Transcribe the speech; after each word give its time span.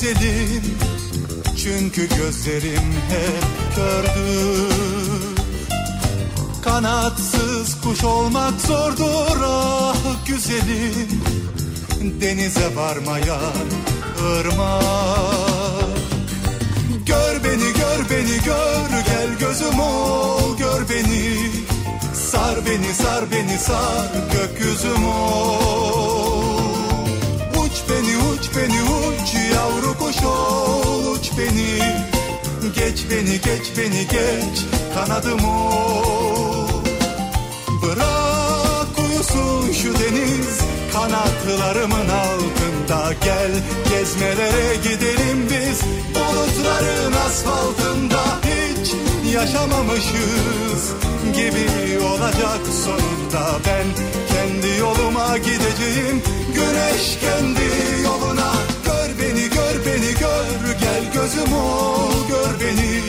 güzelim 0.00 0.62
Çünkü 1.56 2.08
gözlerim 2.08 2.92
hep 3.08 3.74
kördür 3.76 4.70
Kanatsız 6.62 7.80
kuş 7.80 8.04
olmak 8.04 8.60
zordur 8.60 9.40
ah 9.44 10.26
güzelim. 10.26 11.22
Denize 12.20 12.76
varmayan 12.76 13.66
ırmak. 14.32 14.84
Gör 17.06 17.44
beni 17.44 17.72
gör 17.72 18.10
beni 18.10 18.44
gör 18.44 19.04
gel 19.06 19.38
gözüm 19.40 19.80
ol. 19.80 20.58
Gör 20.58 20.88
beni 20.88 21.36
Sar 22.14 22.66
beni 22.66 22.94
sar 22.94 23.24
beni 23.32 23.58
sar 23.58 24.08
gökyüzüm 24.32 25.04
ol 25.06 26.49
beni 27.90 28.16
uç 28.16 28.50
beni 28.56 28.82
uç 28.82 29.34
yavru 29.54 29.98
kuş 29.98 30.24
ol 30.24 31.12
uç 31.12 31.30
beni. 31.38 31.78
Geç 32.74 33.04
beni 33.10 33.40
geç 33.40 33.66
beni 33.78 34.06
geç 34.06 34.64
kanadım 34.94 35.44
ol. 35.44 36.68
Bırak 37.82 38.98
uyusun 38.98 39.72
şu 39.72 39.94
deniz 39.94 40.58
kanatlarımın 40.92 42.08
altında 42.08 43.12
Gel. 43.24 43.50
Gezmelere 43.90 44.76
gidelim 44.76 45.48
biz 45.50 45.80
bulutların 46.14 47.12
asfaltında 47.26 48.22
Hiç 48.42 48.92
yaşamamışız 49.34 50.92
gibi 51.34 51.98
olacak 52.04 52.60
sonunda 52.84 53.58
Ben 53.66 53.86
kendi 54.40 54.78
yoluma 54.78 55.36
gideceğim. 55.36 56.22
Güneş 56.54 57.18
kendi 57.20 57.68
yoluna 58.04 58.52
Gör 58.84 59.08
beni 59.18 59.48
gör 59.48 59.86
beni 59.86 60.12
gör. 60.20 60.78
Gel 60.80 61.12
gözüm 61.14 61.52
ol 61.52 62.28
gör 62.28 62.60
beni. 62.60 63.02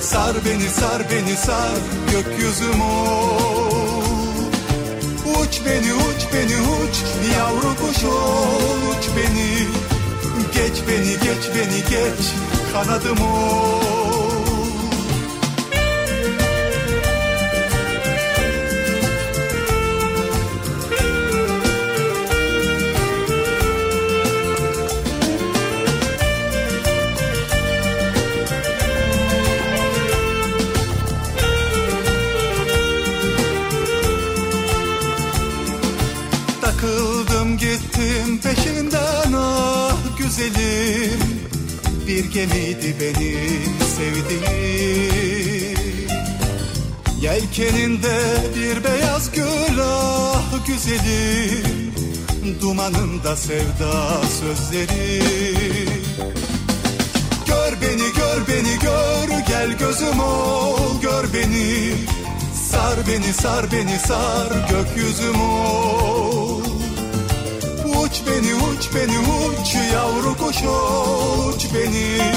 Sar 0.00 0.36
beni 0.46 0.68
sar 0.68 1.02
beni 1.10 1.36
sar 1.36 1.78
gökyüzüm 2.12 2.80
ol. 2.80 4.02
Uç 5.40 5.60
beni 5.66 5.94
uç 5.94 6.22
beni 6.34 6.56
uç 6.60 6.96
yavru 7.36 7.76
kuş 7.80 8.04
ol 8.04 8.78
uç 8.90 9.04
beni. 9.16 9.68
Geç 10.54 10.76
beni 10.88 11.12
geç 11.12 11.44
beni 11.54 11.80
geç 11.90 12.26
kanadım 12.72 13.18
ol 13.22 13.93
Dumanında 53.24 53.36
sevda 53.36 54.22
sözleri. 54.26 55.22
Gör 57.46 57.72
beni 57.82 58.12
gör 58.16 58.48
beni 58.48 58.78
gör 58.78 59.38
gel 59.48 59.78
gözüm 59.78 60.20
ol 60.20 61.00
gör 61.02 61.24
beni. 61.34 61.94
Sar 62.70 62.96
beni 63.08 63.32
sar 63.32 63.72
beni 63.72 63.98
sar 63.98 64.48
gökyüzüm 64.70 65.40
ol. 65.40 66.60
Uç 67.84 68.12
beni 68.26 68.54
uç 68.54 68.88
beni 68.94 69.18
uç 69.18 69.74
yavru 69.92 70.36
kuş 70.36 70.56
uç 70.56 71.66
beni. 71.74 72.32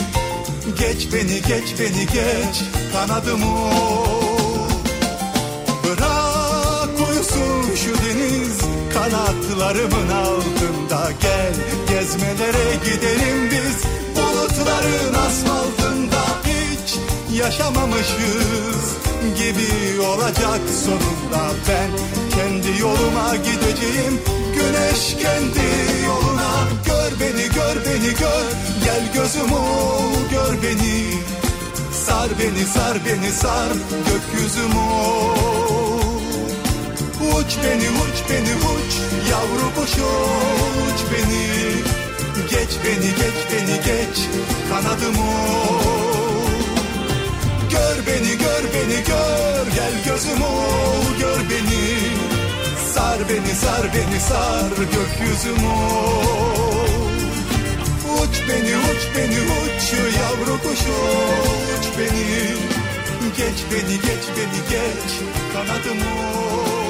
Geç 0.80 1.14
beni 1.14 1.42
geç 1.42 1.80
beni 1.80 2.06
geç 2.06 2.64
kanadım 2.94 3.44
ol. 3.44 4.70
Bırak 5.84 7.10
uyusun 7.10 7.76
şu 7.76 7.94
deniz 8.06 8.67
kanatlarımın 8.98 10.10
altında 10.10 11.12
Gel 11.22 11.54
gezmelere 11.90 12.76
gidelim 12.86 13.52
biz. 13.52 13.84
Bulutların 14.16 15.14
asfaltında 15.14 16.24
Hiç 16.46 16.96
yaşamamışız 17.40 18.98
gibi 19.38 20.02
olacak 20.02 20.62
sonunda. 20.86 21.44
Ben 21.70 21.90
kendi 22.36 22.82
yoluma 22.82 23.36
gideceğim 23.36 24.22
güneş 24.54 25.16
kendi 25.24 25.68
yoluna. 26.06 26.68
Gör 26.86 27.20
beni 27.20 27.44
gör 27.56 27.86
beni 27.86 28.14
gör 28.20 28.46
gel 28.86 29.14
gözüm 29.14 29.54
ol 29.54 30.12
gör 30.32 30.54
beni. 30.64 31.14
Sar 32.06 32.30
beni 32.40 32.66
sar 32.66 32.98
beni 33.06 33.32
sar 33.32 33.70
gökyüzüm 34.08 34.78
ol 34.78 35.87
Uç 37.40 37.58
beni 37.64 37.90
uç 37.90 38.18
beni 38.30 38.56
uç. 38.72 38.94
Yavru 39.32 39.68
kuş 39.76 39.92
uç 39.92 41.00
beni. 41.12 41.48
Geç 42.50 42.72
beni 42.84 43.10
geç 43.22 43.38
beni 43.52 43.78
geç. 43.86 44.18
Kanadım 44.70 45.18
ol 45.20 45.82
Gör 47.72 47.98
beni 48.08 48.38
gör 48.38 48.64
beni 48.74 49.04
gör. 49.08 49.66
Gel 49.76 49.94
gözüm 50.06 50.42
ol 50.42 51.06
gör 51.20 51.40
beni. 51.50 51.86
Sar 52.94 53.20
beni 53.30 53.56
sar 53.56 53.94
beni 53.94 54.20
sar 54.20 54.70
gökyüzüm 54.78 55.68
ol 55.68 56.88
Uç 58.22 58.36
beni 58.50 58.74
uç 58.90 59.02
beni 59.16 59.40
uç. 59.58 59.94
Yavru 60.20 60.62
kuş 60.64 60.80
uç 60.80 61.86
beni. 61.98 62.28
Geç 63.38 63.60
beni 63.72 63.96
geç 63.96 64.26
beni 64.38 64.60
geç. 64.70 65.12
Kanadım 65.54 65.98
ol 65.98 66.87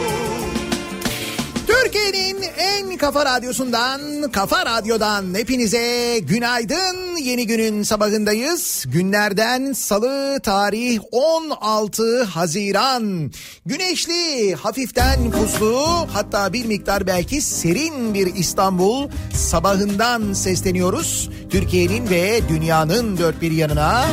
Türkiye'nin 1.67 2.43
en 2.57 2.97
kafa 2.97 3.25
radyosundan, 3.25 4.31
kafa 4.31 4.65
radyodan 4.65 5.33
hepinize 5.35 6.19
günaydın. 6.19 7.17
Yeni 7.17 7.47
günün 7.47 7.83
sabahındayız. 7.83 8.85
Günlerden 8.87 9.73
salı 9.73 10.39
tarih 10.43 10.99
16 11.11 12.23
Haziran. 12.23 13.31
Güneşli, 13.65 14.55
hafiften 14.55 15.31
puslu 15.31 15.85
hatta 16.13 16.53
bir 16.53 16.65
miktar 16.65 17.07
belki 17.07 17.41
serin 17.41 18.13
bir 18.13 18.35
İstanbul 18.35 19.09
sabahından 19.33 20.33
sesleniyoruz. 20.33 21.29
Türkiye'nin 21.49 22.09
ve 22.09 22.41
dünyanın 22.49 23.17
dört 23.17 23.41
bir 23.41 23.51
yanına. 23.51 24.05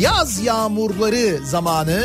Yaz 0.00 0.44
yağmurları 0.44 1.46
zamanı 1.46 2.02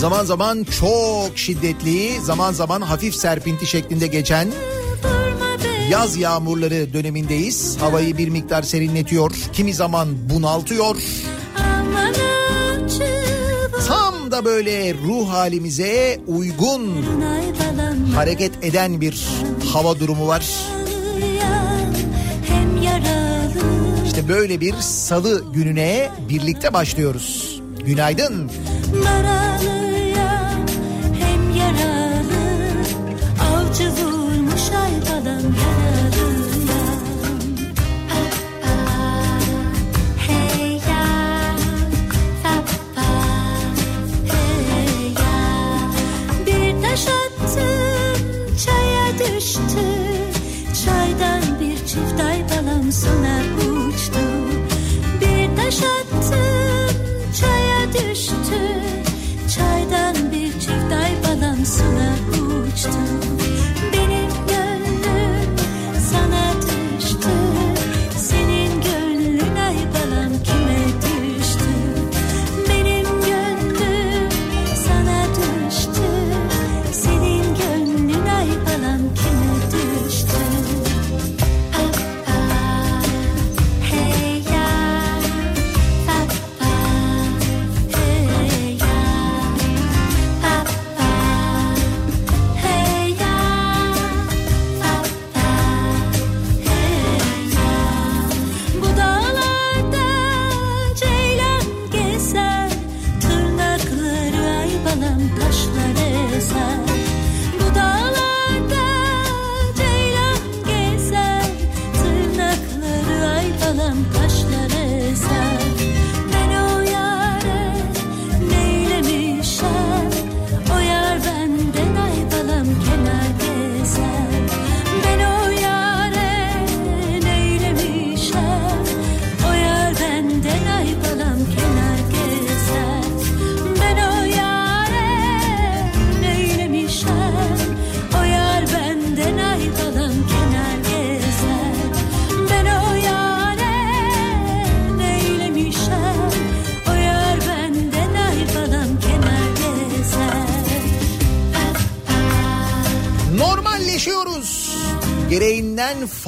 zaman 0.00 0.24
zaman 0.24 0.66
çok 0.80 1.38
şiddetli, 1.38 2.20
zaman 2.20 2.52
zaman 2.52 2.80
hafif 2.80 3.14
serpinti 3.14 3.66
şeklinde 3.66 4.06
geçen 4.06 4.48
yaz 5.90 6.16
yağmurları 6.16 6.92
dönemindeyiz. 6.92 7.76
Havayı 7.80 8.18
bir 8.18 8.28
miktar 8.28 8.62
serinletiyor, 8.62 9.30
kimi 9.52 9.74
zaman 9.74 10.08
bunaltıyor. 10.30 10.96
Tam 13.88 14.30
da 14.30 14.44
böyle 14.44 14.94
ruh 14.94 15.28
halimize 15.28 16.20
uygun 16.26 17.06
hareket 18.14 18.64
eden 18.64 19.00
bir 19.00 19.26
hava 19.72 20.00
durumu 20.00 20.26
var. 20.26 20.46
İşte 24.06 24.28
böyle 24.28 24.60
bir 24.60 24.74
salı 24.80 25.44
gününe 25.54 26.10
birlikte 26.28 26.72
başlıyoruz. 26.72 27.60
Günaydın. 27.86 28.50
Naralıya 29.04 29.89
düştü 49.50 49.86
Çaydan 50.84 51.42
bir 51.60 51.76
çift 51.76 52.20
aybalam 52.20 52.92
sona 52.92 53.40
uçtu 53.56 53.69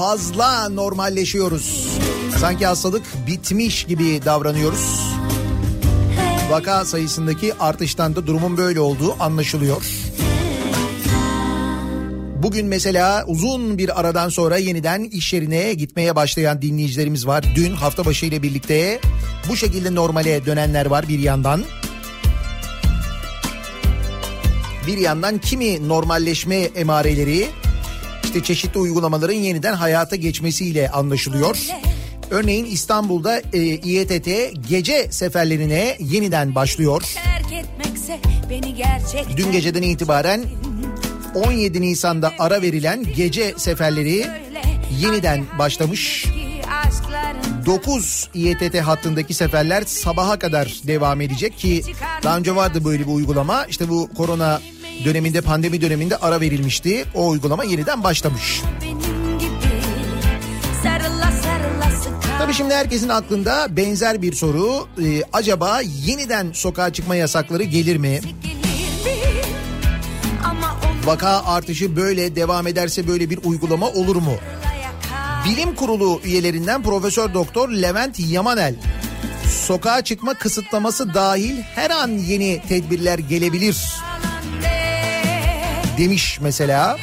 fazla 0.02 0.68
normalleşiyoruz. 0.68 1.88
Sanki 2.38 2.66
hastalık 2.66 3.02
bitmiş 3.26 3.84
gibi 3.84 4.24
davranıyoruz. 4.24 5.00
Vaka 6.50 6.84
sayısındaki 6.84 7.54
artıştan 7.54 8.16
da 8.16 8.26
durumun 8.26 8.56
böyle 8.56 8.80
olduğu 8.80 9.22
anlaşılıyor. 9.22 9.82
Bugün 12.42 12.66
mesela 12.66 13.24
uzun 13.26 13.78
bir 13.78 14.00
aradan 14.00 14.28
sonra 14.28 14.56
yeniden 14.56 15.04
iş 15.04 15.32
yerine 15.32 15.74
gitmeye 15.74 16.16
başlayan 16.16 16.62
dinleyicilerimiz 16.62 17.26
var. 17.26 17.44
Dün 17.56 17.74
hafta 17.74 18.04
başı 18.04 18.26
ile 18.26 18.42
birlikte 18.42 19.00
bu 19.48 19.56
şekilde 19.56 19.94
normale 19.94 20.46
dönenler 20.46 20.86
var 20.86 21.08
bir 21.08 21.18
yandan. 21.18 21.64
Bir 24.86 24.98
yandan 24.98 25.38
kimi 25.38 25.88
normalleşme 25.88 26.56
emareleri 26.56 27.48
işte 28.32 28.44
çeşitli 28.44 28.80
uygulamaların 28.80 29.34
yeniden 29.34 29.74
hayata 29.74 30.16
geçmesiyle 30.16 30.90
anlaşılıyor. 30.90 31.58
Örneğin 32.30 32.64
İstanbul'da 32.64 33.40
e, 33.52 33.58
İETT 33.60 34.28
gece 34.68 35.08
seferlerine 35.10 35.96
yeniden 36.00 36.54
başlıyor. 36.54 37.14
Dün 39.36 39.52
geceden 39.52 39.82
itibaren 39.82 40.44
17 41.34 41.80
Nisan'da 41.80 42.32
ara 42.38 42.62
verilen 42.62 43.04
gece 43.16 43.54
seferleri 43.56 44.26
yeniden 45.00 45.44
başlamış. 45.58 46.26
9 47.66 48.28
İETT 48.34 48.80
hattındaki 48.80 49.34
seferler 49.34 49.82
sabaha 49.82 50.38
kadar 50.38 50.80
devam 50.86 51.20
edecek 51.20 51.58
ki 51.58 51.82
daha 52.22 52.38
önce 52.38 52.56
vardı 52.56 52.84
böyle 52.84 53.02
bir 53.06 53.12
uygulama. 53.12 53.66
İşte 53.66 53.88
bu 53.88 54.10
korona 54.16 54.60
döneminde 55.04 55.40
pandemi 55.40 55.80
döneminde 55.80 56.16
ara 56.16 56.40
verilmişti. 56.40 57.04
O 57.14 57.28
uygulama 57.28 57.64
yeniden 57.64 58.04
başlamış. 58.04 58.62
Tabii 62.38 62.54
şimdi 62.54 62.74
herkesin 62.74 63.08
aklında 63.08 63.76
benzer 63.76 64.22
bir 64.22 64.32
soru. 64.32 64.88
Ee, 65.02 65.22
acaba 65.32 65.80
yeniden 65.80 66.52
sokağa 66.52 66.92
çıkma 66.92 67.16
yasakları 67.16 67.62
gelir 67.62 67.96
mi? 67.96 68.20
Vaka 71.04 71.44
artışı 71.44 71.96
böyle 71.96 72.36
devam 72.36 72.66
ederse 72.66 73.08
böyle 73.08 73.30
bir 73.30 73.38
uygulama 73.44 73.88
olur 73.88 74.16
mu? 74.16 74.34
Bilim 75.44 75.74
Kurulu 75.74 76.20
üyelerinden 76.24 76.82
Profesör 76.82 77.34
Doktor 77.34 77.68
Levent 77.68 78.20
Yamanel 78.20 78.74
sokağa 79.66 80.04
çıkma 80.04 80.34
kısıtlaması 80.34 81.14
dahil 81.14 81.56
her 81.74 81.90
an 81.90 82.08
yeni 82.08 82.62
tedbirler 82.68 83.18
gelebilir 83.18 83.76
demiş 85.98 86.38
mesela. 86.40 86.96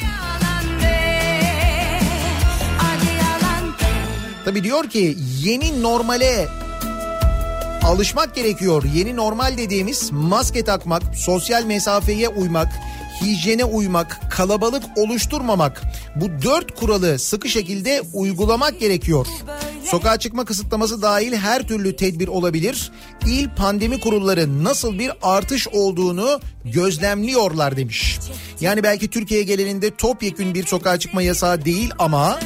Tabii 4.44 4.64
diyor 4.64 4.90
ki 4.90 5.16
yeni 5.42 5.82
normale 5.82 6.48
alışmak 7.82 8.34
gerekiyor. 8.34 8.84
Yeni 8.94 9.16
normal 9.16 9.58
dediğimiz 9.58 10.12
maske 10.12 10.64
takmak, 10.64 11.02
sosyal 11.14 11.64
mesafeye 11.64 12.28
uymak, 12.28 12.68
hijyene 13.22 13.64
uymak, 13.64 14.20
kalabalık 14.30 14.82
oluşturmamak. 14.96 15.82
Bu 16.16 16.28
dört 16.42 16.74
kuralı 16.74 17.18
sıkı 17.18 17.48
şekilde 17.48 18.02
uygulamak 18.12 18.80
gerekiyor. 18.80 19.26
Sokağa 19.84 20.16
çıkma 20.18 20.44
kısıtlaması 20.44 21.02
dahil 21.02 21.32
her 21.32 21.68
türlü 21.68 21.96
tedbir 21.96 22.28
olabilir. 22.28 22.92
İl 23.26 23.48
pandemi 23.56 24.00
kurulları 24.00 24.64
nasıl 24.64 24.98
bir 24.98 25.10
artış 25.22 25.68
olduğunu 25.68 26.40
gözlemliyorlar 26.64 27.76
demiş. 27.76 28.18
Yani 28.60 28.82
belki 28.82 29.08
Türkiye 29.10 29.42
geleninde 29.42 29.96
topyekün 29.96 30.54
bir 30.54 30.66
sokağa 30.66 30.98
çıkma 30.98 31.22
yasağı 31.22 31.64
değil 31.64 31.90
ama 31.98 32.40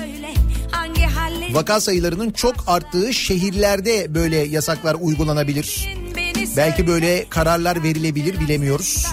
vaka 1.55 1.81
sayılarının 1.81 2.31
çok 2.31 2.55
arttığı 2.67 3.15
şehirlerde 3.15 4.15
böyle 4.15 4.37
yasaklar 4.37 4.97
uygulanabilir. 5.01 5.95
Belki 6.57 6.87
böyle 6.87 7.27
kararlar 7.31 7.83
verilebilir 7.83 8.41
bilemiyoruz. 8.41 9.07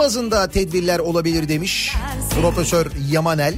Bazında 0.00 0.48
tedbirler 0.48 0.98
olabilir 0.98 1.48
demiş 1.48 1.96
Profesör 2.40 2.86
Yamanel. 3.10 3.54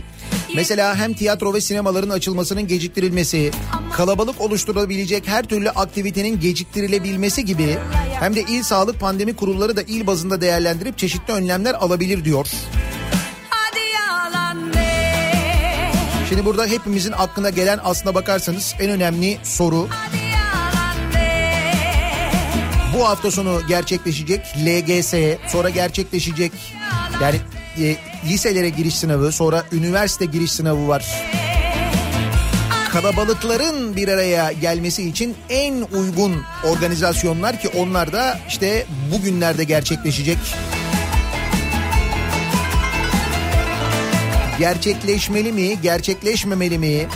Mesela 0.55 0.97
hem 0.97 1.15
tiyatro 1.15 1.55
ve 1.55 1.61
sinemaların 1.61 2.11
açılmasının 2.11 2.67
geciktirilmesi, 2.67 3.51
kalabalık 3.93 4.41
oluşturabilecek 4.41 5.29
her 5.29 5.45
türlü 5.45 5.71
aktivitenin 5.71 6.41
geciktirilebilmesi 6.41 7.45
gibi 7.45 7.79
hem 8.21 8.37
de 8.37 8.41
il 8.43 8.63
sağlık 8.63 9.01
pandemi 9.01 9.37
kurulları 9.37 9.77
da 9.77 9.83
il 9.83 10.07
bazında 10.07 10.41
değerlendirip 10.41 10.99
çeşitli 10.99 11.33
önlemler 11.33 11.75
alabilir 11.75 12.25
diyor. 12.25 12.47
Şimdi 16.29 16.45
burada 16.45 16.67
hepimizin 16.67 17.13
aklına 17.13 17.51
gelen 17.51 17.81
aslına 17.85 18.15
bakarsanız 18.15 18.75
en 18.81 18.91
önemli 18.91 19.39
soru 19.43 19.89
bu 22.95 23.09
hafta 23.09 23.31
sonu 23.31 23.61
gerçekleşecek 23.69 24.41
LGS 24.67 25.15
sonra 25.53 25.71
gerçekleşecek 25.71 26.53
yani 27.23 27.41
e, 27.79 27.97
liselere 28.29 28.69
giriş 28.69 28.95
sınavı 28.95 29.33
sonra 29.33 29.65
üniversite 29.73 30.25
giriş 30.25 30.53
sınavı 30.53 30.89
var. 30.89 31.05
Kalabalıkların 32.91 33.97
bir 33.97 34.09
araya 34.09 34.53
gelmesi 34.53 35.09
için 35.09 35.35
en 35.49 35.75
uygun 35.93 36.43
organizasyonlar 36.65 37.61
ki 37.61 37.69
onlar 37.69 38.13
da 38.13 38.39
işte 38.49 38.87
bugünlerde 39.13 39.65
gerçekleşecek. 39.65 40.39
Gerçekleşmeli 44.59 45.53
mi, 45.53 45.81
gerçekleşmemeli 45.83 46.79
mi? 46.79 47.07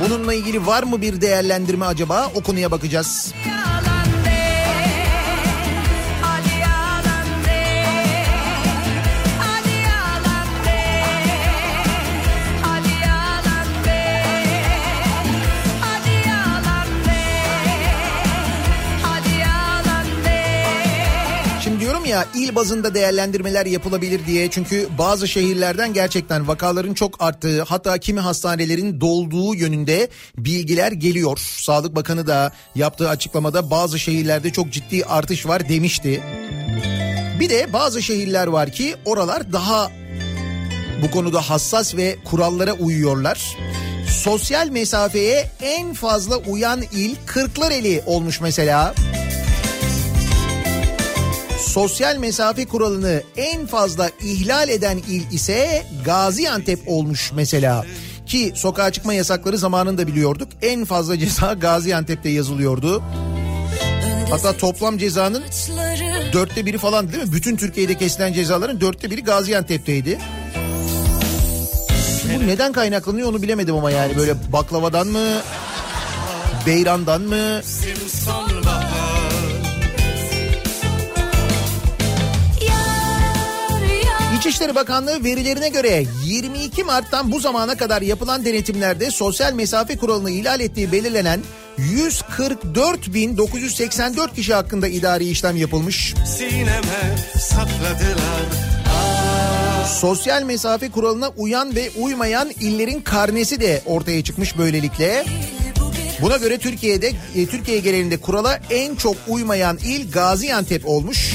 Bununla 0.00 0.34
ilgili 0.34 0.66
var 0.66 0.82
mı 0.82 1.00
bir 1.00 1.20
değerlendirme 1.20 1.86
acaba? 1.86 2.30
O 2.34 2.42
konuya 2.42 2.70
bakacağız. 2.70 3.34
ya 3.46 3.53
il 22.34 22.54
bazında 22.54 22.94
değerlendirmeler 22.94 23.66
yapılabilir 23.66 24.26
diye. 24.26 24.50
Çünkü 24.50 24.88
bazı 24.98 25.28
şehirlerden 25.28 25.92
gerçekten 25.92 26.48
vakaların 26.48 26.94
çok 26.94 27.22
arttığı 27.22 27.62
hatta 27.62 27.98
kimi 27.98 28.20
hastanelerin 28.20 29.00
dolduğu 29.00 29.54
yönünde 29.54 30.08
bilgiler 30.38 30.92
geliyor. 30.92 31.38
Sağlık 31.38 31.96
Bakanı 31.96 32.26
da 32.26 32.52
yaptığı 32.74 33.08
açıklamada 33.08 33.70
bazı 33.70 33.98
şehirlerde 33.98 34.52
çok 34.52 34.72
ciddi 34.72 35.04
artış 35.04 35.46
var 35.46 35.68
demişti. 35.68 36.22
Bir 37.40 37.50
de 37.50 37.72
bazı 37.72 38.02
şehirler 38.02 38.46
var 38.46 38.72
ki 38.72 38.94
oralar 39.04 39.52
daha 39.52 39.90
bu 41.02 41.10
konuda 41.10 41.40
hassas 41.40 41.96
ve 41.96 42.16
kurallara 42.24 42.72
uyuyorlar. 42.72 43.56
Sosyal 44.08 44.68
mesafeye 44.68 45.50
en 45.62 45.94
fazla 45.94 46.36
uyan 46.36 46.82
il 46.92 47.16
Kırklareli 47.26 48.02
olmuş 48.06 48.40
mesela. 48.40 48.94
Mesela 48.96 49.13
sosyal 51.74 52.16
mesafe 52.16 52.66
kuralını 52.66 53.22
en 53.36 53.66
fazla 53.66 54.10
ihlal 54.20 54.68
eden 54.68 54.98
il 55.08 55.32
ise 55.32 55.86
Gaziantep 56.04 56.80
olmuş 56.86 57.32
mesela. 57.34 57.84
Ki 58.26 58.52
sokağa 58.54 58.92
çıkma 58.92 59.14
yasakları 59.14 59.58
zamanında 59.58 60.06
biliyorduk. 60.06 60.48
En 60.62 60.84
fazla 60.84 61.18
ceza 61.18 61.52
Gaziantep'te 61.52 62.28
yazılıyordu. 62.28 63.02
Hatta 64.30 64.56
toplam 64.56 64.98
cezanın 64.98 65.42
dörtte 66.32 66.66
biri 66.66 66.78
falan 66.78 67.12
değil 67.12 67.24
mi? 67.24 67.32
Bütün 67.32 67.56
Türkiye'de 67.56 67.98
kesilen 67.98 68.32
cezaların 68.32 68.80
dörtte 68.80 69.10
biri 69.10 69.24
Gaziantep'teydi. 69.24 70.18
Bu 72.36 72.46
neden 72.46 72.72
kaynaklanıyor 72.72 73.28
onu 73.28 73.42
bilemedim 73.42 73.74
ama 73.74 73.90
yani 73.90 74.16
böyle 74.16 74.52
baklavadan 74.52 75.06
mı? 75.06 75.24
Beyran'dan 76.66 77.22
mı? 77.22 77.60
İçişleri 84.54 84.74
Bakanlığı 84.74 85.24
verilerine 85.24 85.68
göre 85.68 86.04
22 86.24 86.84
Mart'tan 86.84 87.32
bu 87.32 87.40
zamana 87.40 87.76
kadar 87.76 88.02
yapılan 88.02 88.44
denetimlerde 88.44 89.10
sosyal 89.10 89.52
mesafe 89.52 89.96
kuralını 89.96 90.30
ihlal 90.30 90.60
ettiği 90.60 90.92
belirlenen 90.92 91.40
144.984 91.78 94.34
kişi 94.34 94.54
hakkında 94.54 94.88
idari 94.88 95.28
işlem 95.28 95.56
yapılmış. 95.56 96.14
Sosyal 100.00 100.42
mesafe 100.42 100.90
kuralına 100.90 101.28
uyan 101.28 101.74
ve 101.74 101.90
uymayan 101.96 102.50
illerin 102.60 103.00
karnesi 103.00 103.60
de 103.60 103.82
ortaya 103.86 104.24
çıkmış 104.24 104.58
böylelikle. 104.58 105.24
Buna 106.22 106.36
göre 106.36 106.58
Türkiye'de 106.58 107.12
e, 107.36 107.46
Türkiye 107.46 107.78
genelinde 107.78 108.16
kurala 108.16 108.60
en 108.70 108.94
çok 108.94 109.16
uymayan 109.28 109.78
il 109.84 110.10
Gaziantep 110.10 110.88
olmuş. 110.88 111.34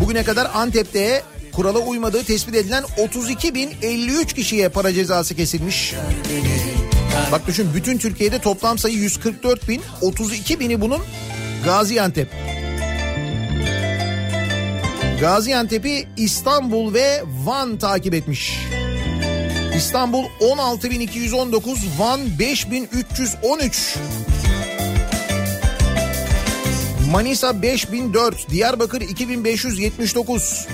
Bugüne 0.00 0.24
kadar 0.24 0.50
Antep'te 0.54 1.22
kurala 1.52 1.78
uymadığı 1.78 2.24
tespit 2.24 2.54
edilen 2.54 2.84
32.053 2.96 4.34
kişiye 4.34 4.68
para 4.68 4.92
cezası 4.92 5.34
kesilmiş. 5.34 5.94
Bak 7.32 7.46
düşün 7.46 7.68
bütün 7.74 7.98
Türkiye'de 7.98 8.38
toplam 8.38 8.78
sayı 8.78 8.94
144 8.94 9.68
bin, 9.68 9.82
32 10.00 10.60
bini 10.60 10.80
bunun 10.80 11.00
Gaziantep. 11.64 12.28
Gaziantep'i 15.20 16.08
İstanbul 16.16 16.94
ve 16.94 17.22
Van 17.44 17.78
takip 17.78 18.14
etmiş. 18.14 18.58
İstanbul 19.76 20.24
16.219, 20.40 21.78
Van 21.98 22.20
5.313. 22.20 23.96
Manisa 27.10 27.62
5004, 27.62 28.50
Diyarbakır 28.50 29.00
2579, 29.00 30.66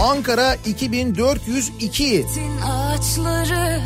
Ankara 0.00 0.56
2402. 0.66 2.26
Ağaçları 2.64 3.80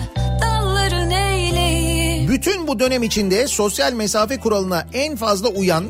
Bütün 2.29 2.67
bu 2.67 2.79
dönem 2.79 3.03
içinde 3.03 3.49
sosyal 3.49 3.93
mesafe 3.93 4.41
kuralına 4.41 4.87
en 4.93 5.17
fazla 5.17 5.49
uyan, 5.49 5.85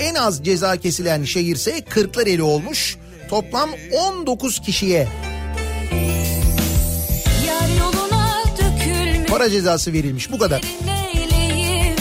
en 0.00 0.14
az 0.14 0.44
ceza 0.44 0.76
kesilen 0.76 1.24
şehirse 1.24 1.80
Kırklareli 1.80 2.42
olmuş. 2.42 2.96
Toplam 3.28 3.70
19 3.92 4.60
kişiye 4.60 5.08
para 9.28 9.50
cezası 9.50 9.92
verilmiş. 9.92 10.32
Bu 10.32 10.38
kadar. 10.38 10.62
eyleyip 11.14 12.00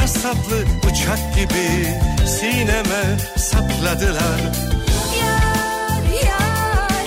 kara 0.00 0.08
saplı 0.08 0.64
bıçak 0.84 1.34
gibi 1.34 1.86
Sineme 2.26 3.18
sapladılar. 3.36 4.40
Yar 5.20 6.02
yar 6.24 7.06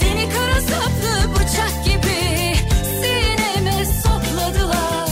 Seni 0.00 0.28
kara 0.30 0.60
saplı 0.60 1.34
bıçak 1.34 1.84
gibi 1.84 2.56
Sineme 3.00 3.84
sokladılar 3.84 5.08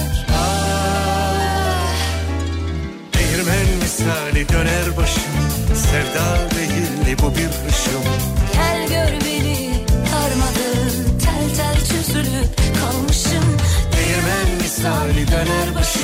Değirmen 3.15 3.67
misali 3.83 4.49
döner 4.49 4.97
başım 4.97 5.33
Sevda 5.75 6.57
değil 6.57 7.17
bu 7.23 7.35
bir 7.35 7.69
ışım 7.69 8.05
Gel 8.53 8.89
gör 8.89 9.27
beni 9.27 9.75
darmadağın 10.13 11.19
Tel 11.19 11.57
tel 11.57 11.77
çözülüp 11.77 12.81
kalmışım. 12.81 13.57
Değirmen 13.93 14.63
misali 14.63 15.29
döner 15.29 15.75
başım 15.75 16.02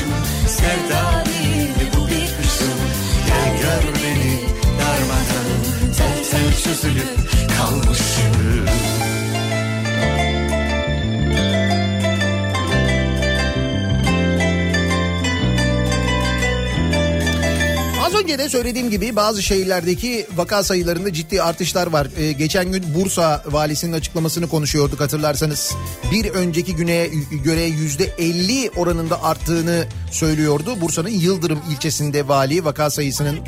Sevda 0.48 1.37
önce 18.38 18.44
de 18.44 18.58
söylediğim 18.58 18.90
gibi 18.90 19.16
bazı 19.16 19.42
şehirlerdeki 19.42 20.26
vaka 20.36 20.62
sayılarında 20.62 21.12
ciddi 21.12 21.42
artışlar 21.42 21.86
var. 21.86 22.08
Ee, 22.16 22.32
geçen 22.32 22.72
gün 22.72 22.94
Bursa 22.94 23.42
valisinin 23.46 23.92
açıklamasını 23.92 24.48
konuşuyorduk 24.48 25.00
hatırlarsanız. 25.00 25.74
Bir 26.12 26.30
önceki 26.30 26.76
güne 26.76 27.08
göre 27.44 27.62
yüzde 27.62 28.04
50 28.18 28.70
oranında 28.76 29.22
arttığını 29.22 29.84
söylüyordu. 30.10 30.80
Bursa'nın 30.80 31.08
Yıldırım 31.08 31.58
ilçesinde 31.70 32.28
vali 32.28 32.64
vaka 32.64 32.90
sayısının 32.90 33.38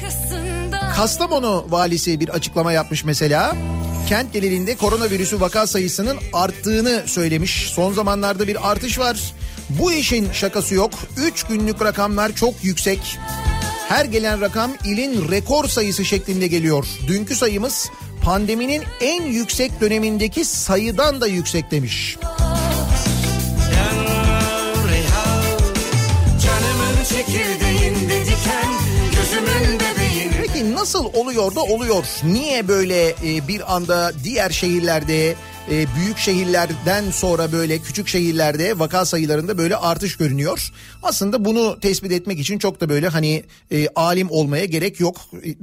Kastamonu 0.96 1.66
valisi 1.68 2.20
bir 2.20 2.28
açıklama 2.28 2.72
yapmış 2.72 3.04
mesela. 3.04 3.56
Kent 4.08 4.32
genelinde 4.32 4.76
koronavirüsü 4.76 5.40
vaka 5.40 5.66
sayısının 5.66 6.16
arttığını 6.32 7.02
söylemiş. 7.06 7.70
Son 7.74 7.92
zamanlarda 7.92 8.48
bir 8.48 8.70
artış 8.70 8.98
var. 8.98 9.20
Bu 9.68 9.92
işin 9.92 10.32
şakası 10.32 10.74
yok. 10.74 10.90
3 11.16 11.42
günlük 11.42 11.82
rakamlar 11.82 12.32
çok 12.32 12.64
yüksek. 12.64 13.18
Her 13.90 14.04
gelen 14.04 14.40
rakam 14.40 14.70
ilin 14.84 15.30
rekor 15.30 15.64
sayısı 15.68 16.04
şeklinde 16.04 16.46
geliyor. 16.46 16.86
Dünkü 17.06 17.34
sayımız 17.34 17.90
pandeminin 18.22 18.82
en 19.00 19.22
yüksek 19.22 19.80
dönemindeki 19.80 20.44
sayıdan 20.44 21.20
da 21.20 21.26
yüksek 21.26 21.70
demiş. 21.70 22.18
Peki 30.42 30.74
nasıl 30.74 31.04
oluyor 31.14 31.54
da 31.54 31.62
oluyor? 31.62 32.04
Niye 32.24 32.68
böyle 32.68 33.08
e, 33.08 33.48
bir 33.48 33.74
anda 33.74 34.12
diğer 34.24 34.50
şehirlerde 34.50 35.34
e, 35.70 35.86
büyük 35.96 36.18
şehirlerden 36.18 37.10
sonra 37.10 37.52
böyle 37.52 37.78
küçük 37.78 38.08
şehirlerde 38.08 38.78
vaka 38.78 39.04
sayılarında 39.04 39.58
böyle 39.58 39.76
artış 39.76 40.16
görünüyor? 40.16 40.72
Aslında 41.02 41.44
bunu 41.44 41.80
tespit 41.80 42.12
etmek 42.12 42.38
için 42.38 42.58
çok 42.58 42.80
da 42.80 42.88
böyle 42.88 43.08
hani 43.08 43.44
e, 43.70 43.88
alim 43.88 44.30
olmaya 44.30 44.64
gerek 44.64 45.00
yok. 45.00 45.16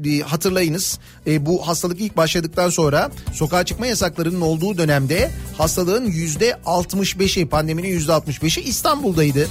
E, 0.05 0.19
hatırlayınız 0.19 0.99
e, 1.27 1.45
bu 1.45 1.67
hastalık 1.67 2.01
ilk 2.01 2.17
başladıktan 2.17 2.69
sonra 2.69 3.11
sokağa 3.33 3.65
çıkma 3.65 3.87
yasaklarının 3.87 4.41
olduğu 4.41 4.77
dönemde 4.77 5.31
hastalığın 5.57 6.05
yüzde 6.05 6.51
65'i 6.65 7.45
pandeminin 7.45 7.87
yüzde 7.87 8.11
65'i 8.11 8.63
İstanbul'daydı. 8.63 9.47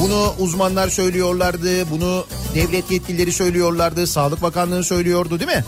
Bunu 0.00 0.34
uzmanlar 0.38 0.88
söylüyorlardı, 0.88 1.90
bunu 1.90 2.26
devlet 2.54 2.90
yetkilileri 2.90 3.32
söylüyorlardı, 3.32 4.06
Sağlık 4.06 4.42
Bakanlığı 4.42 4.84
söylüyordu 4.84 5.40
değil 5.40 5.50
mi? 5.50 5.64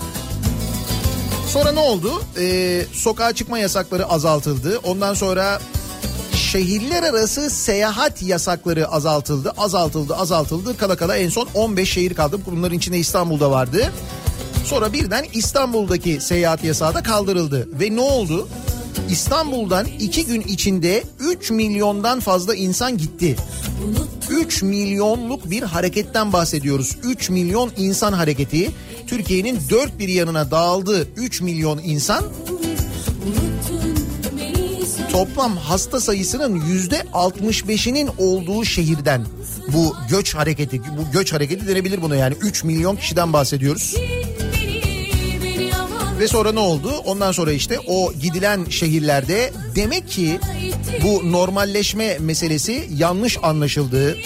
Sonra 1.49 1.73
ne 1.73 1.81
oldu? 1.81 2.23
Ee, 2.39 2.85
sokağa 2.93 3.33
çıkma 3.33 3.59
yasakları 3.59 4.07
azaltıldı. 4.07 4.79
Ondan 4.85 5.15
sonra 5.15 5.61
şehirler 6.35 7.03
arası 7.03 7.51
seyahat 7.51 8.23
yasakları 8.23 8.89
azaltıldı, 8.89 9.53
azaltıldı, 9.57 10.17
azaltıldı. 10.17 10.77
Kala 10.77 10.97
kala 10.97 11.17
en 11.17 11.29
son 11.29 11.49
15 11.55 11.91
şehir 11.91 12.15
kaldı. 12.15 12.39
Bunların 12.47 12.77
içinde 12.79 12.99
İstanbul'da 12.99 13.51
vardı. 13.51 13.93
Sonra 14.65 14.93
birden 14.93 15.25
İstanbul'daki 15.33 16.21
seyahat 16.21 16.65
yasağı 16.65 16.95
da 16.95 17.03
kaldırıldı. 17.03 17.69
Ve 17.81 17.97
ne 17.97 18.01
oldu? 18.01 18.49
İstanbul'dan 19.11 19.87
iki 20.01 20.27
gün 20.27 20.41
içinde 20.41 21.03
3 21.21 21.51
milyondan 21.51 22.21
fazla 22.21 22.55
insan 22.55 22.99
gitti. 22.99 23.37
3 24.31 24.63
milyonluk 24.63 25.51
bir 25.51 25.63
hareketten 25.63 26.33
bahsediyoruz. 26.33 26.97
3 27.03 27.31
milyon 27.31 27.71
insan 27.77 28.13
hareketi. 28.13 28.71
Türkiye'nin 29.09 29.61
dört 29.71 29.99
bir 29.99 30.09
yanına 30.09 30.51
dağıldı 30.51 31.09
3 31.17 31.41
milyon 31.41 31.79
insan. 31.79 32.25
Toplam 35.13 35.57
hasta 35.57 36.01
sayısının 36.01 36.63
yüzde 36.69 36.97
65'inin 37.13 38.11
olduğu 38.19 38.65
şehirden 38.65 39.27
bu 39.73 39.97
göç 40.11 40.35
hareketi, 40.35 40.81
bu 40.81 41.13
göç 41.13 41.33
hareketi 41.33 41.69
denebilir 41.69 42.03
buna 42.03 42.17
yani 42.17 42.35
3 42.41 42.65
milyon 42.65 42.97
kişiden 42.97 43.33
bahsediyoruz. 43.33 43.95
Ve 46.21 46.29
sonra 46.29 46.53
ne 46.53 46.61
oldu? 46.61 46.91
Ondan 47.05 47.33
sonra 47.33 47.53
işte 47.53 47.79
o 47.87 48.13
gidilen 48.13 48.65
şehirlerde 48.71 49.53
demek 49.75 50.09
ki 50.09 50.41
bu 51.05 51.33
normalleşme 51.33 52.19
meselesi 52.19 52.89
yanlış 52.97 53.39
anlaşıldı. 53.43 54.17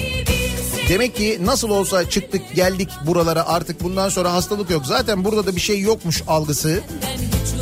Demek 0.88 1.16
ki 1.16 1.38
nasıl 1.44 1.70
olsa 1.70 2.10
çıktık 2.10 2.54
geldik 2.54 2.88
buralara 3.06 3.46
artık 3.46 3.82
bundan 3.82 4.08
sonra 4.08 4.32
hastalık 4.32 4.70
yok. 4.70 4.86
Zaten 4.86 5.24
burada 5.24 5.46
da 5.46 5.56
bir 5.56 5.60
şey 5.60 5.80
yokmuş 5.80 6.22
algısı 6.28 6.80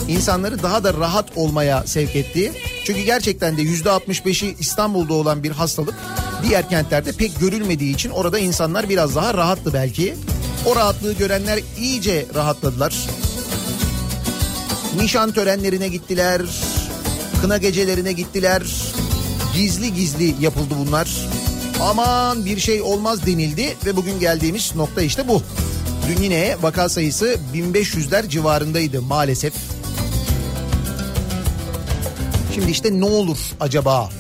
insanları 0.09 0.63
daha 0.63 0.85
da 0.85 0.95
rahat 0.95 1.37
olmaya 1.37 1.87
sevk 1.87 2.17
etti. 2.17 2.53
Çünkü 2.85 3.01
gerçekten 3.01 3.57
de 3.57 3.63
yüzde 3.63 3.89
65'i 3.89 4.57
İstanbul'da 4.61 5.15
olan 5.15 5.43
bir 5.43 5.51
hastalık 5.51 5.95
diğer 6.43 6.69
kentlerde 6.69 7.13
pek 7.13 7.41
görülmediği 7.41 7.95
için 7.95 8.11
orada 8.11 8.39
insanlar 8.39 8.89
biraz 8.89 9.17
daha 9.17 9.35
rahattı 9.35 9.73
belki. 9.73 10.15
O 10.67 10.77
rahatlığı 10.77 11.13
görenler 11.13 11.61
iyice 11.79 12.27
rahatladılar. 12.35 13.07
Nişan 14.97 15.33
törenlerine 15.33 15.89
gittiler, 15.89 16.43
kına 17.43 17.57
gecelerine 17.57 18.13
gittiler. 18.13 18.63
Gizli 19.55 19.95
gizli 19.95 20.35
yapıldı 20.41 20.75
bunlar. 20.87 21.30
Aman 21.83 22.45
bir 22.45 22.61
şey 22.61 22.83
olmaz 22.83 23.27
denildi 23.27 23.77
ve 23.87 23.97
bugün 23.97 24.21
geldiğimiz 24.21 24.75
nokta 24.77 25.03
işte 25.03 25.29
bu. 25.29 25.43
Dün 26.09 26.23
yine 26.23 26.57
vaka 26.63 26.89
sayısı 26.89 27.37
1500'ler 27.55 28.29
civarındaydı 28.29 29.03
maalesef. 29.03 29.53
Şimdi 32.55 32.71
işte 32.71 33.01
ne 33.01 33.05
olur 33.05 33.39
acaba 33.61 34.11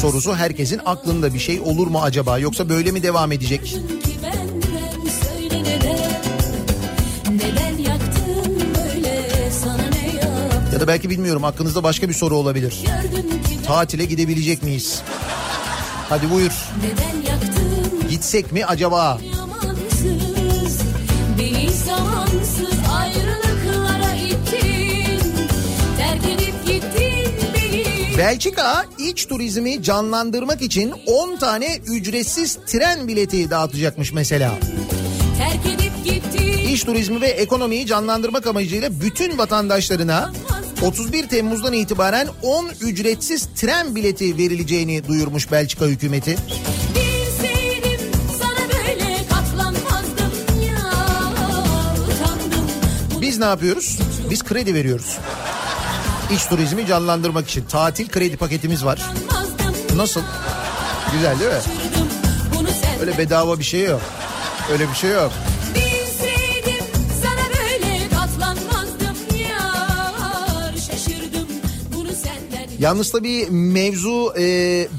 sorusu 0.00 0.34
herkesin 0.34 0.80
aklında 0.86 1.34
bir 1.34 1.38
şey 1.38 1.60
olur 1.60 1.86
mu 1.86 2.00
acaba 2.02 2.38
yoksa 2.38 2.68
böyle 2.68 2.90
mi 2.90 3.02
devam 3.02 3.32
edecek? 3.32 3.76
Ya 10.72 10.80
da 10.80 10.86
belki 10.86 11.10
bilmiyorum 11.10 11.44
aklınızda 11.44 11.82
başka 11.82 12.08
bir 12.08 12.14
soru 12.14 12.36
olabilir. 12.36 12.84
Tatile 13.66 14.04
gidebilecek 14.04 14.62
miyiz? 14.62 15.02
Hadi 16.14 16.30
buyur. 16.30 16.52
Gitsek 18.10 18.52
mi 18.52 18.66
acaba? 18.66 19.18
Yamansız, 19.36 20.80
beni 21.38 21.70
zamansız 21.70 22.74
ayrılıklara 22.96 24.14
ittin. 24.14 25.32
Terk 25.98 26.24
edip 26.24 26.66
gittin 26.66 27.34
beni. 27.54 28.18
Belçika 28.18 28.84
iç 28.98 29.26
turizmi 29.26 29.82
canlandırmak 29.82 30.62
için 30.62 30.94
10 31.06 31.36
tane 31.36 31.76
ücretsiz 31.86 32.58
tren 32.66 33.08
bileti 33.08 33.50
dağıtacakmış 33.50 34.12
mesela. 34.12 34.54
Terk 35.38 35.74
edip 35.74 36.04
gittin. 36.04 36.68
İş 36.68 36.84
turizmi 36.84 37.20
ve 37.20 37.28
ekonomiyi 37.28 37.86
canlandırmak 37.86 38.46
amacıyla 38.46 39.00
bütün 39.00 39.38
vatandaşlarına 39.38 40.32
31 40.84 41.28
Temmuz'dan 41.28 41.72
itibaren 41.72 42.28
10 42.42 42.68
ücretsiz 42.80 43.48
tren 43.56 43.94
bileti 43.94 44.38
verileceğini 44.38 45.08
duyurmuş 45.08 45.52
Belçika 45.52 45.84
hükümeti. 45.84 46.36
Biz 53.20 53.38
ne 53.38 53.44
yapıyoruz? 53.44 53.98
Biz 54.30 54.42
kredi 54.42 54.74
veriyoruz. 54.74 55.18
İç 56.34 56.46
turizmi 56.46 56.86
canlandırmak 56.86 57.48
için 57.48 57.64
tatil 57.64 58.08
kredi 58.08 58.36
paketimiz 58.36 58.84
var. 58.84 59.02
Nasıl? 59.96 60.20
Güzel 61.12 61.40
değil 61.40 61.50
mi? 61.50 61.56
Öyle 63.00 63.18
bedava 63.18 63.58
bir 63.58 63.64
şey 63.64 63.84
yok. 63.84 64.00
Öyle 64.72 64.88
bir 64.88 64.94
şey 64.94 65.10
yok. 65.10 65.32
Yalnız 72.84 73.12
tabii 73.12 73.46
mevzu 73.50 74.34
e, 74.38 74.42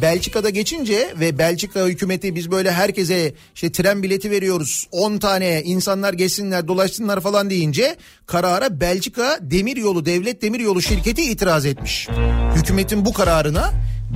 Belçika'da 0.02 0.50
geçince 0.50 1.14
ve 1.20 1.38
Belçika 1.38 1.86
hükümeti 1.86 2.36
biz 2.36 2.52
böyle 2.52 2.72
herkese 2.72 3.34
işte 3.56 3.72
tren 3.72 4.04
bileti 4.04 4.32
veriyoruz 4.32 4.88
10 4.92 5.18
tane 5.18 5.64
insanlar 5.64 6.14
geçsinler 6.14 6.68
dolaşsınlar 6.68 7.22
falan 7.22 7.50
deyince 7.50 7.96
karara 8.26 8.80
Belçika 8.80 9.40
Demiryolu 9.42 10.06
Devlet 10.06 10.42
Demiryolu 10.42 10.82
şirketi 10.82 11.22
itiraz 11.22 11.66
etmiş. 11.66 12.08
Hükümetin 12.56 13.06
bu 13.06 13.14
kararına 13.14 13.72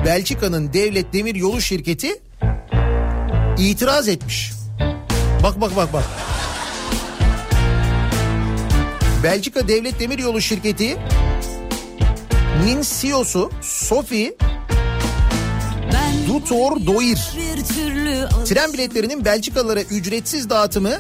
Belçika'nın 0.06 0.74
Devlet 0.74 1.14
Demiryolu 1.14 1.62
şirketi 1.62 2.22
itiraz 3.58 4.08
etmiş. 4.08 4.52
Bak 5.44 5.62
bak 5.62 5.76
bak 5.76 5.94
bak. 5.94 6.04
Belçika 9.24 9.68
Devlet 9.68 10.00
Demiryolu 10.00 10.42
şirketi 10.42 10.98
Nin 12.66 12.82
CEO'su 12.82 13.52
Sophie 13.62 14.36
Dutor 16.28 16.86
Doir 16.86 17.18
tren 18.46 18.74
biletlerinin 18.74 19.26
Belçikalılara 19.26 19.82
ücretsiz 19.82 20.50
dağıtımı 20.50 20.92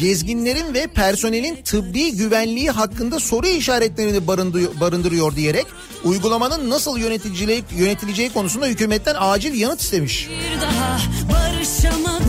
gezginlerin 0.00 0.74
ve 0.74 0.86
personelin 0.86 1.56
tıbbi 1.64 2.12
güvenliği 2.16 2.70
hakkında 2.70 3.20
soru 3.20 3.46
işaretlerini 3.46 4.26
barındı- 4.26 4.80
barındırıyor 4.80 5.36
diyerek 5.36 5.66
uygulamanın 6.04 6.70
nasıl 6.70 6.98
yönetileceği, 6.98 7.64
yönetileceği 7.76 8.32
konusunda 8.32 8.66
hükümetten 8.66 9.14
acil 9.18 9.60
yanıt 9.60 9.80
istemiş. 9.80 10.28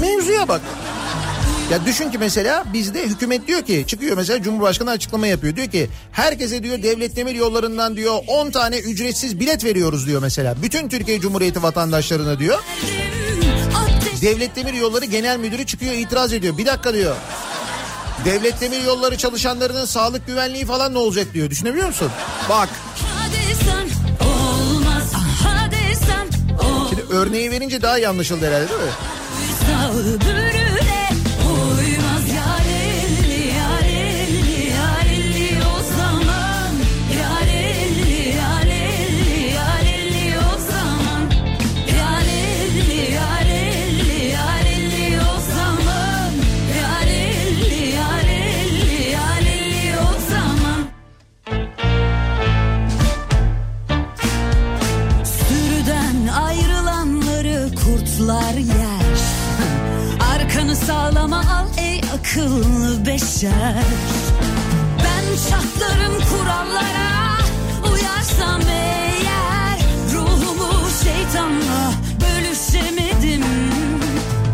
Mevzuya 0.02 0.48
bak. 0.48 0.62
Ya 1.72 1.86
düşün 1.86 2.12
ki 2.12 2.18
mesela 2.18 2.64
bizde 2.74 3.04
hükümet 3.04 3.48
diyor 3.48 3.62
ki 3.62 3.84
çıkıyor 3.88 4.18
mesela 4.18 4.44
Cumhurbaşkanı 4.44 4.92
açıklama 4.92 5.28
yapıyor. 5.28 5.56
Diyor 5.56 5.68
ki 5.68 5.90
herkese 6.12 6.64
diyor 6.64 6.84
devlet 6.84 7.16
demir 7.16 7.36
yollarından 7.36 7.96
diyor 7.96 8.20
10 8.28 8.52
tane 8.52 8.78
ücretsiz 8.78 9.40
bilet 9.40 9.64
veriyoruz 9.66 10.08
diyor 10.08 10.22
mesela. 10.22 10.56
Bütün 10.64 10.90
Türkiye 10.90 11.20
Cumhuriyeti 11.20 11.64
vatandaşlarına 11.64 12.40
diyor. 12.40 12.60
Devlet 14.22 14.56
Demir 14.56 14.74
Yolları 14.74 15.06
Genel 15.06 15.38
Müdürü 15.38 15.66
çıkıyor 15.66 15.94
itiraz 15.94 16.34
ediyor. 16.34 16.58
Bir 16.58 16.66
dakika 16.66 16.94
diyor. 16.94 17.16
Devlet 18.26 18.62
Demir 18.62 18.84
Yolları 18.84 19.18
çalışanlarının 19.18 19.86
sağlık 19.86 20.28
güvenliği 20.28 20.66
falan 20.66 20.94
ne 20.94 20.98
olacak 20.98 21.28
diyor. 21.34 21.50
Düşünebiliyor 21.50 21.88
musun? 21.88 22.12
Bak 22.50 22.70
şimdi 26.90 27.04
örneği 27.14 27.52
verince 27.52 27.82
daha 27.82 27.98
iyi 27.98 28.08
anlaşıldı 28.08 28.48
herhalde 28.48 28.70
değil 28.70 28.80
mi? 28.82 28.90
Akıllı 62.30 63.06
beşer. 63.06 63.84
Ben 64.98 65.36
çatlarım 65.50 66.14
kurallara 66.30 67.38
Uyarsam 67.94 68.62
eğer 68.62 69.80
Ruhumu 70.14 70.90
şeytanla 71.04 71.92
bölüşemedim. 72.22 73.44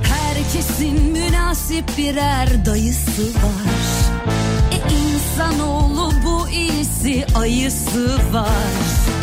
Herkesin 0.04 1.12
münasip 1.12 1.98
birer 1.98 2.66
dayısı 2.66 3.22
var. 3.22 4.16
E 4.72 4.78
insanoğlu 4.94 6.12
bu 6.26 6.50
iyisi 6.50 7.26
ayısı 7.36 8.18
var 8.34 9.15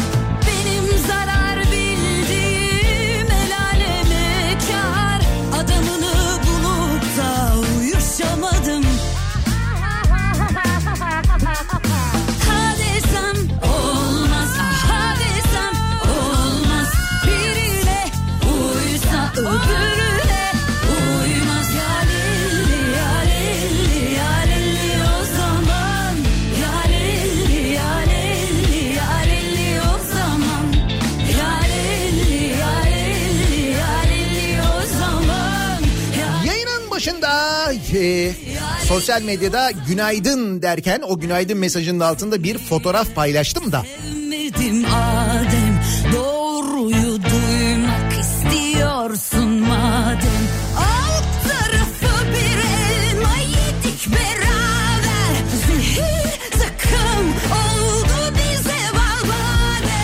sosyal 38.93 39.23
medyada 39.23 39.71
günaydın 39.89 40.63
derken 40.63 41.03
o 41.09 41.21
günaydın 41.21 41.59
mesajının 41.59 42.01
altında 42.01 42.43
bir 42.43 42.59
fotoğraf 42.59 43.15
paylaştım 43.15 43.73
da. 43.73 43.83
Sevmedim 43.83 44.85
Adem 44.85 45.81
Doğruyu 46.13 47.23
duymak 47.23 48.13
istiyorsun 48.21 49.49
madem 49.49 50.43
Alt 50.77 51.49
tarafı 51.49 52.27
bir 52.31 52.59
elma 52.59 53.37
yedik 53.37 54.09
beraber 54.09 55.35
Zehir 55.67 56.41
zıkkım 56.53 57.29
oldu 57.53 58.35
bize 58.35 58.81
balbade 58.93 60.03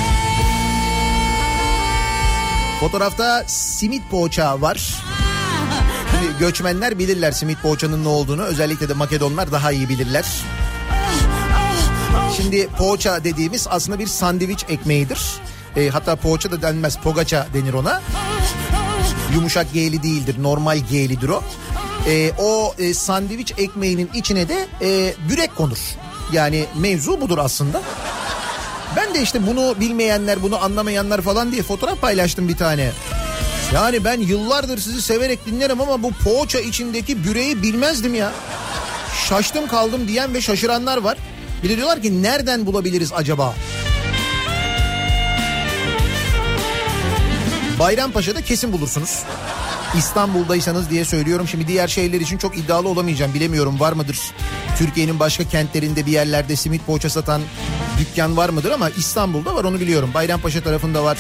Fotoğrafta 2.81 3.44
simit 3.46 4.11
poğaça 4.11 4.61
var. 4.61 5.07
Şimdi 6.20 6.38
göçmenler 6.38 6.98
bilirler 6.98 7.33
simit 7.33 7.62
poğaçanın 7.62 8.04
ne 8.04 8.09
olduğunu. 8.09 8.42
Özellikle 8.42 8.88
de 8.88 8.94
Makedonlar 8.94 9.52
daha 9.52 9.72
iyi 9.72 9.88
bilirler. 9.88 10.26
Şimdi 12.37 12.68
poğaça 12.68 13.24
dediğimiz 13.24 13.66
aslında 13.70 13.98
bir 13.98 14.07
sandviç 14.07 14.64
ekmeğidir. 14.68 15.20
E, 15.76 15.88
hatta 15.88 16.16
poğaça 16.16 16.50
da 16.50 16.62
denmez 16.62 16.98
pogaça 16.98 17.46
denir 17.54 17.72
ona. 17.72 18.02
Yumuşak 19.35 19.72
G'li 19.72 20.02
değildir 20.02 20.37
normal 20.42 20.78
G'lidir 20.78 21.28
o. 21.28 21.42
E, 22.07 22.33
o 22.38 22.74
e, 22.78 22.94
sandviç 22.94 23.52
ekmeğinin 23.59 24.11
içine 24.14 24.48
de 24.48 24.66
e, 24.83 25.14
börek 25.31 25.57
konur. 25.57 25.78
Yani 26.33 26.64
mevzu 26.76 27.20
budur 27.20 27.38
aslında. 27.38 27.83
Ben 28.96 29.14
de 29.14 29.22
işte 29.22 29.46
bunu 29.46 29.74
bilmeyenler 29.81 30.42
bunu 30.42 30.64
anlamayanlar 30.64 31.20
falan 31.20 31.52
diye 31.52 31.62
fotoğraf 31.62 32.00
paylaştım 32.00 32.48
bir 32.48 32.57
tane. 32.57 32.90
Yani 33.74 34.04
ben 34.04 34.20
yıllardır 34.20 34.78
sizi 34.78 35.02
severek 35.02 35.46
dinlerim 35.46 35.81
ama 35.81 36.02
bu 36.02 36.12
poğaça 36.12 36.61
içindeki 36.61 37.24
büreyi 37.24 37.62
bilmezdim 37.62 38.14
ya. 38.14 38.33
Şaştım 39.28 39.66
kaldım 39.66 40.09
diyen 40.09 40.35
ve 40.35 40.40
şaşıranlar 40.40 40.96
var. 40.96 41.18
Bir 41.62 41.68
de 41.68 41.76
diyorlar 41.76 42.02
ki 42.02 42.22
nereden 42.22 42.66
bulabiliriz 42.66 43.12
acaba? 43.12 43.54
Bayrampaşa'da 47.78 48.42
kesin 48.42 48.72
bulursunuz. 48.72 49.22
İstanbul'daysanız 49.98 50.90
diye 50.90 51.04
söylüyorum. 51.04 51.48
Şimdi 51.48 51.68
diğer 51.68 51.88
şehirler 51.88 52.20
için 52.20 52.38
çok 52.38 52.59
iddialı 52.59 52.88
olamayacağım. 52.88 53.35
Bilemiyorum 53.35 53.81
var 53.81 53.92
mıdır? 53.92 54.18
Türkiye'nin 54.78 55.20
başka 55.20 55.44
kentlerinde 55.44 56.07
bir 56.07 56.12
yerlerde 56.12 56.57
simit 56.57 56.87
poğaça 56.87 57.11
satan 57.11 57.42
dükkan 57.98 58.37
var 58.37 58.48
mıdır 58.48 58.70
ama 58.70 58.90
İstanbul'da 58.90 59.54
var 59.54 59.64
onu 59.64 59.81
biliyorum. 59.81 60.11
Bayrampaşa 60.14 60.61
tarafında 60.61 61.04
var. 61.04 61.18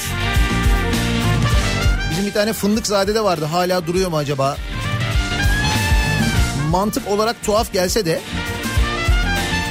Bizim 2.18 2.30
bir 2.30 2.34
tane 2.34 2.52
Fındıkzade'de 2.52 3.24
vardı. 3.24 3.44
Hala 3.44 3.86
duruyor 3.86 4.10
mu 4.10 4.16
acaba? 4.16 4.56
Mantık 6.70 7.08
olarak 7.08 7.44
tuhaf 7.44 7.72
gelse 7.72 8.06
de 8.06 8.20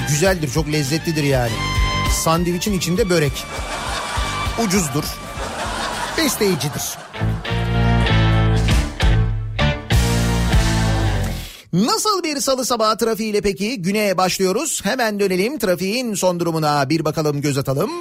güzeldir, 0.09 0.51
çok 0.51 0.71
lezzetlidir 0.71 1.23
yani. 1.23 1.51
Sandviçin 2.23 2.73
içinde 2.77 3.09
börek. 3.09 3.45
Ucuzdur. 4.65 5.03
Besleyicidir. 6.17 6.97
Nasıl 11.73 12.23
bir 12.23 12.39
salı 12.39 12.65
sabahı 12.65 12.97
trafiğiyle 12.97 13.41
peki 13.41 13.81
güne 13.81 14.17
başlıyoruz. 14.17 14.81
Hemen 14.83 15.19
dönelim 15.19 15.59
trafiğin 15.59 16.13
son 16.13 16.39
durumuna 16.39 16.89
bir 16.89 17.05
bakalım 17.05 17.41
göz 17.41 17.57
atalım. 17.57 17.91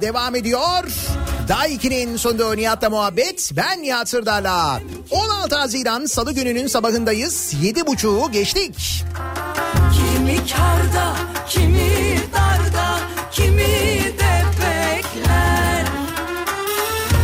Devam 0.00 0.34
ediyor. 0.34 0.84
Daiki'nin 1.48 2.16
sonunda 2.16 2.54
Nihat'la 2.54 2.90
muhabbet. 2.90 3.50
Ben 3.56 3.82
Nihat 3.82 4.08
Sırdar'la. 4.08 4.80
16 5.10 5.56
Haziran 5.56 6.06
Salı 6.06 6.32
gününün 6.32 6.66
sabahındayız. 6.66 7.54
7.30'u 7.62 8.32
geçtik. 8.32 9.04
Kimi 9.94 10.36
karda, 10.36 11.16
kimi 11.48 12.16
darda, 12.34 12.98
kimi 13.32 13.62
de 14.18 14.44
bekler. 14.60 15.86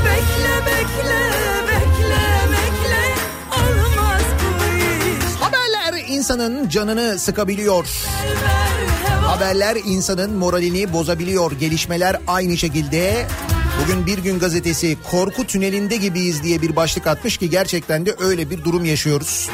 Bekle 0.04 0.66
bekle 0.66 1.20
bekle 1.68 2.24
bekle 2.52 3.14
olmaz 3.50 4.22
bu 4.40 4.64
iş. 4.66 5.40
Haberler 5.40 6.04
insanın 6.08 6.68
canını 6.68 7.18
sıkabiliyor. 7.18 7.86
Ver 8.24 8.81
Haberler 9.26 9.76
insanın 9.84 10.36
moralini 10.36 10.92
bozabiliyor. 10.92 11.52
Gelişmeler 11.52 12.16
aynı 12.26 12.56
şekilde. 12.56 13.26
Bugün 13.82 14.06
Bir 14.06 14.18
Gün 14.18 14.38
Gazetesi 14.38 14.96
korku 15.10 15.46
tünelinde 15.46 15.96
gibiyiz 15.96 16.42
diye 16.42 16.62
bir 16.62 16.76
başlık 16.76 17.06
atmış 17.06 17.36
ki 17.36 17.50
gerçekten 17.50 18.06
de 18.06 18.16
öyle 18.20 18.50
bir 18.50 18.64
durum 18.64 18.84
yaşıyoruz. 18.84 19.48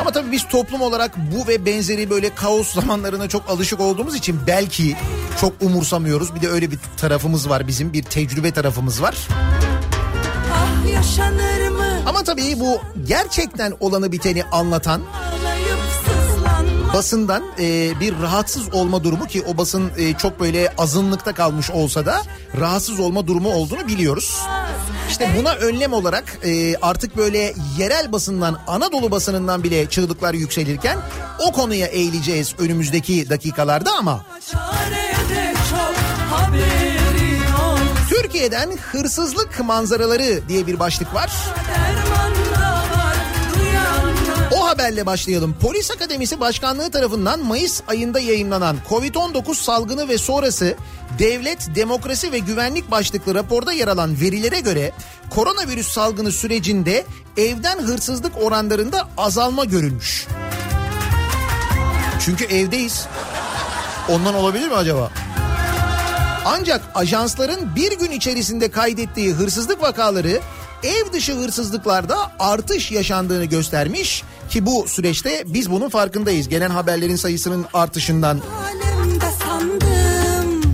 Ama 0.00 0.12
tabii 0.12 0.32
biz 0.32 0.48
toplum 0.48 0.80
olarak 0.80 1.16
bu 1.16 1.48
ve 1.48 1.64
benzeri 1.64 2.10
böyle 2.10 2.34
kaos 2.34 2.68
zamanlarına 2.74 3.28
çok 3.28 3.50
alışık 3.50 3.80
olduğumuz 3.80 4.14
için 4.14 4.40
belki 4.46 4.96
çok 5.40 5.52
umursamıyoruz. 5.62 6.34
Bir 6.34 6.40
de 6.40 6.48
öyle 6.48 6.70
bir 6.70 6.78
tarafımız 6.96 7.48
var 7.48 7.68
bizim 7.68 7.92
bir 7.92 8.02
tecrübe 8.02 8.50
tarafımız 8.50 9.02
var. 9.02 9.28
ah? 10.54 12.06
Ama 12.06 12.24
tabii 12.24 12.60
bu 12.60 12.80
gerçekten 13.06 13.72
olanı 13.80 14.12
biteni 14.12 14.44
anlatan. 14.44 15.02
Basından 16.94 17.42
e, 17.58 18.00
bir 18.00 18.18
rahatsız 18.22 18.74
olma 18.74 19.04
durumu 19.04 19.26
ki 19.26 19.42
o 19.42 19.56
basın 19.56 19.90
e, 19.96 20.14
çok 20.14 20.40
böyle 20.40 20.72
azınlıkta 20.78 21.34
kalmış 21.34 21.70
olsa 21.70 22.06
da 22.06 22.22
rahatsız 22.60 23.00
olma 23.00 23.26
durumu 23.26 23.52
olduğunu 23.52 23.88
biliyoruz. 23.88 24.38
İşte 25.10 25.30
buna 25.38 25.52
önlem 25.52 25.92
olarak 25.92 26.38
e, 26.44 26.76
artık 26.76 27.16
böyle 27.16 27.54
yerel 27.78 28.12
basından 28.12 28.58
Anadolu 28.66 29.10
basınından 29.10 29.62
bile 29.62 29.86
çığlıklar 29.86 30.34
yükselirken 30.34 30.98
o 31.38 31.52
konuya 31.52 31.86
eğileceğiz 31.86 32.54
önümüzdeki 32.58 33.30
dakikalarda 33.30 33.92
ama. 33.92 34.24
Türkiye'den 38.08 38.70
hırsızlık 38.92 39.60
manzaraları 39.64 40.48
diye 40.48 40.66
bir 40.66 40.78
başlık 40.78 41.14
var. 41.14 41.32
Derman 41.68 42.27
haberle 44.68 45.06
başlayalım. 45.06 45.56
Polis 45.60 45.90
Akademisi 45.90 46.40
Başkanlığı 46.40 46.90
tarafından 46.90 47.40
Mayıs 47.40 47.82
ayında 47.88 48.20
yayınlanan 48.20 48.76
Covid-19 48.88 49.54
salgını 49.54 50.08
ve 50.08 50.18
sonrası 50.18 50.76
devlet, 51.18 51.74
demokrasi 51.74 52.32
ve 52.32 52.38
güvenlik 52.38 52.90
başlıklı 52.90 53.34
raporda 53.34 53.72
yer 53.72 53.88
alan 53.88 54.20
verilere 54.20 54.60
göre 54.60 54.92
koronavirüs 55.30 55.88
salgını 55.88 56.32
sürecinde 56.32 57.04
evden 57.36 57.78
hırsızlık 57.78 58.42
oranlarında 58.42 59.08
azalma 59.16 59.64
görülmüş. 59.64 60.26
Çünkü 62.24 62.44
evdeyiz. 62.44 63.06
Ondan 64.08 64.34
olabilir 64.34 64.68
mi 64.68 64.74
acaba? 64.74 65.10
Ancak 66.44 66.82
ajansların 66.94 67.76
bir 67.76 67.98
gün 67.98 68.10
içerisinde 68.10 68.70
kaydettiği 68.70 69.32
hırsızlık 69.32 69.82
vakaları 69.82 70.40
ev 70.82 71.12
dışı 71.12 71.32
hırsızlıklarda 71.32 72.16
artış 72.38 72.90
yaşandığını 72.90 73.44
göstermiş 73.44 74.24
ki 74.48 74.66
bu 74.66 74.84
süreçte 74.88 75.44
biz 75.46 75.70
bunun 75.70 75.88
farkındayız. 75.88 76.48
Gelen 76.48 76.70
haberlerin 76.70 77.16
sayısının 77.16 77.66
artışından 77.74 78.40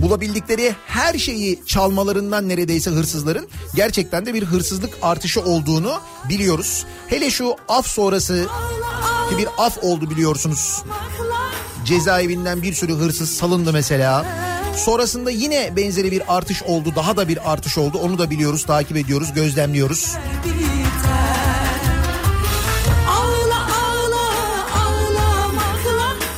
bulabildikleri 0.01 0.75
her 0.87 1.17
şeyi 1.17 1.59
çalmalarından 1.65 2.49
neredeyse 2.49 2.91
hırsızların 2.91 3.47
gerçekten 3.75 4.25
de 4.25 4.33
bir 4.33 4.43
hırsızlık 4.43 4.97
artışı 5.01 5.41
olduğunu 5.41 5.93
biliyoruz. 6.29 6.85
Hele 7.07 7.31
şu 7.31 7.55
af 7.67 7.87
sonrası 7.87 8.45
ki 9.29 9.37
bir 9.37 9.47
af 9.57 9.83
oldu 9.83 10.09
biliyorsunuz. 10.09 10.83
Cezaevinden 11.85 12.61
bir 12.61 12.73
sürü 12.73 12.93
hırsız 12.93 13.29
salındı 13.29 13.73
mesela. 13.73 14.25
Sonrasında 14.75 15.31
yine 15.31 15.75
benzeri 15.75 16.11
bir 16.11 16.35
artış 16.37 16.63
oldu. 16.63 16.93
Daha 16.95 17.17
da 17.17 17.27
bir 17.27 17.51
artış 17.51 17.77
oldu. 17.77 17.97
Onu 17.97 18.17
da 18.17 18.29
biliyoruz, 18.29 18.63
takip 18.65 18.97
ediyoruz, 18.97 19.33
gözlemliyoruz. 19.33 20.15
Ağla 20.15 20.64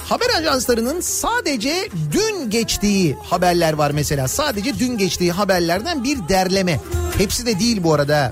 Haber 0.09 0.29
ajanslarının 0.39 1.01
sadece 1.01 1.89
dün 2.11 2.49
geçtiği 2.49 3.17
haberler 3.23 3.73
var 3.73 3.91
mesela. 3.91 4.27
Sadece 4.27 4.79
dün 4.79 4.97
geçtiği 4.97 5.31
haberlerden 5.31 6.03
bir 6.03 6.29
derleme. 6.29 6.79
Hepsi 7.17 7.45
de 7.45 7.59
değil 7.59 7.83
bu 7.83 7.93
arada. 7.93 8.31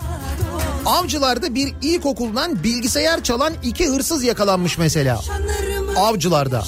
Avcılarda 0.86 1.56
bir 1.56 1.74
ilkokuldan 1.82 2.64
bilgisayar 2.64 3.24
çalan 3.24 3.54
iki 3.64 3.88
hırsız 3.88 4.24
yakalanmış 4.24 4.78
mesela. 4.78 5.22
Avcılarda. 5.98 6.64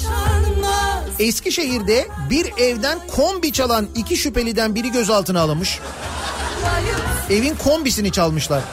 Eskişehir'de 1.19 2.07
bir 2.29 2.53
evden 2.57 2.99
kombi 3.15 3.51
çalan 3.51 3.87
iki 3.95 4.17
şüpheliden 4.17 4.75
biri 4.75 4.91
gözaltına 4.91 5.41
alınmış. 5.41 5.79
Evin 7.29 7.55
kombisini 7.55 8.11
çalmışlar. 8.11 8.63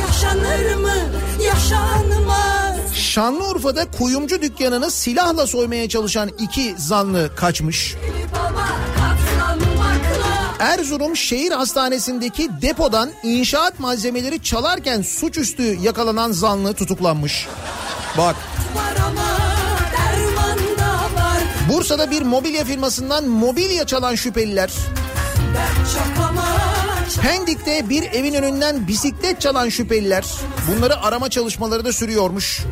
Yaşanır 0.00 0.74
mı 0.74 0.94
yaşanmaz 1.44 2.07
Şanlıurfa'da 3.08 3.90
kuyumcu 3.90 4.42
dükkanını 4.42 4.90
silahla 4.90 5.46
soymaya 5.46 5.88
çalışan 5.88 6.30
iki 6.38 6.74
zanlı 6.78 7.30
kaçmış. 7.36 7.96
Erzurum 10.58 11.16
Şehir 11.16 11.52
Hastanesi'ndeki 11.52 12.48
depodan 12.62 13.10
inşaat 13.22 13.80
malzemeleri 13.80 14.42
çalarken 14.42 15.02
suçüstü 15.02 15.62
yakalanan 15.62 16.32
zanlı 16.32 16.74
tutuklanmış. 16.74 17.48
Bak 18.18 18.36
Bursa'da 21.72 22.10
bir 22.10 22.22
mobilya 22.22 22.64
firmasından 22.64 23.28
mobilya 23.28 23.86
çalan 23.86 24.14
şüpheliler. 24.14 24.70
Pendik'te 27.22 27.88
bir 27.88 28.02
evin 28.02 28.34
önünden 28.34 28.88
bisiklet 28.88 29.40
çalan 29.40 29.68
şüpheliler. 29.68 30.24
Bunları 30.68 31.00
arama 31.02 31.30
çalışmaları 31.30 31.84
da 31.84 31.92
sürüyormuş. 31.92 32.62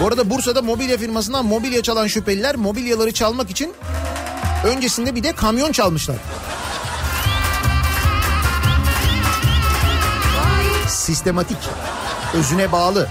Bu 0.00 0.06
arada 0.06 0.30
Bursa'da 0.30 0.62
mobilya 0.62 0.98
firmasından 0.98 1.46
mobilya 1.46 1.82
çalan 1.82 2.06
şüpheliler 2.06 2.56
mobilyaları 2.56 3.12
çalmak 3.12 3.50
için 3.50 3.72
öncesinde 4.64 5.14
bir 5.14 5.22
de 5.22 5.32
kamyon 5.32 5.72
çalmışlar. 5.72 6.16
Sistematik, 10.88 11.58
özüne 12.34 12.72
bağlı. 12.72 13.08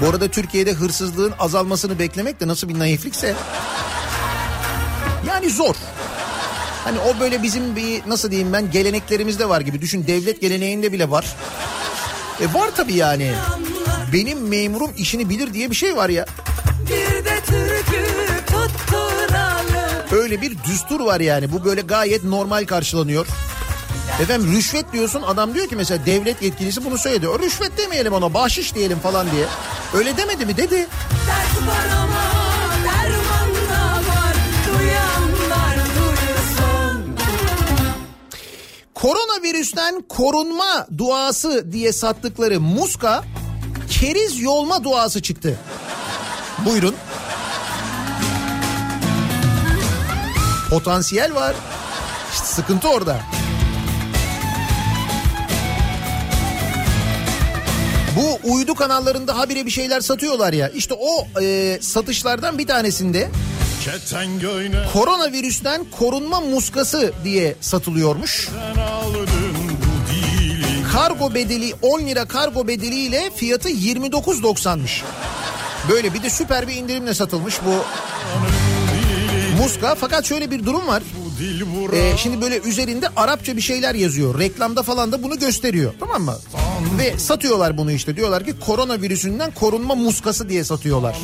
Bu 0.00 0.06
arada 0.06 0.28
Türkiye'de 0.28 0.72
hırsızlığın 0.72 1.34
azalmasını 1.38 1.98
beklemek 1.98 2.40
de 2.40 2.48
nasıl 2.48 2.68
bir 2.68 2.78
naiflikse. 2.78 3.34
Yani 5.26 5.50
zor. 5.50 5.74
Hani 6.84 6.98
o 6.98 7.20
böyle 7.20 7.42
bizim 7.42 7.76
bir 7.76 8.02
nasıl 8.06 8.30
diyeyim 8.30 8.52
ben 8.52 8.70
geleneklerimizde 8.70 9.48
var 9.48 9.60
gibi. 9.60 9.80
Düşün 9.80 10.06
devlet 10.06 10.40
geleneğinde 10.40 10.92
bile 10.92 11.10
var. 11.10 11.36
E 12.40 12.54
var 12.54 12.70
tabii 12.76 12.94
yani. 12.94 13.32
Benim 14.12 14.48
memurum 14.48 14.90
işini 14.96 15.28
bilir 15.28 15.54
diye 15.54 15.70
bir 15.70 15.76
şey 15.76 15.96
var 15.96 16.08
ya. 16.08 16.26
Bir 16.86 17.24
de 17.24 17.40
türkü 17.46 18.08
Öyle 20.12 20.40
bir 20.40 20.64
düstur 20.64 21.00
var 21.00 21.20
yani. 21.20 21.52
Bu 21.52 21.64
böyle 21.64 21.80
gayet 21.80 22.24
normal 22.24 22.66
karşılanıyor. 22.66 23.26
Efendim 24.22 24.52
rüşvet 24.52 24.92
diyorsun 24.92 25.22
adam 25.22 25.54
diyor 25.54 25.68
ki 25.68 25.76
mesela 25.76 26.06
devlet 26.06 26.42
yetkilisi 26.42 26.84
bunu 26.84 26.98
söyledi. 26.98 27.28
O 27.28 27.38
rüşvet 27.38 27.78
demeyelim 27.78 28.12
ona 28.12 28.34
bahşiş 28.34 28.74
diyelim 28.74 28.98
falan 28.98 29.30
diye. 29.30 29.44
Öyle 29.94 30.16
demedi 30.16 30.46
mi 30.46 30.56
dedi. 30.56 30.76
Dert 31.26 31.68
var 31.68 31.96
ama 32.02 32.24
derman 32.84 33.54
da 33.70 34.08
var 34.10 34.34
Duyanlar 34.68 35.76
duysun 35.76 37.16
Koronavirüsten 38.94 40.02
korunma 40.08 40.86
duası 40.98 41.72
diye 41.72 41.92
sattıkları 41.92 42.60
muska 42.60 43.24
keriz 43.90 44.40
yolma 44.40 44.84
duası 44.84 45.22
çıktı. 45.22 45.58
Buyurun. 46.58 46.94
Potansiyel 50.70 51.34
var. 51.34 51.54
İşte 52.32 52.44
sıkıntı 52.46 52.88
orada. 52.88 53.20
Bu 58.18 58.52
uydu 58.52 58.74
kanallarında 58.74 59.38
habire 59.38 59.66
bir 59.66 59.70
şeyler 59.70 60.00
satıyorlar 60.00 60.52
ya. 60.52 60.68
İşte 60.68 60.94
o 60.94 61.40
e, 61.42 61.78
satışlardan 61.80 62.58
bir 62.58 62.66
tanesinde 62.66 63.28
koronavirüsten 64.92 65.84
korunma 65.98 66.40
muskası 66.40 67.12
diye 67.24 67.56
satılıyormuş. 67.60 68.48
Kargo 70.92 71.34
bedeli 71.34 71.74
10 71.82 72.00
lira 72.00 72.24
kargo 72.24 72.68
bedeliyle 72.68 73.30
fiyatı 73.36 73.68
29.90'mış. 73.70 75.02
Böyle 75.90 76.14
bir 76.14 76.22
de 76.22 76.30
süper 76.30 76.68
bir 76.68 76.74
indirimle 76.74 77.14
satılmış 77.14 77.58
bu 77.66 77.74
muska. 79.62 79.94
Fakat 79.94 80.24
şöyle 80.24 80.50
bir 80.50 80.66
durum 80.66 80.86
var. 80.86 81.02
Ee, 81.92 82.16
şimdi 82.16 82.40
böyle 82.40 82.58
üzerinde 82.58 83.08
Arapça 83.16 83.56
bir 83.56 83.60
şeyler 83.62 83.94
yazıyor. 83.94 84.38
Reklamda 84.38 84.82
falan 84.82 85.12
da 85.12 85.22
bunu 85.22 85.38
gösteriyor. 85.38 85.94
Tamam 86.00 86.22
mı? 86.22 86.36
Ve 86.98 87.18
satıyorlar 87.18 87.78
bunu 87.78 87.92
işte. 87.92 88.16
Diyorlar 88.16 88.44
ki 88.44 88.54
koronavirüsünden 88.66 89.50
korunma 89.50 89.94
muskası 89.94 90.48
diye 90.48 90.64
satıyorlar. 90.64 91.16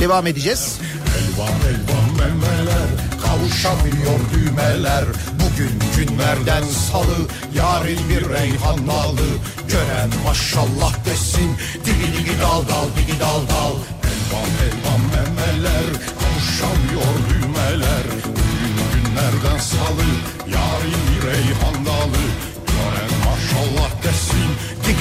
Devam 0.00 0.26
edeceğiz. 0.26 0.78
Elvan 1.18 1.48
elvan 1.48 2.18
memeler 2.18 2.88
kavuşamıyor 3.22 4.20
düğmeler 4.34 5.04
Bugün 5.40 5.72
günlerden 5.96 6.62
salı 6.64 7.18
yarın 7.54 8.08
bir 8.08 8.28
reyhan 8.28 8.86
nalı 8.86 9.28
Gören 9.68 10.10
maşallah 10.24 11.04
desin 11.06 11.50
digi 11.84 12.18
digi 12.18 12.40
dal 12.40 12.62
dal 12.68 12.88
digi 12.96 13.20
dal 13.20 13.42
dal 13.52 13.74
Elvan 14.10 14.50
elvan 14.66 15.00
memeler 15.14 15.86
kavuşamıyor 16.20 17.14
düğmeler 17.30 18.04
Bugün 18.26 18.74
günlerden 18.94 19.58
salı 19.58 20.08
yarın 20.54 21.02
bir 21.10 21.26
reyhan 21.28 21.73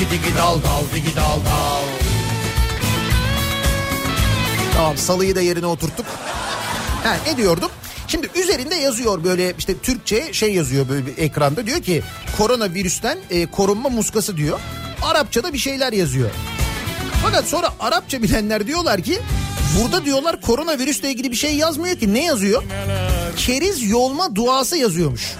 digi 0.03 0.11
digi 0.11 0.37
dal 0.37 0.55
dal 0.63 0.83
digi 0.95 1.15
dal 1.15 1.39
dal 1.45 1.83
Tamam 4.75 4.97
salıyı 4.97 5.35
da 5.35 5.41
yerine 5.41 5.65
oturttuk. 5.65 6.05
Ha, 7.03 7.17
ne 7.27 7.37
diyordum? 7.37 7.71
Şimdi 8.07 8.29
üzerinde 8.35 8.75
yazıyor 8.75 9.23
böyle 9.23 9.53
işte 9.57 9.77
Türkçe 9.77 10.33
şey 10.33 10.53
yazıyor 10.53 10.89
böyle 10.89 11.05
bir 11.05 11.17
ekranda 11.17 11.65
diyor 11.65 11.81
ki 11.81 12.03
koronavirüsten 12.37 13.17
e, 13.29 13.45
korunma 13.45 13.89
muskası 13.89 14.37
diyor. 14.37 14.59
Arapçada 15.01 15.53
bir 15.53 15.57
şeyler 15.57 15.93
yazıyor. 15.93 16.29
Fakat 17.23 17.45
sonra 17.45 17.69
Arapça 17.79 18.21
bilenler 18.21 18.67
diyorlar 18.67 19.01
ki 19.01 19.19
burada 19.79 20.05
diyorlar 20.05 20.41
koronavirüsle 20.41 21.11
ilgili 21.11 21.31
bir 21.31 21.35
şey 21.37 21.55
yazmıyor 21.55 21.95
ki 21.95 22.13
ne 22.13 22.25
yazıyor? 22.25 22.63
Keriz 23.37 23.89
yolma 23.89 24.35
duası 24.35 24.77
yazıyormuş. 24.77 25.31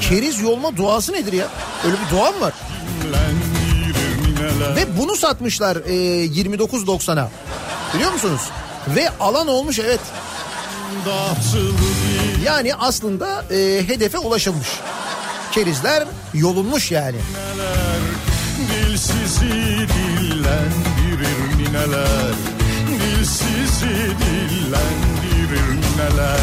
Keriz 0.00 0.40
yolma 0.40 0.76
duası 0.76 1.12
nedir 1.12 1.32
ya? 1.32 1.48
Öyle 1.84 1.96
bir 2.06 2.16
dua 2.16 2.30
mı 2.30 2.40
var? 2.40 2.52
Ve 4.60 4.98
bunu 4.98 5.16
satmışlar 5.16 5.76
e, 5.76 6.26
29.90'a. 6.26 7.30
Biliyor 7.94 8.12
musunuz? 8.12 8.40
Ve 8.88 9.10
alan 9.20 9.48
olmuş 9.48 9.78
evet. 9.78 10.00
Yani 12.44 12.74
aslında 12.74 13.44
e, 13.50 13.88
hedefe 13.88 14.18
ulaşılmış. 14.18 14.68
Kerizler 15.52 16.04
yolunmuş 16.34 16.90
yani. 16.90 17.16
Dilsizi 18.70 19.86
dillendirir 19.88 21.58
nineler 21.58 22.34
Dilsizi 22.88 24.10
dillendirir 24.20 25.76
nineler 25.76 26.40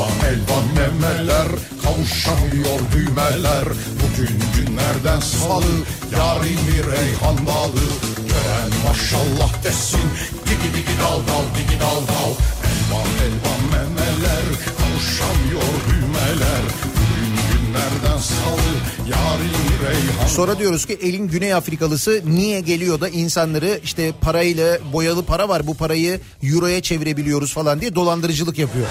Elvan 0.00 0.32
elvan 0.32 0.64
memeler 0.74 1.48
Kavuşamıyor 1.82 2.80
düğmeler. 2.92 3.64
Bugün 4.00 4.38
günlerden 4.56 5.20
salı 5.20 5.74
Yarın 6.12 6.58
bir 6.68 6.92
reyhan 6.92 7.46
dalı. 7.46 7.86
Gören 8.16 8.70
maşallah 8.88 9.64
desin 9.64 10.00
Digi 10.44 10.76
digi 10.76 10.98
dal 11.02 11.18
dal 11.18 11.44
digi 11.56 11.80
dal 11.80 12.00
dal. 12.10 12.32
Elvan 12.70 13.10
elvan 13.26 13.62
memeler 13.72 14.44
Kavuşamıyor 14.78 15.72
düğmeler. 15.88 16.62
Bugün 16.96 17.32
günlerden 17.50 18.18
salı 18.18 18.72
Yarın 19.10 19.48
bir 19.48 19.86
reyhan 19.86 20.26
Sonra 20.26 20.58
diyoruz 20.58 20.86
ki 20.86 20.98
elin 21.02 21.28
Güney 21.28 21.54
Afrikalısı 21.54 22.22
niye 22.26 22.60
geliyor 22.60 23.00
da 23.00 23.08
insanları 23.08 23.80
işte 23.84 24.12
parayla 24.20 24.78
boyalı 24.92 25.24
para 25.24 25.48
var 25.48 25.66
bu 25.66 25.74
parayı 25.74 26.20
euroya 26.42 26.82
çevirebiliyoruz 26.82 27.52
falan 27.52 27.80
diye 27.80 27.94
dolandırıcılık 27.94 28.58
yapıyor. 28.58 28.86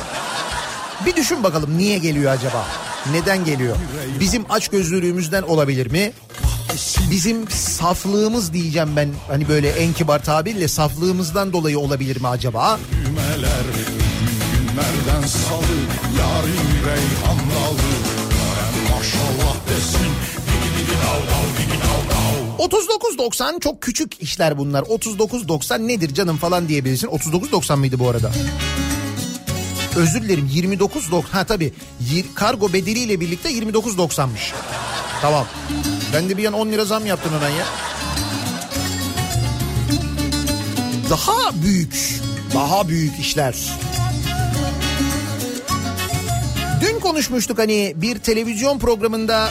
Bir 1.05 1.15
düşün 1.15 1.43
bakalım 1.43 1.77
niye 1.77 1.97
geliyor 1.97 2.31
acaba? 2.31 2.65
Neden 3.11 3.45
geliyor? 3.45 3.75
Bizim 4.19 4.51
açgözlülüğümüzden 4.51 5.41
olabilir 5.41 5.91
mi? 5.91 6.11
Bizim 7.11 7.49
saflığımız 7.49 8.53
diyeceğim 8.53 8.89
ben 8.95 9.09
hani 9.27 9.47
böyle 9.49 9.69
en 9.69 9.93
kibar 9.93 10.23
tabirle 10.23 10.67
saflığımızdan 10.67 11.53
dolayı 11.53 11.79
olabilir 11.79 12.21
mi 12.21 12.27
acaba? 12.27 12.79
düğmeler 12.91 13.63
Günlerden 14.53 15.27
salı 15.27 15.77
yarın 16.19 16.85
reyhan 16.85 17.37
dalı 17.37 17.89
Gören 18.29 18.97
maşallah 18.97 19.55
desin 19.69 20.09
Digi 20.47 20.77
digi 20.77 20.97
dal 20.97 21.21
dal 21.21 21.47
digi 21.57 21.79
dal 21.79 22.09
dal 22.09 22.69
39.90 23.29 23.59
çok 23.59 23.81
küçük 23.81 24.21
işler 24.21 24.57
bunlar. 24.57 24.81
39.90 24.81 25.87
nedir 25.87 26.13
canım 26.13 26.37
falan 26.37 26.67
diyebilirsin. 26.67 27.07
39.90 27.07 27.75
mıydı 27.77 27.99
bu 27.99 28.09
arada? 28.09 28.31
Özür 29.95 30.21
dilerim 30.21 30.49
29.90 30.55 31.23
ha 31.23 31.43
tabii 31.43 31.73
kargo 32.35 32.73
bedeliyle 32.73 33.19
birlikte 33.19 33.51
29.90'mış. 33.51 34.53
Tamam. 35.21 35.45
Ben 36.13 36.29
de 36.29 36.37
bir 36.37 36.45
an 36.45 36.53
10 36.53 36.67
lira 36.71 36.85
zam 36.85 37.05
yaptım 37.05 37.31
hemen 37.33 37.49
ya. 37.49 37.65
Daha 41.09 41.63
büyük, 41.63 42.21
daha 42.53 42.87
büyük 42.87 43.19
işler. 43.19 43.55
Dün 46.81 46.99
konuşmuştuk 46.99 47.59
hani 47.59 47.93
bir 47.95 48.19
televizyon 48.19 48.79
programında 48.79 49.49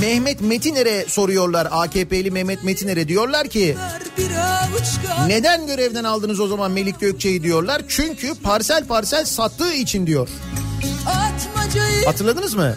Mehmet 0.00 0.40
Metiner'e 0.40 1.04
soruyorlar 1.08 1.68
AKP'li 1.70 2.30
Mehmet 2.30 2.64
Metiner'e 2.64 3.08
diyorlar 3.08 3.48
ki 3.48 3.76
neden 5.26 5.66
görevden 5.66 6.04
aldınız 6.04 6.40
o 6.40 6.46
zaman 6.46 6.70
Melik 6.70 7.00
Gökçe'yi 7.00 7.42
diyorlar. 7.42 7.82
Çünkü 7.88 8.34
parsel 8.34 8.84
parsel 8.86 9.24
sattığı 9.24 9.72
için 9.72 10.06
diyor. 10.06 10.28
Hatırladınız 12.06 12.54
mı? 12.54 12.74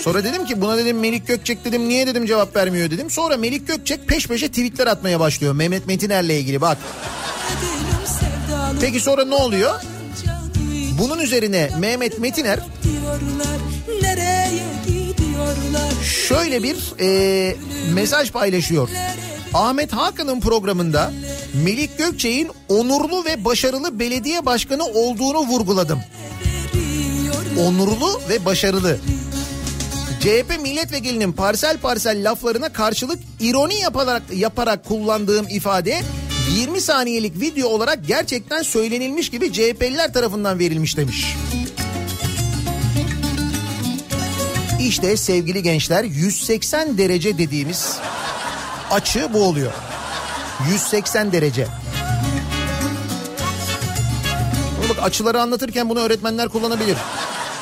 Sonra 0.00 0.24
dedim 0.24 0.44
ki 0.46 0.60
buna 0.60 0.76
dedim 0.76 0.98
Melik 0.98 1.26
Gökçek 1.26 1.64
dedim 1.64 1.88
niye 1.88 2.06
dedim 2.06 2.26
cevap 2.26 2.56
vermiyor 2.56 2.90
dedim. 2.90 3.10
Sonra 3.10 3.36
Melik 3.36 3.68
Gökçek 3.68 4.08
peş 4.08 4.26
peşe 4.26 4.48
tweetler 4.48 4.86
atmaya 4.86 5.20
başlıyor 5.20 5.54
Mehmet 5.54 5.86
Metiner'le 5.86 6.30
ilgili 6.30 6.60
bak. 6.60 6.78
Peki 8.80 9.00
sonra 9.00 9.24
ne 9.24 9.34
oluyor? 9.34 9.74
Bunun 10.98 11.18
üzerine 11.18 11.70
Mehmet 11.78 12.18
Metiner 12.18 12.60
şöyle 16.28 16.62
bir 16.62 16.76
e, 17.00 17.56
mesaj 17.92 18.32
paylaşıyor. 18.32 18.88
Ahmet 19.54 19.92
Hakan'ın 19.92 20.40
programında 20.40 21.12
Melik 21.64 21.98
Gökçek'in 21.98 22.50
onurlu 22.68 23.24
ve 23.24 23.44
başarılı 23.44 23.98
belediye 23.98 24.46
başkanı 24.46 24.84
olduğunu 24.84 25.38
vurguladım. 25.38 26.00
Onurlu 27.58 28.20
ve 28.28 28.44
başarılı. 28.44 28.98
CHP 30.20 30.60
milletvekilinin 30.62 31.32
parsel 31.32 31.78
parsel 31.78 32.30
laflarına 32.30 32.72
karşılık 32.72 33.18
ironi 33.40 33.80
yaparak, 33.80 34.22
yaparak 34.34 34.84
kullandığım 34.84 35.46
ifade 35.48 36.00
20 36.56 36.80
saniyelik 36.80 37.40
video 37.40 37.68
olarak 37.68 38.06
gerçekten 38.06 38.62
söylenilmiş 38.62 39.30
gibi 39.30 39.52
CHP'liler 39.52 40.12
tarafından 40.12 40.58
verilmiş 40.58 40.96
demiş. 40.96 41.36
İşte 44.80 45.16
sevgili 45.16 45.62
gençler 45.62 46.04
180 46.04 46.98
derece 46.98 47.38
dediğimiz 47.38 47.98
açı 48.90 49.32
bu 49.32 49.44
oluyor. 49.44 49.72
180 50.70 51.32
derece. 51.32 51.66
Bak 54.88 54.96
açıları 55.02 55.40
anlatırken 55.42 55.88
bunu 55.88 56.00
öğretmenler 56.00 56.48
kullanabilir. 56.48 56.96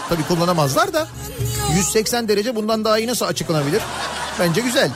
Tabii 0.09 0.23
kullanamazlar 0.23 0.93
da 0.93 1.07
180 1.77 2.29
derece 2.29 2.57
bundan 2.57 2.85
daha 2.85 2.99
iyi 2.99 3.09
nasıl 3.09 3.27
açıklanabilir? 3.27 3.83
Bence 4.41 4.61
güzel. 4.61 4.91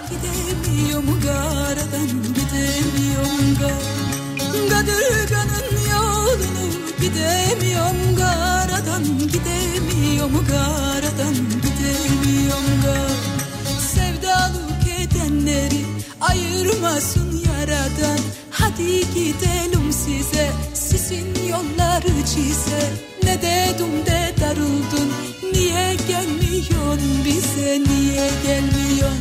Sevdalık 13.94 14.86
edenleri 15.00 15.89
ayırmasın 16.20 17.42
yaradan. 17.46 18.18
Hadi 18.50 19.00
gidelim 19.00 19.92
size. 19.92 20.50
Sizin 20.74 21.26
yolları 21.48 22.24
çize. 22.34 22.90
Ne 23.22 23.42
dedim 23.42 24.06
de 24.06 24.34
darıldın 24.40 25.12
niye 25.52 25.96
gelmiyorsun 26.08 27.24
bize? 27.24 27.80
Niye 27.80 28.30
gelmiyorsun? 28.46 29.20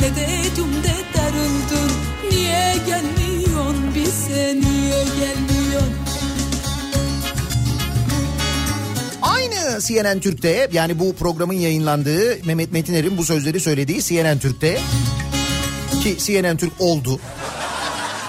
Ne 0.00 0.10
dedim 0.10 0.72
de 0.84 1.18
darıldın 1.18 1.92
Niye 2.30 2.74
gelmiyorsun 2.86 3.94
bize? 3.94 4.54
Niye 4.60 5.04
gelmiyorsun? 5.04 5.92
Aynı 9.22 9.80
CNN 9.80 10.20
Türk'te 10.20 10.68
yani 10.72 10.98
bu 10.98 11.14
programın 11.14 11.54
yayınlandığı 11.54 12.44
Mehmet 12.44 12.72
Metiner'in 12.72 13.18
bu 13.18 13.24
sözleri 13.24 13.60
söylediği 13.60 14.02
CNN 14.02 14.38
Türk'te 14.38 14.78
ki 16.02 16.16
CNN 16.18 16.56
Türk 16.56 16.72
oldu. 16.78 17.20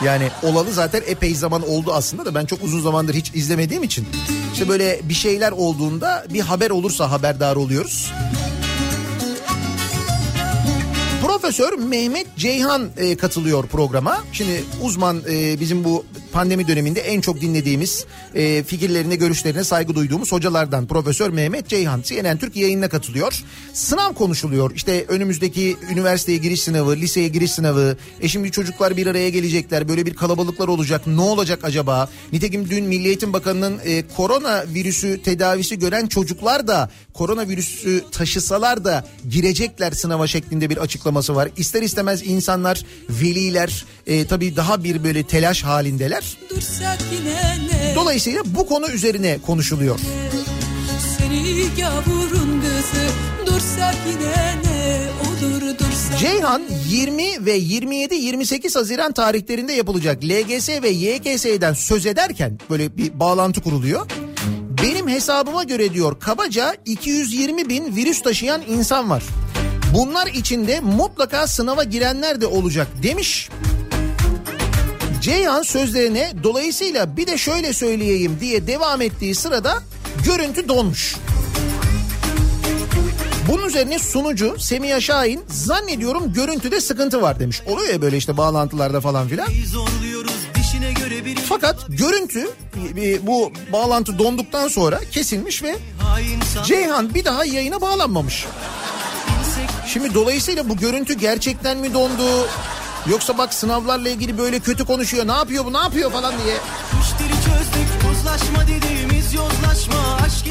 Yani 0.06 0.30
olalı 0.44 0.72
zaten 0.74 1.02
epey 1.08 1.36
zaman 1.36 1.70
oldu 1.70 1.94
aslında 1.94 2.26
da 2.26 2.36
ben 2.36 2.46
çok 2.46 2.64
uzun 2.64 2.82
zamandır 2.82 3.14
hiç 3.14 3.32
izlemediğim 3.36 3.84
için. 3.84 4.08
İşte 4.54 4.70
böyle 4.70 5.00
bir 5.04 5.14
şeyler 5.14 5.52
olduğunda 5.52 6.26
bir 6.34 6.40
haber 6.40 6.70
olursa 6.70 7.12
haberdar 7.12 7.56
oluyoruz. 7.56 8.12
Profesör 11.22 11.74
Mehmet 11.78 12.38
Ceyhan 12.38 12.90
e, 12.98 13.18
katılıyor 13.18 13.68
programa. 13.68 14.24
Şimdi 14.32 14.64
uzman 14.82 15.22
e, 15.30 15.60
bizim 15.60 15.84
bu 15.84 16.06
pandemi 16.34 16.68
döneminde 16.68 17.02
en 17.02 17.22
çok 17.22 17.42
dinlediğimiz 17.42 18.06
e, 18.36 18.64
fikirlerine, 18.64 19.16
görüşlerine 19.16 19.64
saygı 19.64 19.96
duyduğumuz 19.96 20.32
hocalardan 20.32 20.88
Profesör 20.88 21.30
Mehmet 21.30 21.68
Ceyhan 21.68 22.02
CNN 22.02 22.38
Türk 22.38 22.56
yayınına 22.56 22.90
katılıyor. 22.90 23.44
Sınav 23.74 24.14
konuşuluyor. 24.14 24.72
İşte 24.76 25.06
önümüzdeki 25.08 25.78
üniversiteye 25.92 26.38
giriş 26.38 26.62
sınavı, 26.62 26.96
liseye 26.96 27.28
giriş 27.28 27.52
sınavı. 27.52 27.98
E 28.22 28.28
şimdi 28.28 28.52
çocuklar 28.52 28.98
bir 28.98 29.08
araya 29.08 29.30
gelecekler. 29.30 29.88
Böyle 29.88 30.06
bir 30.06 30.14
kalabalıklar 30.14 30.68
olacak. 30.68 31.08
Ne 31.08 31.22
olacak 31.22 31.60
acaba? 31.64 32.10
Nitekim 32.32 32.70
dün 32.70 32.86
Milli 32.86 33.08
Eğitim 33.08 33.34
Bakanı'nın 33.34 33.80
e, 33.86 34.04
korona 34.18 34.64
virüsü 34.74 35.22
tedavisi 35.22 35.80
gören 35.80 36.08
çocuklar 36.08 36.68
da 36.68 36.92
koronavirüsü 37.14 38.04
taşısalar 38.12 38.86
da 38.86 39.08
girecekler 39.30 39.92
sınava 39.92 40.28
şeklinde 40.28 40.70
bir 40.70 40.78
açıklaması 40.78 41.36
var. 41.36 41.50
İster 41.58 41.82
istemez 41.82 42.22
insanlar, 42.26 42.86
veliler 43.10 43.86
e, 44.08 44.28
tabii 44.28 44.56
daha 44.56 44.84
bir 44.84 45.04
böyle 45.04 45.24
telaş 45.24 45.64
halindeler. 45.64 46.23
Ne 47.66 47.96
Dolayısıyla 47.96 48.42
bu 48.46 48.68
konu 48.68 48.90
üzerine 48.90 49.38
konuşuluyor. 49.46 50.00
Ceyhan 56.20 56.62
20 56.90 57.46
ve 57.46 57.60
27-28 57.60 58.74
Haziran 58.74 59.12
tarihlerinde 59.12 59.74
yapılacak 59.74 60.24
LGS 60.24 60.70
ve 60.70 60.90
YGS'den 60.90 61.74
söz 61.74 62.06
ederken 62.06 62.60
böyle 62.70 62.98
bir 62.98 63.20
bağlantı 63.20 63.62
kuruluyor. 63.62 64.08
Benim 64.84 65.08
hesabıma 65.08 65.64
göre 65.64 65.94
diyor 65.94 66.20
kabaca 66.20 66.76
220 66.86 67.70
bin 67.70 67.96
virüs 67.96 68.22
taşıyan 68.22 68.62
insan 68.68 69.10
var. 69.10 69.24
Bunlar 69.96 70.28
içinde 70.28 70.80
mutlaka 70.80 71.48
sınava 71.48 71.84
girenler 71.84 72.42
de 72.42 72.48
olacak 72.48 72.88
demiş. 73.04 73.50
Ceyhan 75.24 75.62
sözlerine 75.62 76.34
dolayısıyla 76.44 77.18
bir 77.18 77.28
de 77.28 77.38
şöyle 77.38 77.74
söyleyeyim 77.74 78.38
diye 78.42 78.68
devam 78.68 79.02
ettiği 79.02 79.36
sırada 79.36 79.84
görüntü 80.26 80.68
donmuş. 80.68 81.16
Bunun 83.48 83.68
üzerine 83.68 84.00
sunucu 84.00 84.56
Semiha 84.60 85.02
Şahin 85.02 85.42
zannediyorum 85.48 86.34
görüntüde 86.34 86.82
sıkıntı 86.82 87.22
var 87.22 87.40
demiş. 87.40 87.62
Oluyor 87.66 87.94
ya 87.94 88.02
böyle 88.02 88.18
işte 88.18 88.38
bağlantılarda 88.38 89.02
falan 89.02 89.28
filan. 89.28 89.48
Fakat 91.50 91.86
görüntü 91.90 92.48
e, 92.98 93.28
bu 93.28 93.52
bağlantı 93.74 94.20
donduktan 94.20 94.68
sonra 94.68 95.00
kesilmiş 95.12 95.64
ve 95.64 95.76
Ceyhan 96.66 97.14
bir 97.14 97.26
daha 97.26 97.46
yayına 97.46 97.82
bağlanmamış. 97.82 98.46
Şimdi 99.88 100.14
dolayısıyla 100.14 100.70
bu 100.70 100.78
görüntü 100.78 101.14
gerçekten 101.14 101.78
mi 101.78 101.94
dondu? 101.94 102.48
Yoksa 103.10 103.38
bak 103.38 103.54
sınavlarla 103.54 104.10
ilgili 104.10 104.38
böyle 104.38 104.60
kötü 104.60 104.86
konuşuyor. 104.86 105.28
Ne 105.28 105.32
yapıyor 105.32 105.66
bu 105.66 105.74
ne 105.74 105.78
yapıyor 105.78 106.12
falan 106.12 106.34
diye. 106.46 106.58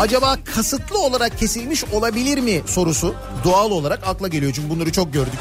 Acaba 0.00 0.36
kasıtlı 0.54 0.98
olarak 0.98 1.38
kesilmiş 1.38 1.84
olabilir 1.92 2.38
mi 2.38 2.62
sorusu 2.66 3.14
doğal 3.44 3.70
olarak 3.70 4.06
akla 4.06 4.28
geliyor. 4.28 4.52
Çünkü 4.54 4.70
bunları 4.70 4.92
çok 4.92 5.12
gördük. 5.12 5.38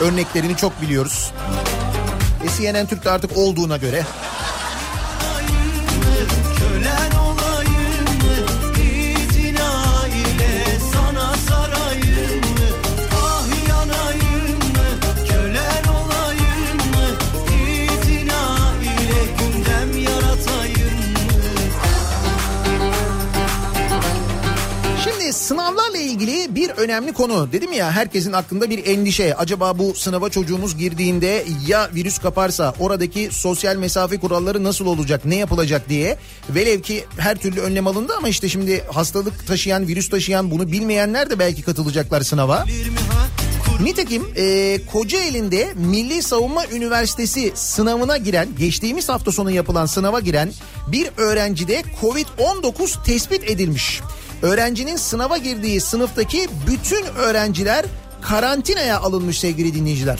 Örneklerini 0.00 0.56
çok 0.56 0.82
biliyoruz. 0.82 1.30
E 2.44 2.48
CNN 2.62 2.86
Türk'te 2.86 3.10
artık 3.10 3.36
olduğuna 3.36 3.76
göre 3.76 4.06
sınavlarla 25.52 25.98
ilgili 25.98 26.54
bir 26.54 26.70
önemli 26.70 27.12
konu. 27.12 27.52
Dedim 27.52 27.72
ya 27.72 27.92
herkesin 27.92 28.32
aklında 28.32 28.70
bir 28.70 28.86
endişe. 28.86 29.34
Acaba 29.34 29.78
bu 29.78 29.94
sınava 29.94 30.30
çocuğumuz 30.30 30.76
girdiğinde 30.76 31.44
ya 31.66 31.90
virüs 31.94 32.18
kaparsa 32.18 32.74
oradaki 32.80 33.28
sosyal 33.32 33.76
mesafe 33.76 34.18
kuralları 34.18 34.64
nasıl 34.64 34.86
olacak, 34.86 35.24
ne 35.24 35.36
yapılacak 35.36 35.88
diye. 35.88 36.18
Velev 36.50 36.80
ki 36.80 37.04
her 37.18 37.38
türlü 37.38 37.60
önlem 37.60 37.86
alındı 37.86 38.12
ama 38.18 38.28
işte 38.28 38.48
şimdi 38.48 38.84
hastalık 38.92 39.46
taşıyan, 39.46 39.88
virüs 39.88 40.08
taşıyan 40.08 40.50
bunu 40.50 40.72
bilmeyenler 40.72 41.30
de 41.30 41.38
belki 41.38 41.62
katılacaklar 41.62 42.20
sınava. 42.20 42.64
Nitekim 43.82 44.22
e, 44.36 44.78
Kocaeli'nde 44.92 45.72
Milli 45.74 46.22
Savunma 46.22 46.66
Üniversitesi 46.66 47.52
sınavına 47.54 48.16
giren, 48.16 48.48
geçtiğimiz 48.58 49.08
hafta 49.08 49.32
sonu 49.32 49.50
yapılan 49.50 49.86
sınava 49.86 50.20
giren 50.20 50.52
bir 50.86 51.08
öğrencide 51.16 51.82
Covid-19 52.02 53.04
tespit 53.04 53.50
edilmiş. 53.50 54.00
Öğrencinin 54.42 54.96
sınava 54.96 55.36
girdiği 55.36 55.80
sınıftaki 55.80 56.48
bütün 56.66 57.04
öğrenciler 57.04 57.84
karantinaya 58.20 59.00
alınmış 59.00 59.40
sevgili 59.40 59.74
dinleyiciler. 59.74 60.18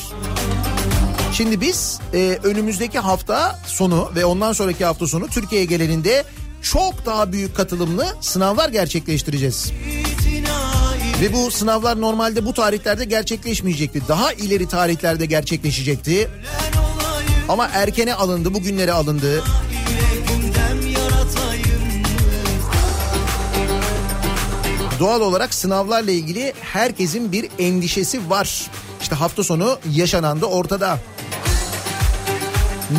Şimdi 1.33 1.61
biz 1.61 2.01
e, 2.15 2.39
önümüzdeki 2.43 2.99
hafta 2.99 3.59
sonu 3.67 4.11
ve 4.17 4.25
ondan 4.25 4.53
sonraki 4.53 4.85
hafta 4.85 5.07
sonu 5.07 5.29
Türkiye 5.29 5.65
genelinde 5.65 6.25
çok 6.63 7.07
daha 7.07 7.33
büyük 7.33 7.57
katılımlı 7.57 8.07
sınavlar 8.21 8.69
gerçekleştireceğiz. 8.69 9.73
Ve 11.21 11.33
bu 11.33 11.51
sınavlar 11.51 12.01
normalde 12.01 12.45
bu 12.45 12.55
tarihlerde 12.55 13.05
gerçekleşmeyecekti. 13.05 14.01
Daha 14.09 14.33
ileri 14.33 14.69
tarihlerde 14.69 15.27
gerçekleşecekti. 15.27 16.31
Ama 17.49 17.69
erkene 17.73 18.15
alındı, 18.15 18.55
bugünlere 18.55 18.93
alındı. 18.93 19.43
Doğal 25.03 25.21
olarak 25.21 25.55
sınavlarla 25.55 26.11
ilgili 26.11 26.53
herkesin 26.61 27.33
bir 27.33 27.49
endişesi 27.59 28.31
var. 28.31 28.71
İşte 29.03 29.15
hafta 29.15 29.45
sonu 29.45 29.79
yaşanan 29.95 30.41
da 30.41 30.47
ortada. 30.47 30.99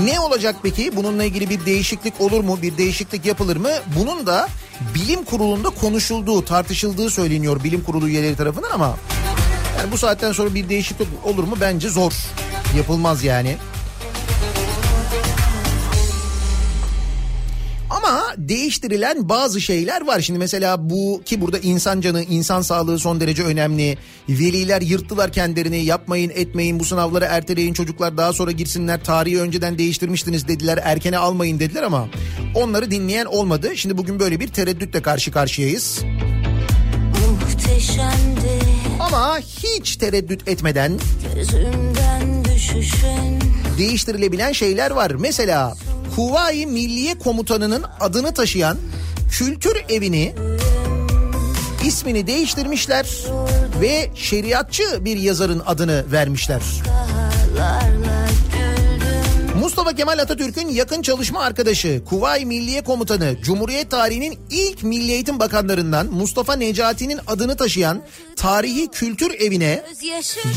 Ne 0.06 0.20
olacak 0.20 0.56
peki? 0.64 0.96
Bununla 0.96 1.24
ilgili 1.24 1.50
bir 1.50 1.66
değişiklik 1.66 2.22
olur 2.22 2.44
mu? 2.44 2.60
Bir 2.62 2.78
değişiklik 2.78 3.26
yapılır 3.26 3.58
mı? 3.58 3.70
Bunun 4.00 4.26
da 4.26 4.50
bilim 4.96 5.24
kurulunda 5.24 5.70
konuşulduğu, 5.70 6.46
tartışıldığı 6.46 7.10
söyleniyor 7.10 7.64
bilim 7.64 7.84
kurulu 7.84 8.08
üyeleri 8.08 8.36
tarafından 8.36 8.72
ama 8.72 8.98
Yani 9.78 9.92
bu 9.92 9.98
saatten 9.98 10.32
sonra 10.32 10.56
bir 10.56 10.70
değişiklik 10.70 11.08
olur 11.24 11.44
mu? 11.44 11.58
Bence 11.62 11.90
zor. 11.90 12.14
Yapılmaz 12.78 13.24
yani. 13.24 13.58
Değiştirilen 18.38 19.30
bazı 19.30 19.62
şeyler 19.62 20.08
var. 20.08 20.20
Şimdi 20.20 20.40
mesela 20.40 20.90
bu 20.90 21.22
ki 21.26 21.42
burada 21.42 21.60
insan 21.60 22.02
canı, 22.02 22.24
insan 22.24 22.62
sağlığı 22.62 23.00
son 23.00 23.20
derece 23.20 23.44
önemli. 23.44 23.98
Veliler 24.30 24.82
yırttılar 24.82 25.32
kendilerini 25.32 25.86
yapmayın 25.86 26.32
etmeyin 26.36 26.80
bu 26.80 26.86
sınavları 26.86 27.26
erteleyin 27.26 27.74
çocuklar 27.74 28.18
daha 28.18 28.34
sonra 28.34 28.52
girsinler. 28.52 29.04
Tarihi 29.04 29.42
önceden 29.42 29.78
değiştirmiştiniz 29.78 30.48
dediler 30.48 30.80
erkene 30.84 31.18
almayın 31.18 31.60
dediler 31.60 31.84
ama 31.84 32.08
onları 32.56 32.92
dinleyen 32.92 33.26
olmadı. 33.26 33.72
Şimdi 33.76 33.98
bugün 33.98 34.20
böyle 34.20 34.40
bir 34.40 34.48
tereddütle 34.48 35.02
karşı 35.02 35.32
karşıyayız. 35.32 36.04
Muhteşemdi 37.30 38.60
Ama 39.00 39.40
hiç 39.40 39.96
tereddüt 39.96 40.48
etmeden 40.48 41.00
değiştirilebilen 43.78 44.52
şeyler 44.52 44.92
var. 44.92 45.12
Mesela 45.12 45.76
Kuvayi 46.16 46.68
Milliye 46.68 47.20
Komutanı'nın 47.20 47.84
adını 48.00 48.34
taşıyan 48.34 48.78
kültür 49.32 49.78
evini 49.90 50.36
ismini 51.86 52.28
değiştirmişler 52.28 53.08
ve 53.82 54.10
şeriatçı 54.16 55.06
bir 55.06 55.18
yazarın 55.18 55.62
adını 55.66 56.04
vermişler. 56.12 56.62
Mustafa 59.74 59.96
Kemal 59.96 60.20
Atatürk'ün 60.20 60.68
yakın 60.68 61.02
çalışma 61.02 61.42
arkadaşı, 61.42 62.04
Kuvayi 62.06 62.46
Milliye 62.46 62.84
Komutanı, 62.84 63.42
Cumhuriyet 63.42 63.92
tarihinin 63.92 64.40
ilk 64.50 64.84
Milli 64.84 65.12
Eğitim 65.12 65.40
Bakanlarından 65.40 66.08
Mustafa 66.08 66.56
Necati'nin 66.56 67.20
adını 67.28 67.58
taşıyan 67.58 68.04
tarihi 68.36 68.88
kültür 68.88 69.32
evine 69.40 69.84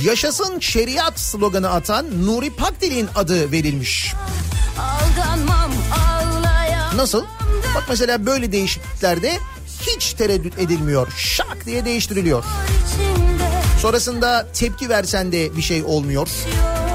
Yaşasın 0.04 0.60
Şeriat 0.60 1.20
sloganı 1.20 1.70
atan 1.70 2.26
Nuri 2.26 2.50
Pakdil'in 2.50 3.08
adı 3.14 3.52
verilmiş. 3.52 4.12
Nasıl? 6.96 7.24
Bak 7.74 7.84
mesela 7.88 8.26
böyle 8.26 8.52
değişikliklerde 8.52 9.32
hiç 9.80 10.12
tereddüt 10.12 10.58
edilmiyor. 10.58 11.12
Şak 11.16 11.66
diye 11.66 11.84
değiştiriliyor. 11.84 12.44
Sonrasında 13.82 14.46
tepki 14.52 14.88
versen 14.88 15.32
de 15.32 15.56
bir 15.56 15.62
şey 15.62 15.84
olmuyor. 15.84 16.28
Sor 16.28 16.85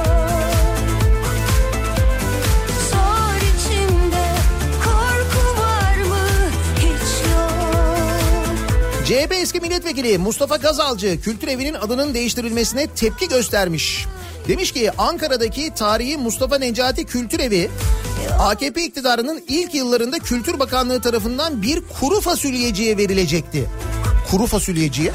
CHP 9.12 9.32
eski 9.32 9.60
milletvekili 9.60 10.18
Mustafa 10.18 10.56
Gazalcı 10.56 11.22
kültür 11.22 11.48
evinin 11.48 11.74
adının 11.74 12.14
değiştirilmesine 12.14 12.88
tepki 12.88 13.28
göstermiş. 13.28 14.06
Demiş 14.48 14.72
ki 14.72 14.92
Ankara'daki 14.98 15.74
tarihi 15.76 16.18
Mustafa 16.18 16.58
Necati 16.58 17.06
Kültür 17.06 17.40
Evi 17.40 17.70
AKP 18.40 18.84
iktidarının 18.84 19.44
ilk 19.48 19.76
yıllarında 19.76 20.20
Kültür 20.20 20.60
Bakanlığı 20.60 21.02
tarafından 21.02 21.62
bir 21.62 21.82
kuru 22.00 22.22
fasulyeciye 22.22 22.98
verilecekti. 22.98 23.70
Kuru 24.30 24.46
fasulyeciye. 24.46 25.12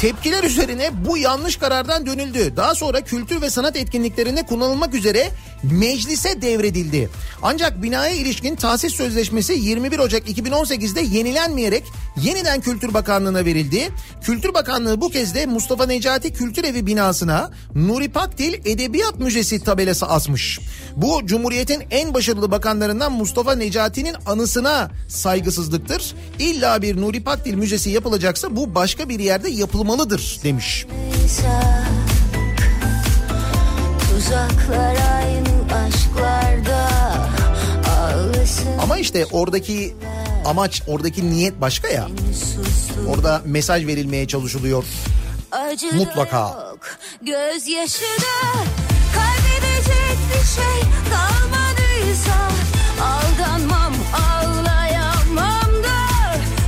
Tepkiler 0.00 0.44
üzerine 0.44 0.90
bu 1.06 1.18
yanlış 1.18 1.56
karardan 1.56 2.06
dönüldü. 2.06 2.56
Daha 2.56 2.74
sonra 2.74 3.00
kültür 3.00 3.40
ve 3.40 3.50
sanat 3.50 3.76
etkinliklerinde 3.76 4.42
kullanılmak 4.42 4.94
üzere 4.94 5.30
meclise 5.62 6.42
devredildi. 6.42 7.10
Ancak 7.42 7.82
binaya 7.82 8.14
ilişkin 8.14 8.56
tahsis 8.56 8.94
sözleşmesi 8.94 9.52
21 9.52 9.98
Ocak 9.98 10.28
2018'de 10.28 11.00
yenilenmeyerek 11.00 11.84
yeniden 12.16 12.60
Kültür 12.60 12.94
Bakanlığı'na 12.94 13.44
verildi. 13.44 13.88
Kültür 14.22 14.54
Bakanlığı 14.54 15.00
bu 15.00 15.10
kez 15.10 15.34
de 15.34 15.46
Mustafa 15.46 15.86
Necati 15.86 16.32
Kültür 16.32 16.64
Evi 16.64 16.86
binasına 16.86 17.50
Nuri 17.74 18.08
Pakdil 18.08 18.54
Edebiyat 18.54 19.18
Müzesi 19.18 19.60
tabelası 19.64 20.06
asmış. 20.06 20.60
Bu 20.96 21.26
Cumhuriyet'in 21.26 21.82
en 21.90 22.14
başarılı 22.14 22.50
bakanlarından 22.50 23.12
Mustafa 23.12 23.54
Necati'nin 23.54 24.16
anısına 24.26 24.90
saygısızlıktır. 25.08 26.14
İlla 26.38 26.82
bir 26.82 27.00
Nuri 27.00 27.24
Pakdil 27.24 27.54
Müzesi 27.54 27.90
yapılacaksa 27.90 28.56
bu 28.56 28.74
başka 28.74 29.08
bir 29.08 29.20
yerde 29.20 29.50
yapılmalıdır 29.50 30.40
demiş. 30.44 30.86
Uzak 31.26 32.02
Tuzaklar 34.22 34.94
Ama 38.82 38.98
işte 38.98 39.26
oradaki 39.26 39.94
amaç, 40.44 40.82
oradaki 40.86 41.30
niyet 41.30 41.60
başka 41.60 41.88
ya. 41.88 42.08
Orada 43.08 43.42
mesaj 43.44 43.86
verilmeye 43.86 44.26
çalışılıyor. 44.28 44.84
Acı 45.52 45.94
Mutlaka. 45.94 46.38
yok, 46.40 46.78
Gözyaşı 47.22 48.02
da 48.02 48.52
Kaybedecek 49.14 50.18
bir 50.30 50.46
şey 50.46 50.80
kalmadıysa 51.10 52.48
Aldanmam 53.02 53.92
ağlayamam 54.14 55.82
da 55.84 55.98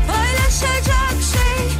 Paylaşacak 0.06 1.14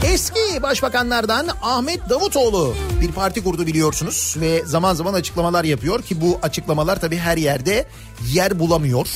şey 0.03 0.13
Eski 0.15 0.63
başbakanlardan 0.63 1.49
Ahmet 1.63 2.11
Davutoğlu 2.11 2.75
bir 3.01 3.13
parti 3.13 3.45
kurdu 3.45 3.67
biliyorsunuz 3.67 4.37
ve 4.41 4.63
zaman 4.67 4.95
zaman 4.95 5.15
açıklamalar 5.15 5.65
yapıyor 5.65 6.03
ki 6.03 6.21
bu 6.21 6.39
açıklamalar 6.43 7.01
tabii 7.01 7.19
her 7.19 7.37
yerde 7.37 7.87
yer 8.33 8.59
bulamıyor. 8.59 9.09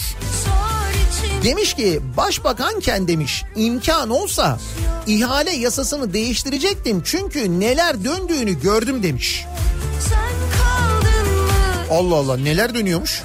Demiş 1.45 1.75
ki 1.75 2.01
başbakanken 2.17 3.09
demiş 3.09 3.45
imkan 3.57 4.11
olsa 4.11 4.59
ihale 5.07 5.51
yasasını 5.51 6.13
değiştirecektim 6.13 7.03
çünkü 7.05 7.61
neler 7.61 8.05
döndüğünü 8.05 8.61
gördüm 8.61 9.03
demiş. 9.03 9.47
Allah 11.91 12.15
Allah 12.15 12.37
neler 12.37 12.75
dönüyormuş? 12.75 13.23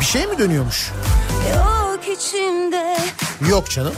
Bir 0.00 0.04
şey 0.04 0.26
mi 0.26 0.38
dönüyormuş? 0.38 0.90
Yok 1.56 2.00
içimde 2.18 2.96
Yok 3.50 3.70
canım. 3.70 3.94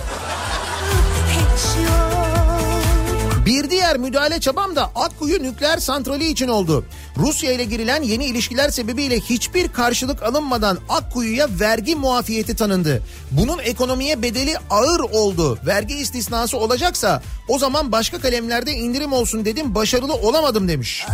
Hiç 1.30 1.76
yok 1.84 3.46
Bir 3.46 3.70
diğer 3.70 3.96
müdahale 3.96 4.40
çabam 4.40 4.76
da 4.76 4.90
Akkuyu 4.94 5.42
nükleer 5.42 5.78
santrali 5.78 6.26
için 6.28 6.48
oldu. 6.48 6.84
Rusya 7.16 7.52
ile 7.52 7.64
girilen 7.64 8.02
yeni 8.02 8.24
ilişkiler 8.24 8.70
sebebiyle 8.70 9.20
hiçbir 9.20 9.68
karşılık 9.68 10.22
alınmadan 10.22 10.78
Akkuyu'ya 10.88 11.48
vergi 11.60 11.96
muafiyeti 11.96 12.56
tanındı. 12.56 13.02
Bunun 13.30 13.58
ekonomiye 13.58 14.22
bedeli 14.22 14.54
ağır 14.70 15.00
oldu. 15.00 15.58
Vergi 15.66 15.94
istisnası 15.94 16.58
olacaksa 16.58 17.22
o 17.48 17.58
zaman 17.58 17.92
başka 17.92 18.20
kalemlerde 18.20 18.72
indirim 18.72 19.12
olsun 19.12 19.44
dedim 19.44 19.74
başarılı 19.74 20.14
olamadım 20.14 20.68
demiş. 20.68 21.06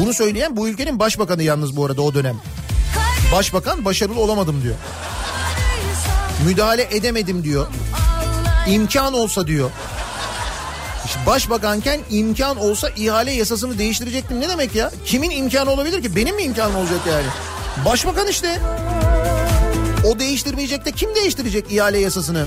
Bunu 0.00 0.14
söyleyen 0.14 0.56
bu 0.56 0.68
ülkenin 0.68 0.98
başbakanı 0.98 1.42
yalnız 1.42 1.76
bu 1.76 1.86
arada 1.86 2.02
o 2.02 2.14
dönem. 2.14 2.36
Başbakan 3.32 3.84
başarılı 3.84 4.20
olamadım 4.20 4.62
diyor. 4.62 4.74
Müdahale 6.46 6.88
edemedim 6.90 7.44
diyor. 7.44 7.66
İmkan 8.68 9.14
olsa 9.14 9.46
diyor. 9.46 9.70
Başbakanken 11.26 12.00
imkan 12.10 12.56
olsa 12.56 12.88
ihale 12.96 13.32
yasasını 13.32 13.78
değiştirecektim 13.78 14.40
ne 14.40 14.48
demek 14.48 14.74
ya? 14.74 14.90
Kimin 15.04 15.30
imkanı 15.30 15.70
olabilir 15.70 16.02
ki? 16.02 16.16
Benim 16.16 16.36
mi 16.36 16.42
imkanım 16.42 16.76
olacak 16.76 17.00
yani? 17.10 17.26
Başbakan 17.84 18.26
işte. 18.26 18.58
O 20.06 20.18
değiştirmeyecek 20.18 20.84
de 20.84 20.92
kim 20.92 21.14
değiştirecek 21.14 21.72
ihale 21.72 21.98
yasasını? 21.98 22.46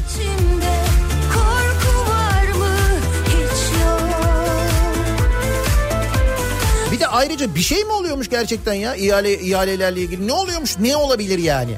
Bir 6.91 6.99
de 6.99 7.07
ayrıca 7.07 7.55
bir 7.55 7.59
şey 7.61 7.83
mi 7.83 7.91
oluyormuş 7.91 8.29
gerçekten 8.29 8.73
ya 8.73 8.95
ihale 8.95 9.39
ihalelerle 9.39 10.01
ilgili? 10.01 10.27
Ne 10.27 10.33
oluyormuş? 10.33 10.79
Ne 10.79 10.95
olabilir 10.95 11.39
yani? 11.39 11.71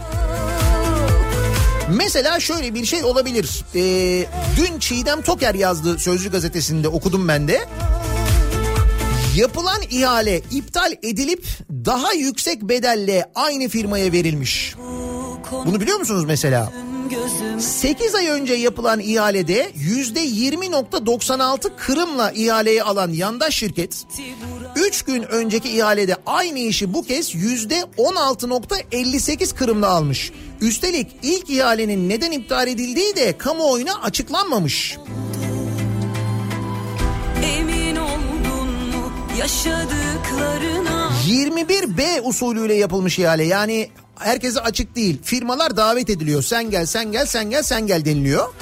Mesela 1.89 2.39
şöyle 2.39 2.75
bir 2.75 2.85
şey 2.85 3.03
olabilir. 3.03 3.63
Ee, 3.75 4.25
dün 4.57 4.79
Çiğdem 4.79 5.21
Toker 5.21 5.55
yazdı 5.55 5.99
Sözcü 5.99 6.31
gazetesinde 6.31 6.87
okudum 6.87 7.27
ben 7.27 7.47
de. 7.47 7.61
Yapılan 9.35 9.81
ihale 9.89 10.41
iptal 10.51 10.93
edilip 11.03 11.45
daha 11.71 12.13
yüksek 12.13 12.61
bedelle 12.61 13.31
aynı 13.35 13.69
firmaya 13.69 14.11
verilmiş. 14.11 14.75
Bunu 15.65 15.81
biliyor 15.81 15.99
musunuz 15.99 16.23
mesela? 16.25 16.73
8 17.59 18.15
ay 18.15 18.27
önce 18.27 18.53
yapılan 18.53 18.99
ihalede 18.99 19.71
%20.96 19.71 21.75
kırımla 21.77 22.31
ihaleyi 22.31 22.83
alan 22.83 23.09
yandaş 23.09 23.55
şirket 23.55 24.05
3 24.87 25.01
gün 25.01 25.23
önceki 25.23 25.69
ihalede 25.69 26.15
aynı 26.25 26.59
işi 26.59 26.93
bu 26.93 27.03
kez 27.03 27.35
%16.58 27.35 29.55
kırımla 29.55 29.87
almış. 29.87 30.31
Üstelik 30.61 31.07
ilk 31.23 31.49
ihalenin 31.49 32.09
neden 32.09 32.31
iptal 32.31 32.67
edildiği 32.67 33.15
de 33.15 33.37
kamuoyuna 33.37 34.01
açıklanmamış. 34.01 34.97
Emin 37.43 37.95
oldun 37.95 38.67
mu 38.67 39.11
yaşadıklarına 39.39 41.11
21B 41.27 42.21
usulüyle 42.21 42.73
yapılmış 42.73 43.19
ihale 43.19 43.43
yani 43.43 43.89
herkese 44.19 44.59
açık 44.59 44.95
değil. 44.95 45.19
Firmalar 45.23 45.77
davet 45.77 46.09
ediliyor. 46.09 46.43
Sen 46.43 46.69
gel, 46.69 46.85
sen 46.85 47.11
gel, 47.11 47.25
sen 47.25 47.49
gel, 47.49 47.63
sen 47.63 47.87
gel 47.87 48.05
deniliyor. 48.05 48.53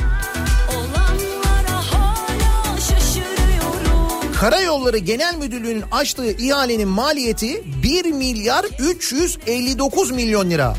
Karayolları 4.42 4.98
Genel 4.98 5.36
Müdürlüğü'nün 5.36 5.84
açtığı 5.92 6.32
ihalenin 6.32 6.88
maliyeti 6.88 7.64
1 7.84 8.06
milyar 8.06 8.66
359 8.80 10.12
milyon 10.12 10.50
lira. 10.50 10.76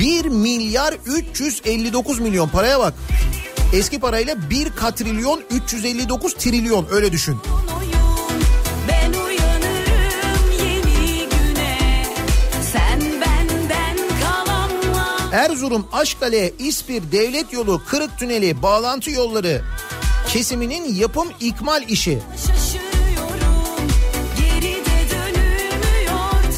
1 0.00 0.24
milyar 0.24 0.94
359 1.06 2.20
milyon 2.20 2.48
paraya 2.48 2.80
bak. 2.80 2.94
Eski 3.72 4.00
parayla 4.00 4.50
1 4.50 4.70
katrilyon 4.70 5.42
359 5.50 6.34
trilyon 6.34 6.86
öyle 6.90 7.12
düşün. 7.12 7.38
Erzurum, 15.32 15.86
Aşkale, 15.92 16.52
İspir, 16.58 17.02
Devlet 17.12 17.52
Yolu, 17.52 17.82
Kırık 17.86 18.18
Tüneli, 18.18 18.62
bağlantı 18.62 19.10
yolları 19.10 19.62
kesiminin 20.32 20.94
yapım 20.94 21.28
ikmal 21.40 21.82
işi. 21.88 22.18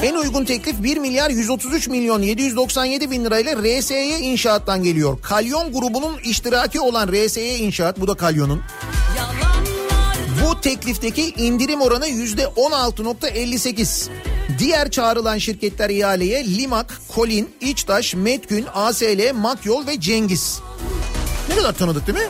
En 0.03 0.15
uygun 0.15 0.45
teklif 0.45 0.83
1 0.83 0.97
milyar 0.97 1.31
133 1.31 1.89
milyon 1.89 2.23
797 2.23 3.11
bin 3.11 3.25
lirayla 3.25 3.63
RSY 3.63 4.33
İnşaat'tan 4.33 4.83
geliyor. 4.83 5.23
Kalyon 5.23 5.73
grubunun 5.73 6.19
iştiraki 6.19 6.81
olan 6.81 7.13
RSY 7.13 7.65
İnşaat 7.65 8.01
bu 8.01 8.09
da 8.09 8.15
Kalyon'un. 8.15 8.63
Bu 10.45 10.61
teklifteki 10.61 11.23
indirim 11.23 11.81
oranı 11.81 12.09
yüzde 12.09 12.43
16.58. 12.43 14.09
Diğer 14.59 14.91
çağrılan 14.91 15.39
şirketler 15.39 15.91
ihaleye 15.91 16.45
Limak, 16.45 17.01
Kolin, 17.09 17.51
İçtaş, 17.61 18.15
Metgün, 18.15 18.67
ASL, 18.75 19.35
Makyol 19.35 19.87
ve 19.87 20.01
Cengiz. 20.01 20.61
Ne 21.49 21.55
kadar 21.57 21.73
tanıdık 21.73 22.07
değil 22.07 22.19
mi? 22.19 22.29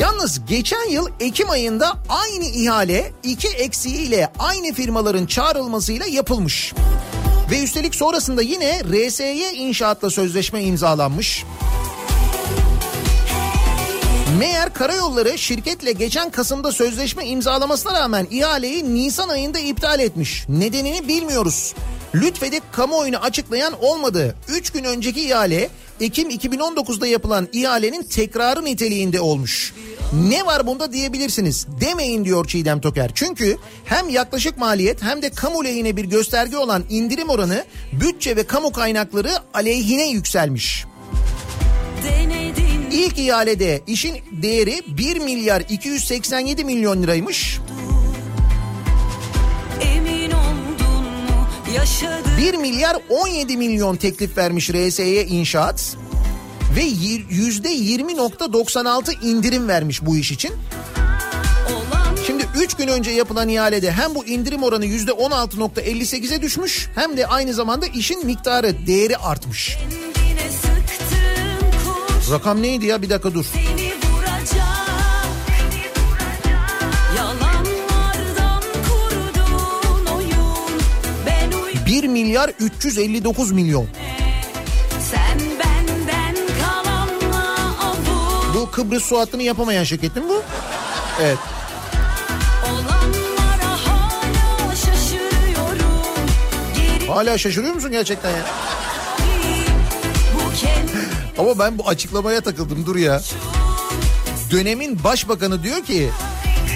Yalnız 0.00 0.40
geçen 0.46 0.88
yıl 0.90 1.08
Ekim 1.20 1.50
ayında 1.50 1.92
aynı 2.08 2.44
ihale 2.44 3.12
iki 3.22 3.48
eksiğiyle 3.48 4.32
aynı 4.38 4.72
firmaların 4.72 5.26
çağrılmasıyla 5.26 6.06
yapılmış. 6.06 6.72
Ve 7.50 7.62
üstelik 7.62 7.94
sonrasında 7.94 8.42
yine 8.42 8.82
RSY 8.84 9.42
inşaatla 9.54 10.10
sözleşme 10.10 10.62
imzalanmış. 10.62 11.44
Meğer 14.38 14.74
karayolları 14.74 15.38
şirketle 15.38 15.92
geçen 15.92 16.30
Kasım'da 16.30 16.72
sözleşme 16.72 17.26
imzalamasına 17.26 18.00
rağmen 18.00 18.26
ihaleyi 18.30 18.94
Nisan 18.94 19.28
ayında 19.28 19.58
iptal 19.58 20.00
etmiş. 20.00 20.44
Nedenini 20.48 21.08
bilmiyoruz. 21.08 21.74
Lütfedip 22.14 22.72
kamuoyunu 22.72 23.16
açıklayan 23.16 23.84
olmadı. 23.84 24.36
3 24.48 24.70
gün 24.70 24.84
önceki 24.84 25.20
ihale 25.28 25.68
Ekim 26.00 26.30
2019'da 26.30 27.06
yapılan 27.06 27.48
ihalenin 27.52 28.02
tekrarı 28.02 28.64
niteliğinde 28.64 29.20
olmuş. 29.20 29.74
Ne 30.28 30.46
var 30.46 30.66
bunda 30.66 30.92
diyebilirsiniz. 30.92 31.66
Demeyin 31.80 32.24
diyor 32.24 32.46
Çiğdem 32.46 32.80
Toker. 32.80 33.10
Çünkü 33.14 33.56
hem 33.84 34.08
yaklaşık 34.08 34.58
maliyet 34.58 35.02
hem 35.02 35.22
de 35.22 35.30
kamu 35.30 35.64
lehine 35.64 35.96
bir 35.96 36.04
gösterge 36.04 36.56
olan 36.56 36.84
indirim 36.90 37.28
oranı 37.28 37.64
bütçe 37.92 38.36
ve 38.36 38.46
kamu 38.46 38.72
kaynakları 38.72 39.30
aleyhine 39.54 40.08
yükselmiş. 40.08 40.84
İlk 42.92 43.18
ihalede 43.18 43.80
işin 43.86 44.16
değeri 44.42 44.82
1 44.88 45.16
milyar 45.20 45.62
287 45.68 46.64
milyon 46.64 47.02
liraymış. 47.02 47.58
Emin 47.58 47.97
1 52.38 52.54
milyar 52.54 52.96
17 53.08 53.56
milyon 53.56 53.96
teklif 53.96 54.36
vermiş 54.36 54.70
RSY 54.70 55.20
İnşaat. 55.20 55.96
Ve 56.76 56.82
yüzde 57.30 57.68
20.96 57.68 59.24
indirim 59.24 59.68
vermiş 59.68 60.06
bu 60.06 60.16
iş 60.16 60.32
için. 60.32 60.52
Şimdi 62.26 62.44
3 62.56 62.74
gün 62.74 62.88
önce 62.88 63.10
yapılan 63.10 63.48
ihalede 63.48 63.92
hem 63.92 64.14
bu 64.14 64.24
indirim 64.24 64.62
oranı 64.62 64.86
yüzde 64.86 65.10
16.58'e 65.10 66.42
düşmüş 66.42 66.88
hem 66.94 67.16
de 67.16 67.26
aynı 67.26 67.54
zamanda 67.54 67.86
işin 67.86 68.26
miktarı, 68.26 68.86
değeri 68.86 69.16
artmış. 69.16 69.78
Rakam 72.30 72.62
neydi 72.62 72.86
ya 72.86 73.02
bir 73.02 73.10
dakika 73.10 73.34
dur. 73.34 73.44
Seni 73.52 73.87
1 81.88 82.04
milyar 82.04 82.50
359 82.60 83.52
milyon. 83.52 83.86
Bu 88.54 88.70
Kıbrıs 88.70 89.04
su 89.04 89.18
hattını 89.18 89.42
yapamayan 89.42 89.84
şirket 89.84 90.16
mi 90.16 90.22
bu? 90.28 90.42
Evet. 91.22 91.38
Hala 97.08 97.38
şaşırıyor 97.38 97.74
musun 97.74 97.90
gerçekten 97.90 98.30
ya? 98.30 98.36
Ama 101.38 101.58
ben 101.58 101.78
bu 101.78 101.88
açıklamaya 101.88 102.40
takıldım 102.40 102.86
dur 102.86 102.96
ya. 102.96 103.20
Dönemin 104.50 105.04
başbakanı 105.04 105.62
diyor 105.62 105.84
ki 105.84 106.10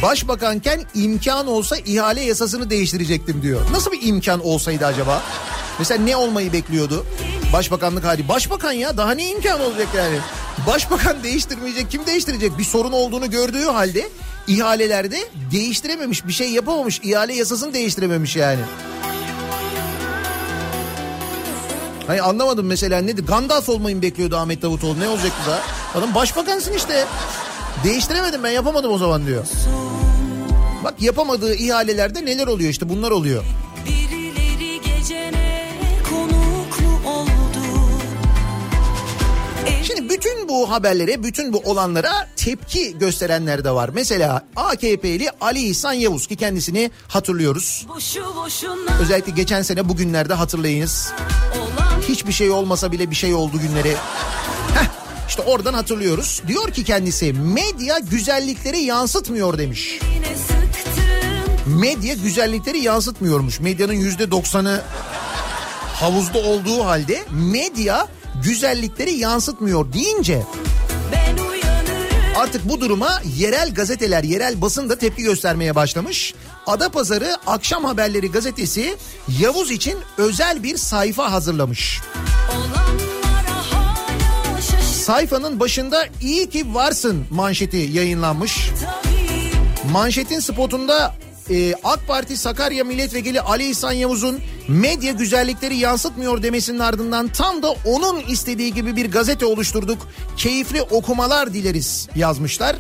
başbakanken 0.03 0.81
imkan 0.95 1.47
olsa 1.47 1.77
ihale 1.77 2.21
yasasını 2.21 2.71
değiştirecektim 2.71 3.43
diyor. 3.43 3.61
Nasıl 3.73 3.93
bir 3.93 4.07
imkan 4.07 4.47
olsaydı 4.47 4.87
acaba? 4.87 5.23
Mesela 5.79 6.05
ne 6.05 6.17
olmayı 6.17 6.53
bekliyordu? 6.53 7.07
Başbakanlık 7.53 8.05
hali. 8.05 8.29
Başbakan 8.29 8.73
ya 8.73 8.97
daha 8.97 9.13
ne 9.13 9.31
imkan 9.31 9.61
olacak 9.61 9.89
yani? 9.97 10.17
Başbakan 10.67 11.23
değiştirmeyecek 11.23 11.91
kim 11.91 12.07
değiştirecek? 12.07 12.59
Bir 12.59 12.65
sorun 12.65 12.93
olduğunu 12.93 13.31
gördüğü 13.31 13.65
halde 13.65 14.09
ihalelerde 14.47 15.19
değiştirememiş 15.53 16.27
bir 16.27 16.33
şey 16.33 16.51
yapamamış. 16.51 17.01
ihale 17.03 17.35
yasasını 17.35 17.75
değiştirememiş 17.75 18.37
yani. 18.37 18.61
Hani 22.07 22.23
anlamadım 22.23 22.67
mesela 22.67 23.01
nedir? 23.01 23.27
Gandalf 23.27 23.69
olmayı 23.69 23.97
mı 23.97 24.03
bekliyordu 24.03 24.37
Ahmet 24.37 24.63
Davutoğlu? 24.63 25.01
Ne 25.01 25.09
olacaktı 25.09 25.51
da? 25.51 25.61
Adam 25.95 26.15
başbakansın 26.15 26.73
işte. 26.73 27.05
Değiştiremedim 27.85 28.43
ben 28.43 28.51
yapamadım 28.51 28.93
o 28.93 28.99
zaman 28.99 29.27
diyor. 29.27 29.45
Bak 30.85 31.03
yapamadığı 31.03 31.55
ihalelerde 31.55 32.25
neler 32.25 32.47
oluyor 32.47 32.71
işte 32.71 32.89
bunlar 32.89 33.11
oluyor. 33.11 33.45
Oldu? 37.07 37.29
Şimdi 39.83 40.09
bütün 40.09 40.49
bu 40.49 40.71
haberlere, 40.71 41.23
bütün 41.23 41.53
bu 41.53 41.59
olanlara 41.59 42.29
tepki 42.37 42.99
gösterenler 42.99 43.65
de 43.65 43.71
var. 43.71 43.91
Mesela 43.95 44.43
AKP'li 44.57 45.31
Ali 45.41 45.61
İhsan 45.61 45.93
Yavuz 45.93 46.27
ki 46.27 46.37
kendisini 46.37 46.91
hatırlıyoruz. 47.09 47.87
Özellikle 49.01 49.33
geçen 49.33 49.63
sene 49.63 49.89
bugünlerde 49.89 50.35
hatırlayınız. 50.35 51.13
Hiçbir 52.09 52.33
şey 52.33 52.51
olmasa 52.51 52.93
bile 52.93 53.11
bir 53.11 53.17
şey 53.17 53.35
oldu 53.35 53.61
günleri. 53.61 53.95
Heh, 54.75 54.87
işte 55.29 55.43
oradan 55.43 55.75
hatırlıyoruz. 55.75 56.43
Diyor 56.49 56.73
ki 56.73 56.85
kendisi 56.85 57.33
medya 57.33 57.99
güzellikleri 57.99 58.79
yansıtmıyor 58.79 59.59
demiş. 59.59 59.99
Medya 61.67 62.15
güzellikleri 62.15 62.79
yansıtmıyormuş. 62.79 63.61
Medyanın 63.61 63.93
yüzde 63.93 64.31
doksanı 64.31 64.83
havuzda 65.95 66.39
olduğu 66.39 66.85
halde 66.85 67.23
medya 67.31 68.09
güzellikleri 68.45 69.13
yansıtmıyor 69.13 69.93
deyince 69.93 70.43
artık 72.37 72.69
bu 72.69 72.81
duruma 72.81 73.21
yerel 73.37 73.75
gazeteler, 73.75 74.25
yerel 74.25 74.61
basın 74.61 74.89
da 74.89 74.99
tepki 74.99 75.23
göstermeye 75.23 75.75
başlamış. 75.75 76.35
Adapazarı 76.67 77.37
Akşam 77.47 77.85
Haberleri 77.85 78.31
gazetesi 78.31 78.97
Yavuz 79.41 79.71
için 79.71 79.99
özel 80.19 80.63
bir 80.63 80.77
sayfa 80.77 81.33
hazırlamış. 81.33 82.01
şaşır 82.53 83.12
Sayfanın 85.03 85.61
başında 85.61 86.05
iyi 86.21 86.51
ki 86.51 86.75
varsın 86.75 87.25
manşeti 87.31 87.77
yayınlanmış. 87.77 88.71
Manşetin 89.93 90.41
spotunda 90.41 91.15
e, 91.51 91.75
AK 91.85 92.09
Parti 92.09 92.37
Sakarya 92.37 92.85
Milletvekili 92.85 93.41
Ali 93.41 93.71
İhsan 93.71 93.93
Yavuz'un 93.93 94.41
medya 94.69 95.13
güzellikleri 95.13 95.77
yansıtmıyor 95.77 96.43
demesinin 96.43 96.79
ardından 96.79 97.29
tam 97.29 97.63
da 97.63 97.75
onun 97.87 98.21
istediği 98.21 98.75
gibi 98.75 98.97
bir 98.97 99.11
gazete 99.11 99.47
oluşturduk. 99.47 100.09
Keyifli 100.37 100.83
okumalar 100.83 101.55
dileriz 101.55 102.09
yazmışlar. 102.17 102.77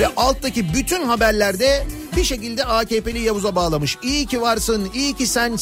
Ve 0.00 0.06
alttaki 0.16 0.74
bütün 0.74 1.04
haberlerde 1.04 1.86
bir 2.20 2.24
şekilde 2.24 2.64
AKP'li 2.64 3.18
Yavuz'a 3.18 3.54
bağlamış. 3.54 3.98
İyi 4.02 4.26
ki 4.26 4.40
varsın, 4.40 4.90
iyi 4.94 5.14
ki 5.14 5.26
sen 5.26 5.58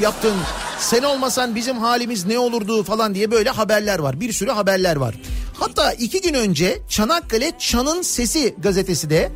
yaptın. 0.00 0.34
Sen 0.78 1.02
olmasan 1.02 1.54
bizim 1.54 1.78
halimiz 1.78 2.26
ne 2.26 2.38
olurdu 2.38 2.82
falan 2.82 3.14
diye 3.14 3.30
böyle 3.30 3.50
haberler 3.50 3.98
var. 3.98 4.20
Bir 4.20 4.32
sürü 4.32 4.50
haberler 4.50 4.96
var. 4.96 5.14
Hatta 5.54 5.92
iki 5.92 6.20
gün 6.20 6.34
önce 6.34 6.78
Çanakkale 6.88 7.52
Çan'ın 7.58 8.02
Sesi 8.02 8.54
gazetesi 8.58 9.10
de 9.10 9.32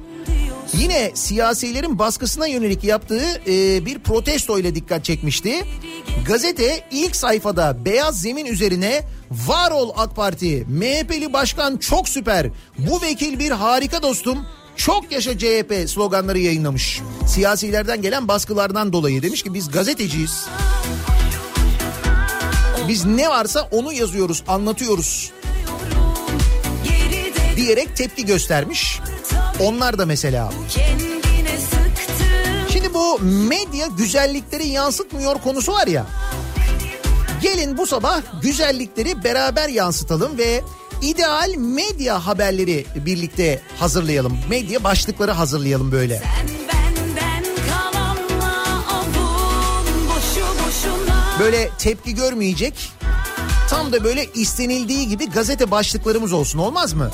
yine 0.74 1.10
siyasilerin 1.14 1.98
baskısına 1.98 2.46
yönelik 2.46 2.84
yaptığı 2.84 3.40
e, 3.46 3.86
bir 3.86 3.98
protesto 3.98 4.58
ile 4.58 4.74
dikkat 4.74 5.04
çekmişti. 5.04 5.64
Gazete 6.26 6.84
ilk 6.90 7.16
sayfada 7.16 7.84
beyaz 7.84 8.20
zemin 8.20 8.46
üzerine 8.46 9.02
Var 9.30 9.70
ol 9.70 9.90
AK 9.96 10.16
Parti. 10.16 10.66
MHP'li 10.68 11.32
başkan 11.32 11.76
çok 11.76 12.08
süper. 12.08 12.46
Bu 12.78 13.02
vekil 13.02 13.38
bir 13.38 13.50
harika 13.50 14.02
dostum. 14.02 14.46
Çok 14.76 15.12
yaşa 15.12 15.38
CHP 15.38 15.90
sloganları 15.90 16.38
yayınlamış. 16.38 17.00
Siyasilerden 17.26 18.02
gelen 18.02 18.28
baskılardan 18.28 18.92
dolayı 18.92 19.22
demiş 19.22 19.42
ki 19.42 19.54
biz 19.54 19.70
gazeteciyiz. 19.70 20.46
Biz 22.88 23.04
ne 23.04 23.28
varsa 23.28 23.68
onu 23.70 23.92
yazıyoruz, 23.92 24.42
anlatıyoruz 24.48 25.32
diyerek 27.56 27.96
tepki 27.96 28.26
göstermiş. 28.26 29.00
Onlar 29.60 29.98
da 29.98 30.06
mesela. 30.06 30.52
Şimdi 32.72 32.94
bu 32.94 33.18
medya 33.22 33.86
güzellikleri 33.86 34.66
yansıtmıyor 34.68 35.38
konusu 35.38 35.72
var 35.72 35.86
ya. 35.86 36.06
Gelin 37.42 37.78
bu 37.78 37.86
sabah 37.86 38.22
güzellikleri 38.42 39.24
beraber 39.24 39.68
yansıtalım 39.68 40.38
ve 40.38 40.62
ideal 41.02 41.54
medya 41.56 42.26
haberleri 42.26 42.86
birlikte 42.96 43.60
hazırlayalım. 43.78 44.38
Medya 44.50 44.84
başlıkları 44.84 45.30
hazırlayalım 45.30 45.92
böyle. 45.92 46.22
Böyle 51.40 51.70
tepki 51.78 52.14
görmeyecek. 52.14 52.92
Tam 53.70 53.92
da 53.92 54.04
böyle 54.04 54.24
istenildiği 54.34 55.08
gibi 55.08 55.30
gazete 55.30 55.70
başlıklarımız 55.70 56.32
olsun 56.32 56.58
olmaz 56.58 56.92
mı? 56.92 57.10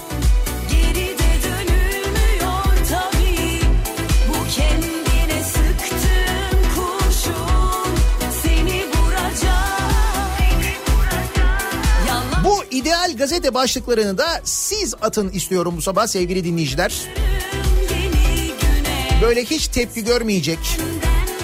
İdeal 13.13 13.19
gazete 13.19 13.55
başlıklarını 13.55 14.19
da 14.19 14.41
siz 14.45 14.95
atın 15.03 15.29
istiyorum 15.29 15.75
bu 15.77 15.83
sabah 15.83 16.07
sevgili 16.07 16.45
dinleyiciler. 16.45 17.09
Böyle 19.23 19.45
hiç 19.45 19.69
tepki 19.69 20.05
görmeyecek. 20.05 20.59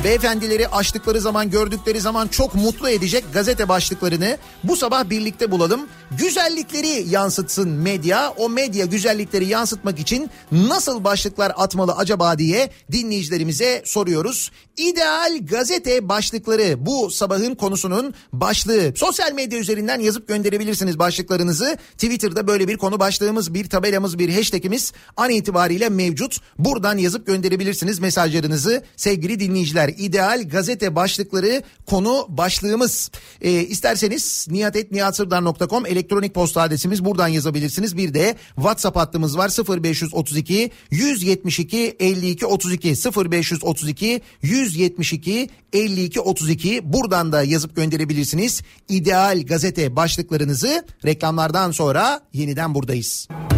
Beyefendileri 0.04 0.68
açtıkları 0.68 1.20
zaman 1.20 1.50
gördükleri 1.50 2.00
zaman 2.00 2.28
çok 2.28 2.54
mutlu 2.54 2.88
edecek 2.88 3.24
gazete 3.32 3.68
başlıklarını 3.68 4.38
bu 4.64 4.76
sabah 4.76 5.10
birlikte 5.10 5.50
bulalım. 5.50 5.80
Güzellikleri 6.18 7.08
yansıtsın 7.08 7.68
medya. 7.68 8.34
O 8.36 8.48
medya 8.48 8.86
güzellikleri 8.86 9.46
yansıtmak 9.46 9.98
için 9.98 10.30
nasıl 10.52 11.04
başlıklar 11.04 11.52
atmalı 11.56 11.92
acaba 11.92 12.38
diye 12.38 12.70
dinleyicilerimize 12.92 13.82
soruyoruz. 13.84 14.50
İdeal 14.76 15.38
gazete 15.46 16.08
başlıkları 16.08 16.86
bu 16.86 17.10
sabahın 17.10 17.54
konusunun 17.54 18.14
başlığı. 18.32 18.92
Sosyal 18.96 19.32
medya 19.32 19.58
üzerinden 19.58 20.00
yazıp 20.00 20.28
gönderebilirsiniz 20.28 20.98
başlıklarınızı. 20.98 21.76
Twitter'da 21.92 22.46
böyle 22.46 22.68
bir 22.68 22.76
konu 22.76 23.00
başlığımız, 23.00 23.54
bir 23.54 23.68
tabelamız, 23.68 24.18
bir 24.18 24.34
hashtagimiz 24.34 24.92
an 25.16 25.30
itibariyle 25.30 25.88
mevcut. 25.88 26.36
Buradan 26.58 26.98
yazıp 26.98 27.26
gönderebilirsiniz 27.26 27.98
mesajlarınızı 27.98 28.82
sevgili 28.96 29.40
dinleyiciler. 29.40 29.87
İdeal 29.90 30.48
gazete 30.48 30.94
başlıkları 30.94 31.62
konu 31.86 32.26
başlığımız. 32.28 33.10
Ee, 33.40 33.50
isterseniz 33.50 34.46
niyatetniyatsırdar.com 34.50 35.86
elektronik 35.86 36.34
posta 36.34 36.62
adresimiz 36.62 37.04
buradan 37.04 37.28
yazabilirsiniz. 37.28 37.96
Bir 37.96 38.14
de 38.14 38.36
WhatsApp 38.54 38.96
hattımız 38.96 39.38
var 39.38 39.48
0532 39.82 40.70
172 40.90 41.96
52 42.00 42.46
32 42.46 42.94
0532 43.30 44.20
172 44.42 45.50
52 45.72 46.20
32 46.20 46.80
buradan 46.92 47.32
da 47.32 47.42
yazıp 47.42 47.76
gönderebilirsiniz. 47.76 48.62
İdeal 48.88 49.42
gazete 49.42 49.96
başlıklarınızı 49.96 50.84
reklamlardan 51.04 51.70
sonra 51.70 52.20
yeniden 52.32 52.74
buradayız. 52.74 53.28
Kafa 53.30 53.57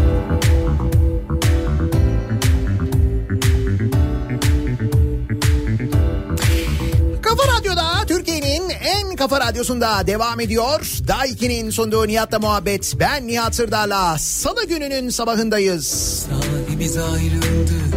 kafa 9.20 9.40
radyosunda 9.40 10.06
devam 10.06 10.40
ediyor. 10.40 10.80
Daiki'nin 11.08 11.70
sunduğu 11.70 12.06
Nihat'la 12.08 12.38
muhabbet. 12.38 12.94
Ben 13.00 13.26
Nihat 13.26 13.54
Sırdar'la 13.54 14.18
Salı 14.18 14.66
gününün 14.66 15.08
sabahındayız. 15.10 15.86
Sahibimiz 16.28 16.96
ayrıldık 16.96 17.94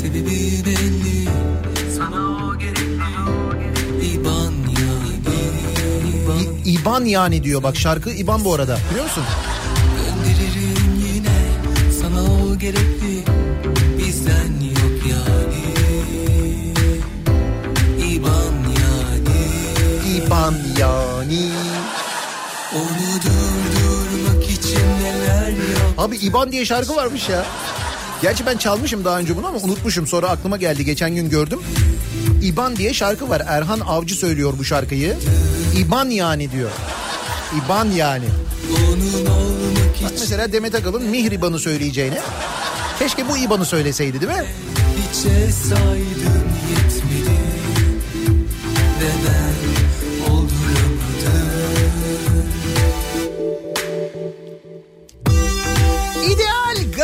Sebebi 0.00 0.64
belli 0.66 1.28
Sana 1.96 2.46
o 2.46 2.58
gerekli 2.58 2.94
İban 4.12 4.52
yani 4.52 5.20
İban 6.22 6.64
İ- 6.64 6.70
İban 6.80 7.04
yani 7.04 7.44
diyor 7.44 7.62
bak 7.62 7.76
şarkı 7.76 8.10
İban 8.10 8.44
bu 8.44 8.54
arada 8.54 8.78
biliyor 8.90 9.04
musun? 9.04 9.24
gönderirim 9.96 11.04
yine 11.14 11.38
Sana 12.00 12.22
o 12.22 12.58
gerekli 12.58 13.24
Bizden 13.98 14.68
yok 14.68 14.73
İban 20.26 20.54
yani. 20.78 21.50
Onu 22.74 23.22
durdurmak 23.24 24.50
için 24.50 24.80
neler 25.02 25.48
yap 25.48 25.98
Abi 25.98 26.16
İban 26.16 26.52
diye 26.52 26.64
şarkı 26.64 26.96
varmış 26.96 27.28
ya. 27.28 27.44
Gerçi 28.22 28.46
ben 28.46 28.56
çalmışım 28.56 29.04
daha 29.04 29.18
önce 29.18 29.36
bunu 29.36 29.46
ama 29.46 29.58
unutmuşum. 29.58 30.06
Sonra 30.06 30.28
aklıma 30.28 30.56
geldi 30.56 30.84
geçen 30.84 31.14
gün 31.14 31.30
gördüm. 31.30 31.60
İban 32.42 32.76
diye 32.76 32.94
şarkı 32.94 33.28
var. 33.28 33.42
Erhan 33.48 33.80
Avcı 33.80 34.14
söylüyor 34.14 34.54
bu 34.58 34.64
şarkıyı. 34.64 35.16
İban 35.78 36.10
yani 36.10 36.52
diyor. 36.52 36.70
İban 37.64 37.86
yani. 37.90 38.26
Bak 40.04 40.12
mesela 40.20 40.52
Demet 40.52 40.74
Akalın 40.74 41.02
Mihriban'ı 41.02 41.58
söyleyeceğine. 41.58 42.18
Keşke 42.98 43.28
bu 43.28 43.36
İban'ı 43.36 43.64
söyleseydi 43.64 44.20
değil 44.20 44.32
mi? 44.32 44.44
hiçe 45.14 45.52
saydım 45.52 46.44
yetmedi 46.70 47.38
Ve 49.00 49.10
ben 49.26 49.53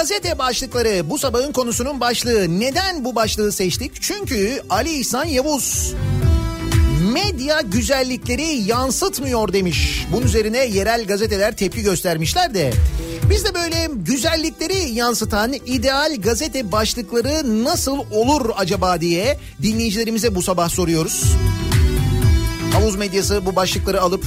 gazete 0.00 0.38
başlıkları 0.38 1.10
bu 1.10 1.18
sabahın 1.18 1.52
konusunun 1.52 2.00
başlığı. 2.00 2.60
Neden 2.60 3.04
bu 3.04 3.14
başlığı 3.14 3.52
seçtik? 3.52 3.92
Çünkü 4.00 4.62
Ali 4.70 4.92
İhsan 4.92 5.24
Yavuz 5.24 5.94
medya 7.12 7.60
güzellikleri 7.60 8.42
yansıtmıyor 8.42 9.52
demiş. 9.52 10.06
Bunun 10.12 10.26
üzerine 10.26 10.58
yerel 10.58 11.04
gazeteler 11.04 11.56
tepki 11.56 11.82
göstermişler 11.82 12.54
de. 12.54 12.72
Biz 13.30 13.44
de 13.44 13.54
böyle 13.54 13.88
güzellikleri 13.94 14.90
yansıtan 14.94 15.52
ideal 15.52 16.16
gazete 16.18 16.72
başlıkları 16.72 17.64
nasıl 17.64 17.98
olur 18.10 18.50
acaba 18.56 19.00
diye 19.00 19.38
dinleyicilerimize 19.62 20.34
bu 20.34 20.42
sabah 20.42 20.68
soruyoruz. 20.68 21.24
Havuz 22.72 22.96
medyası 22.96 23.46
bu 23.46 23.56
başlıkları 23.56 24.02
alıp 24.02 24.24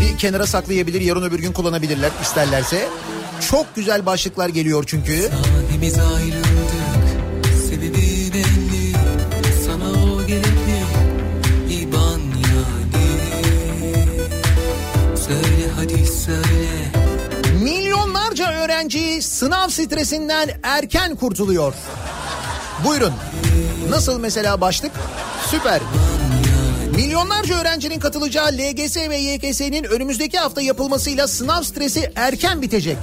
bir 0.00 0.18
kenara 0.18 0.46
saklayabilir, 0.46 1.00
yarın 1.00 1.22
öbür 1.22 1.38
gün 1.38 1.52
kullanabilirler 1.52 2.10
isterlerse. 2.22 2.88
Çok 3.50 3.76
güzel 3.76 4.06
başlıklar 4.06 4.48
geliyor 4.48 4.84
çünkü. 4.86 5.12
Sahibimiz 5.30 5.98
ayrıldık 5.98 7.52
Sebebi 7.68 8.32
belli 8.34 8.92
Sana 9.66 9.90
o 10.14 10.26
gerekli 10.26 10.82
İban 11.70 12.20
yani 12.20 13.06
Söyle 15.16 15.70
hadi 15.76 16.06
söyle 16.06 16.92
Milyonlarca 17.62 18.52
öğrenci 18.52 19.22
sınav 19.22 19.68
stresinden 19.68 20.50
erken 20.62 21.16
kurtuluyor. 21.16 21.74
Buyurun. 22.84 23.12
Nasıl 23.90 24.20
mesela 24.20 24.60
başlık? 24.60 24.92
Süper. 25.50 25.80
Milyonlarca 27.02 27.60
öğrencinin 27.60 28.00
katılacağı 28.00 28.48
LGS 28.52 28.96
ve 28.96 29.16
YKS'nin 29.16 29.84
önümüzdeki 29.84 30.38
hafta 30.38 30.62
yapılmasıyla 30.62 31.28
sınav 31.28 31.62
stresi 31.62 32.12
erken 32.16 32.62
bitecek. 32.62 32.96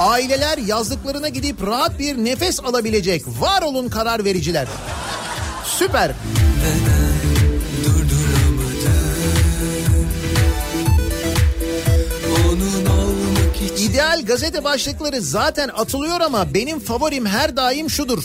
Aileler 0.00 0.58
yazlıklarına 0.58 1.28
gidip 1.28 1.66
rahat 1.66 1.98
bir 1.98 2.16
nefes 2.16 2.60
alabilecek. 2.60 3.22
Var 3.40 3.62
olun 3.62 3.88
karar 3.88 4.24
vericiler. 4.24 4.66
Süper. 5.66 6.12
İdeal 13.78 14.22
gazete 14.26 14.64
başlıkları 14.64 15.20
zaten 15.20 15.68
atılıyor 15.68 16.20
ama 16.20 16.54
benim 16.54 16.80
favorim 16.80 17.26
her 17.26 17.56
daim 17.56 17.90
şudur. 17.90 18.24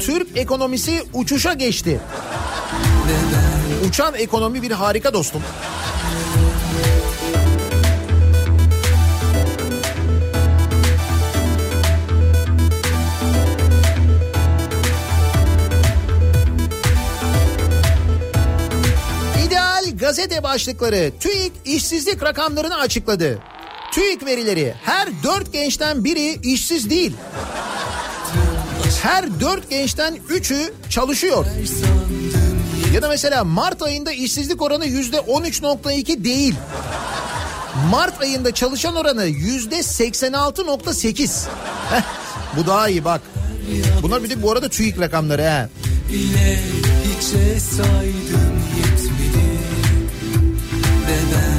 Türk 0.00 0.36
ekonomisi 0.36 1.02
uçuşa 1.14 1.52
geçti. 1.52 2.00
Uçan 3.88 4.14
ekonomi 4.14 4.62
bir 4.62 4.70
harika 4.70 5.14
dostum. 5.14 5.42
İdeal 19.46 19.84
gazete 19.98 20.42
başlıkları 20.42 21.12
TÜİK 21.20 21.52
işsizlik 21.64 22.22
rakamlarını 22.22 22.76
açıkladı. 22.76 23.38
TÜİK 23.92 24.26
verileri 24.26 24.74
her 24.84 25.08
dört 25.22 25.52
gençten 25.52 26.04
biri 26.04 26.38
işsiz 26.42 26.90
değil. 26.90 27.12
Her 29.02 29.40
dört 29.40 29.70
gençten 29.70 30.18
üçü 30.28 30.74
çalışıyor. 30.90 31.46
Ya 32.92 33.02
da 33.02 33.08
mesela 33.08 33.44
Mart 33.44 33.82
ayında 33.82 34.12
işsizlik 34.12 34.62
oranı 34.62 34.86
yüzde 34.86 35.16
13.2 35.16 36.24
değil. 36.24 36.54
Mart 37.90 38.20
ayında 38.22 38.54
çalışan 38.54 38.96
oranı 38.96 39.24
yüzde 39.24 39.76
86.8. 39.78 41.46
Heh, 41.90 42.02
Bu 42.56 42.66
daha 42.66 42.88
iyi 42.88 43.04
bak. 43.04 43.20
Bunlar 44.02 44.22
bir 44.24 44.30
de 44.30 44.42
bu 44.42 44.52
arada 44.52 44.68
TÜİK 44.68 45.00
rakamları 45.00 45.42
ha. 45.42 45.68
bile 46.12 46.58
hiçe 47.04 47.60
saydım 47.60 48.62
yetmedi 48.76 49.58
Ve 51.06 51.18
ben 51.32 51.51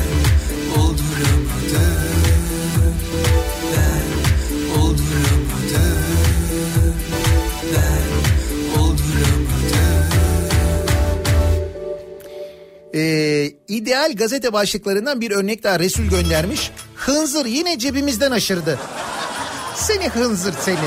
ideal 13.84 14.14
gazete 14.16 14.54
başlıklarından 14.54 15.22
bir 15.22 15.32
örnek 15.32 15.64
daha 15.64 15.80
Resul 15.80 16.04
göndermiş. 16.04 16.72
Hınzır 16.96 17.46
yine 17.46 17.80
cebimizden 17.80 18.32
aşırdı. 18.32 18.80
Seni 19.76 20.10
hınzır 20.10 20.54
seni. 20.60 20.78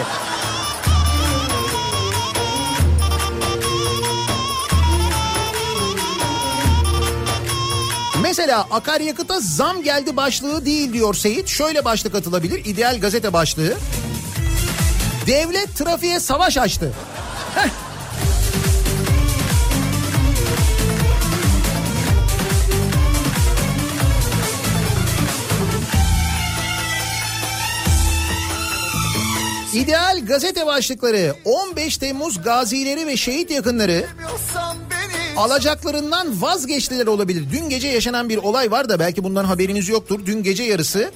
Mesela 8.23 8.67
akaryakıta 8.71 9.41
zam 9.41 9.83
geldi 9.83 10.17
başlığı 10.17 10.67
değil 10.67 10.93
diyor 10.93 11.15
Seyit. 11.15 11.49
Şöyle 11.49 11.85
başlık 11.85 12.15
atılabilir. 12.15 12.65
İdeal 12.65 13.01
gazete 13.01 13.33
başlığı. 13.33 13.75
Devlet 15.27 15.77
trafiğe 15.77 16.21
savaş 16.21 16.59
açtı. 16.59 16.93
Heh. 17.55 17.86
İdeal 29.77 30.27
gazete 30.27 30.67
başlıkları 30.67 31.35
15 31.45 31.97
Temmuz 31.97 32.43
gazileri 32.43 33.07
ve 33.07 33.17
şehit 33.17 33.51
yakınları 33.51 34.07
alacaklarından 35.37 36.43
vazgeçtiler 36.43 37.07
olabilir. 37.07 37.45
Dün 37.53 37.69
gece 37.69 37.89
yaşanan 37.89 38.29
bir 38.29 38.37
olay 38.37 38.71
var 38.71 38.89
da 38.89 38.99
belki 38.99 39.25
bundan 39.25 39.45
haberiniz 39.45 39.89
yoktur. 39.89 40.21
Dün 40.27 40.43
gece 40.43 40.63
yarısı 40.63 41.11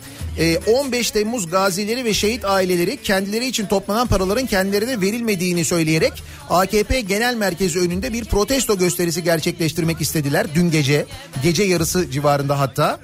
15 0.66 1.10
Temmuz 1.10 1.50
gazileri 1.50 2.04
ve 2.04 2.14
şehit 2.14 2.44
aileleri 2.44 2.96
kendileri 3.02 3.46
için 3.46 3.66
toplanan 3.66 4.06
paraların 4.06 4.46
kendilerine 4.46 5.00
verilmediğini 5.00 5.64
söyleyerek 5.64 6.12
AKP 6.50 7.00
Genel 7.00 7.34
Merkezi 7.34 7.78
önünde 7.80 8.12
bir 8.12 8.24
protesto 8.24 8.78
gösterisi 8.78 9.24
gerçekleştirmek 9.24 10.00
istediler. 10.00 10.46
Dün 10.54 10.70
gece 10.70 11.06
gece 11.42 11.62
yarısı 11.62 12.10
civarında 12.10 12.60
hatta 12.60 13.00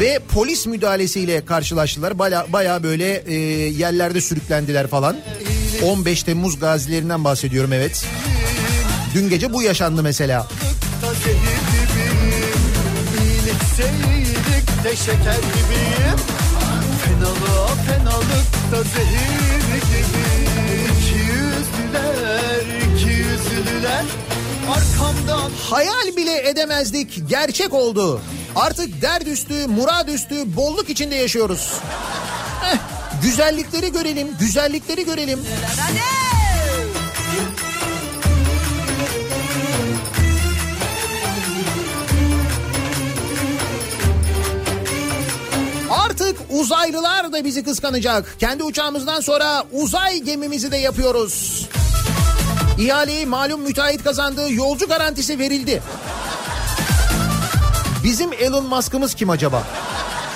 ve 0.00 0.18
polis 0.34 0.66
müdahalesiyle 0.66 1.44
karşılaştılar. 1.44 2.18
Baya, 2.18 2.46
baya 2.52 2.82
böyle 2.82 3.22
e, 3.26 3.34
yerlerde 3.68 4.20
sürüklendiler 4.20 4.86
falan. 4.86 5.16
15 5.82 6.22
Temmuz 6.22 6.60
gazilerinden 6.60 7.24
bahsediyorum 7.24 7.72
evet. 7.72 8.04
Dün 9.14 9.28
gece 9.28 9.52
bu 9.52 9.62
yaşandı 9.62 10.02
mesela. 10.02 10.46
Zehir 13.76 14.17
iyilikte 14.78 14.96
şeker 14.96 15.34
gibiyim 15.34 16.18
Fenalığa 17.04 17.66
fenalıkta 17.66 18.90
zehir 18.94 19.74
gibi 19.74 20.24
İki 20.84 21.18
yüzlüler, 21.18 22.60
iki 22.94 23.10
yüzlüler 23.10 24.04
Arkamdan 24.70 25.50
Hayal 25.70 26.16
bile 26.16 26.48
edemezdik 26.48 27.28
gerçek 27.28 27.74
oldu. 27.74 28.20
Artık 28.56 29.02
dert 29.02 29.26
üstü, 29.26 29.66
murad 29.66 30.08
üstü, 30.08 30.56
bolluk 30.56 30.90
içinde 30.90 31.14
yaşıyoruz. 31.14 31.72
Eh, 32.72 32.76
güzellikleri 33.22 33.92
görelim, 33.92 34.28
güzellikleri 34.40 35.04
görelim. 35.04 35.40
Artık 46.20 46.38
uzaylılar 46.50 47.32
da 47.32 47.44
bizi 47.44 47.64
kıskanacak. 47.64 48.36
Kendi 48.38 48.62
uçağımızdan 48.62 49.20
sonra 49.20 49.64
uzay 49.72 50.18
gemimizi 50.18 50.72
de 50.72 50.76
yapıyoruz. 50.76 51.66
İhaleyi 52.78 53.26
malum 53.26 53.60
müteahhit 53.60 54.04
kazandı. 54.04 54.52
Yolcu 54.52 54.88
garantisi 54.88 55.38
verildi. 55.38 55.82
Bizim 58.04 58.32
Elon 58.32 58.66
Musk'ımız 58.66 59.14
kim 59.14 59.30
acaba? 59.30 59.62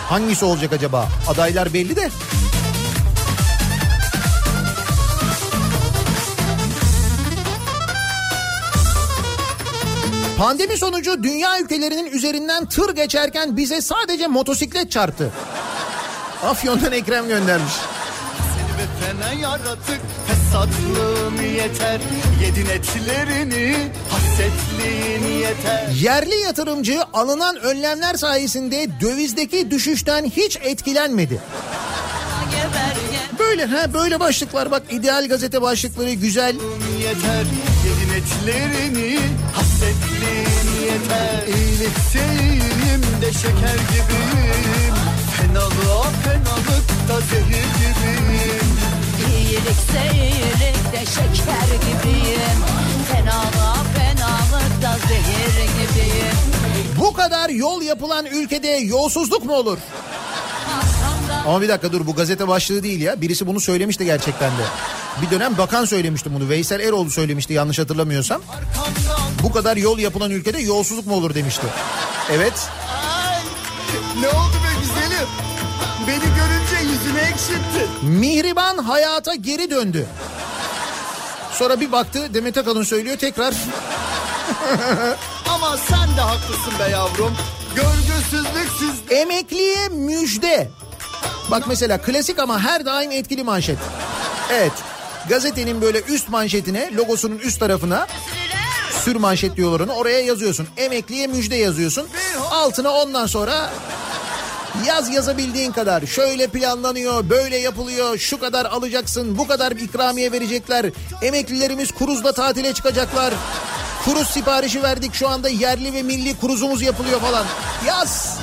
Hangisi 0.09 0.45
olacak 0.45 0.72
acaba? 0.72 1.09
Adaylar 1.28 1.74
belli 1.74 1.97
de. 1.97 2.11
Pandemi 10.39 10.76
sonucu 10.76 11.22
dünya 11.22 11.61
ülkelerinin 11.61 12.07
üzerinden 12.07 12.66
tır 12.66 12.95
geçerken 12.95 13.57
bize 13.57 13.80
sadece 13.80 14.26
motosiklet 14.26 14.91
çarptı. 14.91 15.33
Afyon'dan 16.43 16.93
Ekrem 16.93 17.28
göndermiş. 17.28 17.72
seni 18.55 18.78
ve 18.78 18.86
fena 19.01 19.32
yaratık 19.40 20.01
Fesatlığın 20.26 21.43
yeter. 21.43 22.01
Yedin 22.43 22.66
etlerini 22.66 23.76
Hasretliğin 24.11 25.38
yeter. 25.38 25.88
Yerli 26.01 26.34
yatırımcı 26.36 27.03
alınan 27.12 27.57
önlemler 27.57 28.14
sayesinde 28.14 28.88
dövizdeki 29.01 29.70
düşüşten 29.70 30.24
hiç 30.24 30.59
etkilenmedi. 30.62 31.40
Böyle 33.38 33.64
ha 33.64 33.95
böyle 33.95 34.20
başlıklar. 34.20 34.70
Bak 34.70 34.82
ideal 34.90 35.28
gazete 35.28 35.62
başlıkları 35.62 36.12
güzel. 36.12 36.55
yeter. 37.03 37.45
Yedin 37.86 38.14
etlerini 38.22 39.18
Hasretliğin 39.55 40.84
yeter. 40.93 41.47
İyiyim 41.47 43.03
de 43.22 43.32
şeker 43.32 43.78
gibiyim 43.93 45.01
Fenalığa 45.53 46.03
fenalıkta 46.03 47.20
zehir 47.30 47.64
gibiyim 47.78 48.76
iyilik 49.28 50.92
de 50.92 51.07
şeker 51.07 51.68
gibiyim 51.80 52.59
Fenalığa 53.12 53.76
fenalıkta 53.96 54.98
zehir 55.09 55.64
gibiyim 55.68 56.36
Bu 56.98 57.12
kadar 57.12 57.48
yol 57.48 57.82
yapılan 57.82 58.26
ülkede 58.26 58.68
yolsuzluk 58.68 59.44
mu 59.44 59.55
olur? 59.55 59.78
Ama 61.46 61.62
bir 61.62 61.68
dakika 61.68 61.92
dur 61.92 62.07
bu 62.07 62.14
gazete 62.14 62.48
başlığı 62.48 62.82
değil 62.82 63.00
ya. 63.00 63.20
Birisi 63.20 63.46
bunu 63.46 63.61
söylemişti 63.61 64.05
gerçekten 64.05 64.50
de. 64.50 64.62
Bir 65.22 65.30
dönem 65.30 65.59
bakan 65.59 65.84
söylemişti 65.84 66.34
bunu. 66.34 66.48
Veysel 66.48 66.80
Eroğlu 66.80 67.11
söylemişti 67.11 67.53
yanlış 67.53 67.78
hatırlamıyorsam. 67.78 68.42
Bu 69.42 69.53
kadar 69.53 69.76
yol 69.76 69.98
yapılan 69.98 70.30
ülkede 70.30 70.59
yolsuzluk 70.59 71.07
mu 71.07 71.14
olur 71.14 71.34
demişti. 71.34 71.66
Evet. 72.30 72.68
Ay, 73.26 73.42
ne 74.20 74.28
oldu 74.28 74.61
ekşittin. 77.23 78.09
Mihriban 78.09 78.79
hayata 78.79 79.35
geri 79.35 79.70
döndü. 79.70 80.07
Sonra 81.53 81.81
bir 81.81 81.93
baktı 81.93 82.35
Demet 82.35 82.59
Akalın 82.59 82.83
söylüyor 82.83 83.16
tekrar. 83.16 83.55
Ama 85.49 85.77
sen 85.77 86.16
de 86.16 86.20
haklısın 86.20 86.79
be 86.79 86.91
yavrum. 86.91 87.37
Görgüsüzlük 87.77 88.68
siz 88.79 89.18
Emekliye 89.18 89.89
müjde. 89.89 90.68
Bak 91.51 91.64
mesela 91.66 91.99
klasik 91.99 92.39
ama 92.39 92.61
her 92.61 92.87
daim 92.87 93.11
etkili 93.11 93.43
manşet. 93.45 93.79
Evet. 94.53 94.73
Gazetenin 95.29 95.81
böyle 95.83 96.01
üst 96.01 96.29
manşetine, 96.29 96.91
logosunun 96.97 97.39
üst 97.39 97.61
tarafına 97.61 98.07
sür 99.05 99.16
manşet 99.16 99.57
diyorlar 99.57 99.81
onu. 99.81 99.93
Oraya 99.93 100.20
yazıyorsun. 100.20 100.68
Emekliye 100.77 101.27
müjde 101.27 101.57
yazıyorsun. 101.57 102.09
Altına 102.51 102.91
ondan 102.91 103.27
sonra 103.27 103.70
yaz 104.87 105.14
yazabildiğin 105.14 105.73
kadar. 105.73 106.07
Şöyle 106.07 106.47
planlanıyor, 106.47 107.31
böyle 107.31 107.57
yapılıyor, 107.57 108.18
şu 108.18 108.41
kadar 108.41 108.64
alacaksın, 108.64 109.39
bu 109.39 109.47
kadar 109.47 109.73
ikramiye 109.73 110.33
verecekler. 110.33 110.87
Emeklilerimiz 111.23 111.93
kuruzla 111.93 112.33
tatile 112.33 112.75
çıkacaklar. 112.75 113.35
Kuruz 114.05 114.29
siparişi 114.29 114.83
verdik 114.83 115.14
şu 115.14 115.29
anda 115.29 115.49
yerli 115.49 115.93
ve 115.93 116.03
milli 116.03 116.37
kuruzumuz 116.37 116.83
yapılıyor 116.83 117.20
falan. 117.20 117.47
Yaz. 117.87 118.39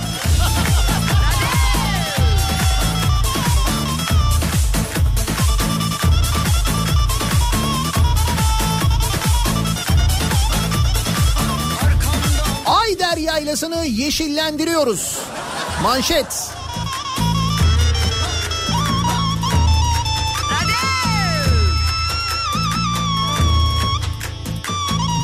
Ayder 12.66 13.18
yaylasını 13.18 13.86
yeşillendiriyoruz. 13.86 15.18
Manşet. 15.84 16.52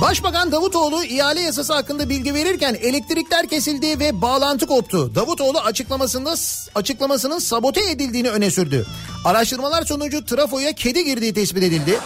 Başbakan 0.01 0.51
Davutoğlu 0.51 1.03
ihale 1.03 1.41
yasası 1.41 1.73
hakkında 1.73 2.09
bilgi 2.09 2.33
verirken 2.33 2.73
elektrikler 2.73 3.47
kesildi 3.47 3.99
ve 3.99 4.21
bağlantı 4.21 4.67
koptu. 4.67 5.15
Davutoğlu 5.15 5.59
açıklamasında 5.59 6.33
açıklamasının 6.75 7.39
sabote 7.39 7.91
edildiğini 7.91 8.29
öne 8.29 8.51
sürdü. 8.51 8.85
Araştırmalar 9.25 9.83
sonucu 9.85 10.25
trafoya 10.25 10.71
kedi 10.71 11.05
girdiği 11.05 11.33
tespit 11.33 11.63
edildi. 11.63 11.99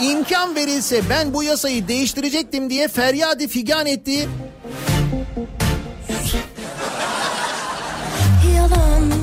İmkan 0.00 0.54
verilse 0.54 1.02
ben 1.10 1.34
bu 1.34 1.42
yasayı 1.42 1.88
değiştirecektim 1.88 2.70
diye 2.70 2.88
feryadi 2.88 3.48
figan 3.48 3.86
etti. 3.86 4.28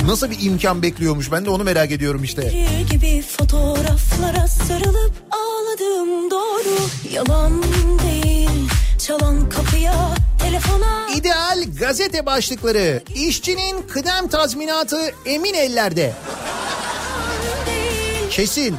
Nasıl 0.07 0.29
bir 0.29 0.37
imkan 0.41 0.81
bekliyormuş 0.81 1.31
ben 1.31 1.45
de 1.45 1.49
onu 1.49 1.63
merak 1.63 1.91
ediyorum 1.91 2.23
işte. 2.23 2.67
gibi 2.91 3.21
fotoğraflara 3.21 4.47
sarılıp 4.47 5.13
ağladım 5.31 6.31
doğru 6.31 6.89
Yalan 7.13 7.63
değil 8.03 8.69
çalan 9.07 9.49
kapıya 9.49 10.15
telefona 10.43 11.07
İdeal 11.15 11.63
gazete 11.79 12.25
başlıkları. 12.25 13.03
İşçinin 13.15 13.81
kıdem 13.81 14.27
tazminatı 14.27 15.11
emin 15.25 15.53
ellerde. 15.53 16.13
Kesin. 18.31 18.75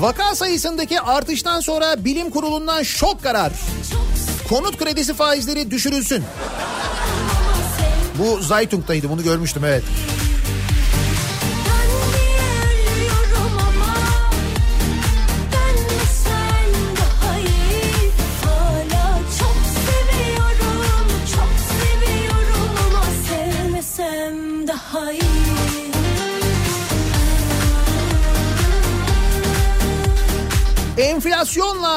Vaka 0.00 0.34
sayısındaki 0.34 1.00
artıştan 1.00 1.60
sonra 1.60 2.04
bilim 2.04 2.30
kurulundan 2.30 2.82
şok 2.82 3.22
karar. 3.22 3.52
Konut 4.48 4.78
kredisi 4.78 5.14
faizleri 5.14 5.70
düşürülsün. 5.70 6.24
Bu 8.18 8.42
Zaytung'daydı 8.42 9.10
bunu 9.10 9.22
görmüştüm 9.22 9.64
evet. 9.64 9.82
Ben 10.12 10.17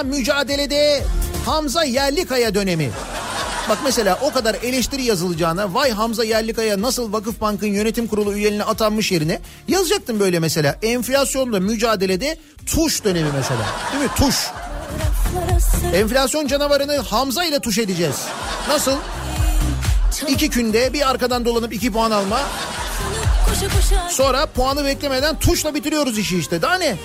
Mücadelede 0.03 1.03
Hamza 1.45 1.83
Yerlikaya 1.83 2.55
dönemi. 2.55 2.89
Bak 3.69 3.77
mesela 3.83 4.19
o 4.21 4.31
kadar 4.31 4.55
eleştiri 4.63 5.03
yazılacağına 5.03 5.73
vay 5.73 5.91
Hamza 5.91 6.23
Yerlikaya 6.23 6.81
nasıl 6.81 7.13
Vakıfbank'ın 7.13 7.67
yönetim 7.67 8.07
kurulu 8.07 8.33
üyeliğine 8.33 8.63
atanmış 8.63 9.11
yerine 9.11 9.39
yazacaktım 9.67 10.19
böyle 10.19 10.39
mesela. 10.39 10.75
Enflasyonla 10.83 11.59
mücadelede 11.59 12.37
tuş 12.65 13.03
dönemi 13.03 13.29
mesela. 13.37 13.65
Değil 13.91 14.03
mi? 14.03 14.09
Tuş. 14.15 14.35
Enflasyon 15.93 16.47
canavarını 16.47 16.97
Hamza 16.97 17.43
ile 17.43 17.59
tuş 17.59 17.77
edeceğiz. 17.77 18.15
Nasıl? 18.69 18.97
İki 20.27 20.49
günde 20.49 20.93
bir 20.93 21.09
arkadan 21.09 21.45
dolanıp 21.45 21.73
iki 21.73 21.91
puan 21.91 22.11
alma. 22.11 22.39
Sonra 24.09 24.45
puanı 24.45 24.85
beklemeden 24.85 25.39
tuşla 25.39 25.75
bitiriyoruz 25.75 26.17
işi 26.17 26.37
işte. 26.37 26.61
Daha 26.61 26.75
ne? 26.75 26.95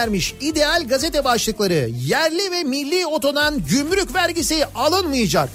Bilal 0.00 0.06
göndermiş 0.06 0.34
ideal 0.40 0.88
gazete 0.88 1.24
başlıkları. 1.24 1.90
Yerli 2.06 2.50
ve 2.52 2.62
milli 2.64 3.06
otodan 3.06 3.58
gümrük 3.70 4.14
vergisi 4.14 4.66
alınmayacak. 4.74 5.48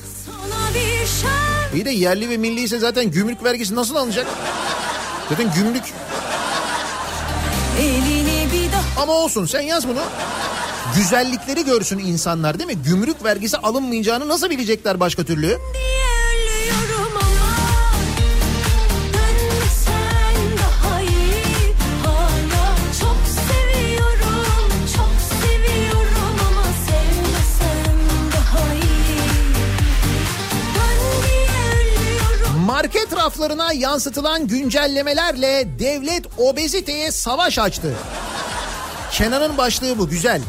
Bir 1.73 1.79
İyi 1.79 1.85
de 1.85 1.89
yerli 1.91 2.29
ve 2.29 2.37
milli 2.37 2.61
ise 2.61 2.79
zaten 2.79 3.11
gümrük 3.11 3.43
vergisi 3.43 3.75
nasıl 3.75 3.95
alınacak? 3.95 4.27
Zaten 5.29 5.53
gümrük 5.55 5.83
ama 8.97 9.13
olsun 9.13 9.45
sen 9.45 9.61
yaz 9.61 9.87
bunu. 9.87 10.01
Güzellikleri 10.95 11.65
görsün 11.65 11.99
insanlar 11.99 12.59
değil 12.59 12.69
mi? 12.69 12.83
Gümrük 12.83 13.23
vergisi 13.23 13.57
alınmayacağını 13.57 14.27
nasıl 14.27 14.49
bilecekler 14.49 14.99
başka 14.99 15.23
türlü? 15.23 15.47
diye 15.47 16.14
raflarına 33.13 33.73
yansıtılan 33.73 34.47
güncellemelerle 34.47 35.79
devlet 35.79 36.25
obeziteye 36.37 37.11
savaş 37.11 37.59
açtı. 37.59 37.93
Kenan'ın 39.11 39.57
başlığı 39.57 39.97
bu 39.99 40.09
güzel. 40.09 40.41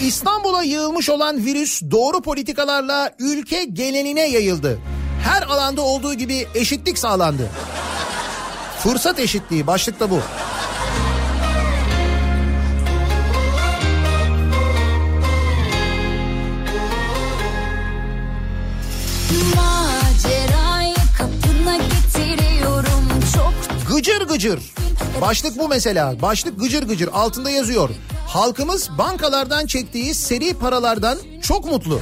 İstanbul'a 0.00 0.62
yığılmış 0.62 1.08
olan 1.08 1.44
virüs 1.44 1.82
doğru 1.90 2.22
politikalarla 2.22 3.10
ülke 3.18 3.64
gelenine 3.64 4.28
yayıldı. 4.28 4.78
Her 5.24 5.42
alanda 5.42 5.82
olduğu 5.82 6.14
gibi 6.14 6.46
eşitlik 6.54 6.98
sağlandı. 6.98 7.50
Fırsat 8.78 9.18
eşitliği 9.18 9.66
başlıkta 9.66 10.10
bu. 10.10 10.20
Gıcır 24.00 24.20
gıcır. 24.28 24.60
Başlık 25.20 25.58
bu 25.58 25.68
mesela. 25.68 26.22
Başlık 26.22 26.60
gıcır 26.60 26.82
gıcır. 26.82 27.08
Altında 27.12 27.50
yazıyor. 27.50 27.90
Halkımız 28.26 28.88
bankalardan 28.98 29.66
çektiği 29.66 30.14
seri 30.14 30.54
paralardan 30.54 31.18
çok 31.42 31.64
mutlu. 31.64 32.00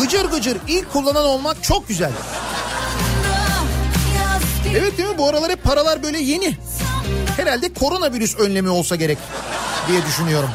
Gıcır 0.00 0.24
gıcır 0.24 0.58
ilk 0.68 0.92
kullanan 0.92 1.24
olmak 1.24 1.62
çok 1.62 1.88
güzel. 1.88 2.10
Evet 4.76 4.98
değil 4.98 5.08
mi? 5.08 5.18
Bu 5.18 5.28
aralar 5.28 5.50
hep 5.50 5.64
paralar 5.64 6.02
böyle 6.02 6.18
yeni. 6.18 6.56
Herhalde 7.36 7.72
koronavirüs 7.74 8.38
önlemi 8.38 8.68
olsa 8.68 8.96
gerek 8.96 9.18
diye 9.88 10.06
düşünüyorum. 10.06 10.50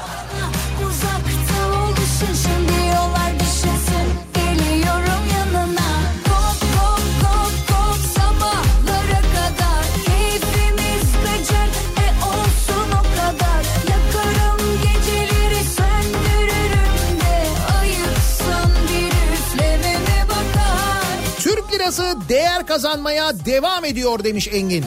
Lirası 21.96 22.30
değer 22.30 22.68
kazanmaya 22.68 23.46
devam 23.46 23.86
ediyor 23.86 24.24
demiş 24.24 24.48
Engin. 24.52 24.86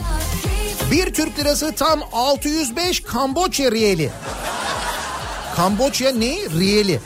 Bir 0.91 1.13
Türk 1.13 1.39
lirası 1.39 1.75
tam 1.75 2.03
605 2.13 2.99
Kamboçya 2.99 3.71
riyeli. 3.71 4.11
Kamboçya 5.55 6.11
ne? 6.11 6.35
Riyeli. 6.59 6.99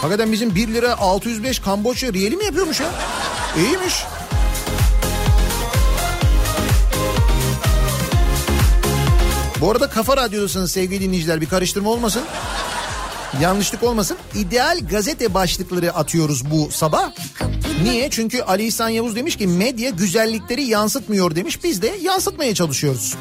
Hakikaten 0.00 0.32
bizim 0.32 0.54
1 0.54 0.68
lira 0.68 0.98
605 0.98 1.58
Kamboçya 1.58 2.12
riyeli 2.12 2.36
mi 2.36 2.44
yapıyormuş 2.44 2.80
ya? 2.80 2.86
İyiymiş. 3.56 4.04
Bu 9.60 9.70
arada 9.70 9.90
Kafa 9.90 10.16
Radyo'dasınız 10.16 10.72
sevgili 10.72 11.00
dinleyiciler 11.00 11.40
bir 11.40 11.48
karıştırma 11.48 11.90
olmasın. 11.90 12.22
Yanlışlık 13.40 13.82
olmasın. 13.82 14.16
İdeal 14.34 14.78
gazete 14.90 15.34
başlıkları 15.34 15.94
atıyoruz 15.94 16.50
bu 16.50 16.70
sabah. 16.70 17.10
Niye? 17.82 18.10
Çünkü 18.10 18.42
Ali 18.42 18.66
İhsan 18.66 18.88
Yavuz 18.88 19.16
demiş 19.16 19.36
ki 19.36 19.46
medya 19.46 19.90
güzellikleri 19.90 20.62
yansıtmıyor 20.62 21.36
demiş. 21.36 21.64
Biz 21.64 21.82
de 21.82 21.94
yansıtmaya 22.02 22.54
çalışıyoruz. 22.54 23.14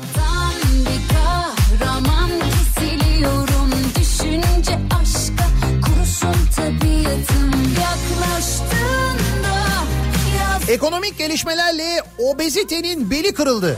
Ekonomik 10.67 11.17
gelişmelerle 11.17 12.03
obezitenin 12.17 13.11
beli 13.11 13.33
kırıldı. 13.33 13.77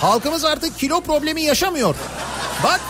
Halkımız 0.00 0.44
artık 0.44 0.78
kilo 0.78 1.00
problemi 1.00 1.42
yaşamıyor. 1.42 1.94
Bak 2.64 2.80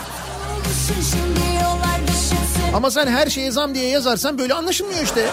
ama 2.75 2.91
sen 2.91 3.07
her 3.07 3.27
şeye 3.27 3.51
zam 3.51 3.75
diye 3.75 3.89
yazarsan 3.89 4.39
böyle 4.39 4.55
anlaşılmıyor 4.55 5.03
işte. 5.03 5.27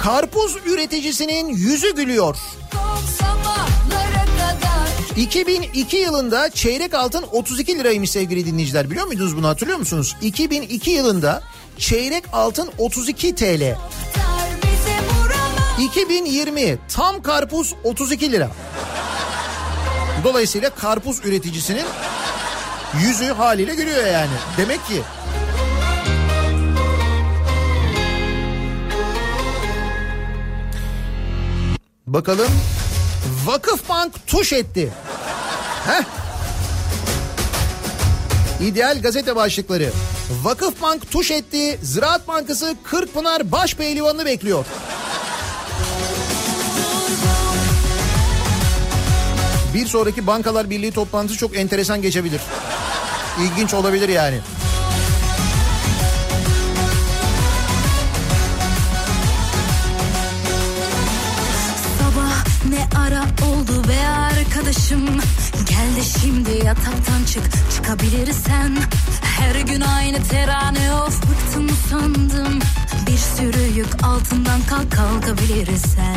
Karpuz 0.00 0.56
üreticisinin 0.66 1.48
yüzü 1.48 1.94
gülüyor. 1.96 2.36
Kalk 2.72 3.08
sabahlara 3.18 4.24
kadar 4.24 5.16
2002 5.16 5.96
yılında 5.96 6.50
çeyrek 6.50 6.94
altın 6.94 7.24
32 7.32 7.78
liraymış 7.78 8.10
sevgili 8.10 8.46
dinleyiciler. 8.46 8.90
Biliyor 8.90 9.06
muydunuz 9.06 9.36
bunu 9.36 9.48
hatırlıyor 9.48 9.78
musunuz? 9.78 10.16
2002 10.22 10.90
yılında 10.90 11.42
çeyrek 11.78 12.24
altın 12.32 12.70
32 12.78 13.34
TL. 13.34 13.76
Tar 14.14 14.48
bize 14.62 14.96
vuramaz 15.20 15.80
2020 15.80 16.78
tam 16.88 17.22
karpuz 17.22 17.74
32 17.84 18.32
lira. 18.32 18.50
Dolayısıyla 20.24 20.70
karpuz 20.70 21.24
üreticisinin 21.24 21.86
yüzü 23.00 23.32
haliyle 23.32 23.74
gülüyor 23.74 24.06
yani. 24.06 24.30
Demek 24.56 24.86
ki 24.86 25.02
Bakalım 32.06 32.50
Vakıfbank 33.44 34.26
tuş 34.26 34.52
etti. 34.52 34.92
Heh. 35.86 36.25
İdeal 38.60 39.02
gazete 39.02 39.36
başlıkları. 39.36 39.90
Vakıfbank 40.42 41.10
tuş 41.10 41.30
etti. 41.30 41.78
Ziraat 41.82 42.28
Bankası 42.28 42.76
Kırkpınar 42.84 43.52
Başpehlivanı 43.52 44.26
bekliyor. 44.26 44.64
Bir 49.74 49.86
sonraki 49.86 50.26
Bankalar 50.26 50.70
Birliği 50.70 50.92
toplantısı 50.92 51.38
çok 51.38 51.56
enteresan 51.56 52.02
geçebilir. 52.02 52.40
İlginç 53.42 53.74
olabilir 53.74 54.08
yani. 54.08 54.38
Sabah 61.98 62.44
ne 62.70 62.98
ara 62.98 63.22
oldu 63.22 63.88
be 63.88 64.08
arkadaşım 64.08 65.20
Gel 65.68 65.96
de 65.96 66.02
şimdi 66.20 66.66
yataktan 66.66 67.24
çık. 67.32 67.42
Çıkabilirsen 67.74 68.76
Her 69.22 69.60
gün 69.60 69.80
aynı 69.80 70.22
terane. 70.22 70.92
Of 70.94 71.22
bıktım 71.22 71.68
sandım 71.90 72.58
Bir 73.06 73.16
sürü 73.16 73.78
yük 73.78 74.04
altından 74.04 74.60
kalk 74.70 74.92
kalkabilirsen. 74.92 76.16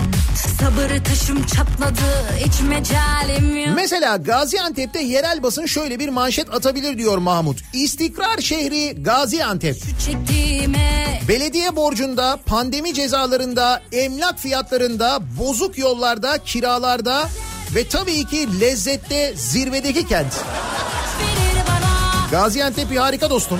Sabır 0.59 1.03
taşım 1.03 1.45
çatladı 1.45 2.29
hiç 2.37 2.61
mecalim 2.61 3.57
yok. 3.57 3.69
Mesela 3.75 4.17
Gaziantep'te 4.17 5.01
yerel 5.01 5.43
basın 5.43 5.65
şöyle 5.65 5.99
bir 5.99 6.09
manşet 6.09 6.53
atabilir 6.53 6.97
diyor 6.97 7.17
Mahmut. 7.17 7.57
İstikrar 7.73 8.37
şehri 8.37 9.03
Gaziantep. 9.03 9.75
Belediye 11.27 11.75
borcunda, 11.75 12.39
pandemi 12.45 12.93
cezalarında, 12.93 13.81
emlak 13.91 14.39
fiyatlarında, 14.39 15.19
bozuk 15.39 15.77
yollarda, 15.77 16.37
kiralarda 16.37 17.29
ve 17.75 17.87
tabii 17.87 18.25
ki 18.25 18.59
lezzette 18.59 19.33
zirvedeki 19.35 20.07
kent. 20.07 20.33
Gaziantep 22.31 22.91
bir 22.91 22.97
harika 22.97 23.29
dostum. 23.29 23.59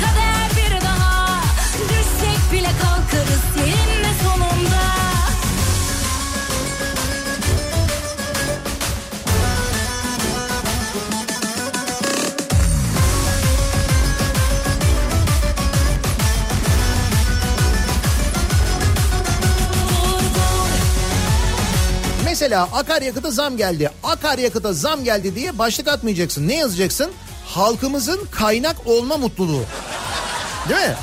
Kader 0.00 0.50
bir 0.56 0.80
daha 0.84 1.40
Düşsek 1.88 2.52
bile 2.52 2.70
kalkarız 2.82 3.53
Mesela 22.44 22.68
akaryakıta 22.72 23.30
zam 23.30 23.56
geldi. 23.56 23.90
Akaryakıta 24.02 24.72
zam 24.72 25.04
geldi 25.04 25.34
diye 25.34 25.58
başlık 25.58 25.88
atmayacaksın. 25.88 26.48
Ne 26.48 26.54
yazacaksın? 26.54 27.12
Halkımızın 27.46 28.20
kaynak 28.30 28.76
olma 28.86 29.16
mutluluğu. 29.16 29.62
Değil 30.68 30.80
mi? 30.80 30.96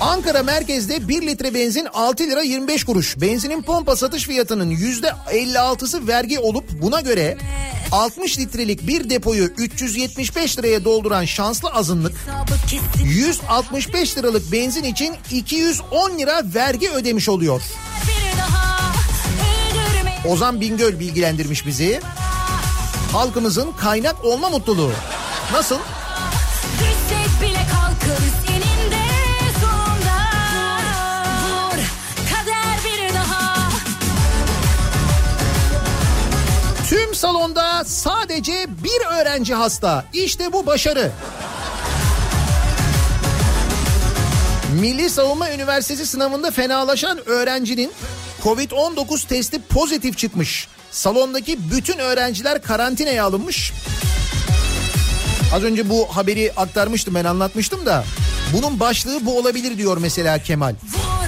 Ankara 0.00 0.42
merkezde 0.42 1.08
1 1.08 1.26
litre 1.26 1.54
benzin 1.54 1.88
6 1.94 2.24
lira 2.24 2.42
25 2.42 2.84
kuruş. 2.84 3.20
Benzinin 3.20 3.62
pompa 3.62 3.96
satış 3.96 4.24
fiyatının 4.24 4.70
%56'sı 4.70 6.06
vergi 6.06 6.38
olup 6.38 6.64
buna 6.82 7.00
göre 7.00 7.36
60 7.92 8.38
litrelik 8.38 8.86
bir 8.86 9.10
depoyu 9.10 9.44
375 9.44 10.58
liraya 10.58 10.84
dolduran 10.84 11.24
şanslı 11.24 11.68
azınlık 11.68 12.14
Hesabı 12.18 12.60
kesin 12.68 13.08
165 13.08 14.18
liralık 14.18 14.52
benzin 14.52 14.84
için 14.84 15.14
210 15.30 16.18
lira 16.18 16.42
vergi 16.54 16.90
ödemiş 16.90 17.28
oluyor. 17.28 17.62
Ozan 20.28 20.60
Bingöl 20.60 21.00
bilgilendirmiş 21.00 21.66
bizi. 21.66 22.00
Halkımızın 23.12 23.72
kaynak 23.72 24.24
olma 24.24 24.48
mutluluğu. 24.50 24.92
Nasıl? 25.52 25.78
Salonda 37.16 37.84
sadece 37.84 38.66
bir 38.84 39.16
öğrenci 39.16 39.54
hasta. 39.54 40.04
İşte 40.12 40.52
bu 40.52 40.66
başarı. 40.66 41.10
Milli 44.80 45.10
Savunma 45.10 45.50
Üniversitesi 45.50 46.06
sınavında 46.06 46.50
fenalaşan 46.50 47.28
öğrencinin 47.28 47.92
Covid-19 48.44 49.26
testi 49.28 49.62
pozitif 49.62 50.18
çıkmış. 50.18 50.68
Salondaki 50.90 51.70
bütün 51.70 51.98
öğrenciler 51.98 52.62
karantinaya 52.62 53.24
alınmış. 53.24 53.72
Az 55.54 55.62
önce 55.62 55.90
bu 55.90 56.16
haberi 56.16 56.52
aktarmıştım 56.56 57.14
ben 57.14 57.24
anlatmıştım 57.24 57.86
da. 57.86 58.04
Bunun 58.52 58.80
başlığı 58.80 59.26
bu 59.26 59.38
olabilir 59.38 59.78
diyor 59.78 59.96
mesela 60.00 60.38
Kemal. 60.38 60.74
Vur 60.74 61.25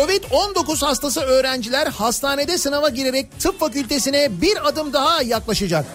Covid-19 0.00 0.86
hastası 0.86 1.20
öğrenciler 1.20 1.86
hastanede 1.86 2.58
sınava 2.58 2.88
girerek 2.88 3.40
tıp 3.40 3.60
fakültesine 3.60 4.40
bir 4.40 4.68
adım 4.68 4.92
daha 4.92 5.22
yaklaşacak. 5.22 5.86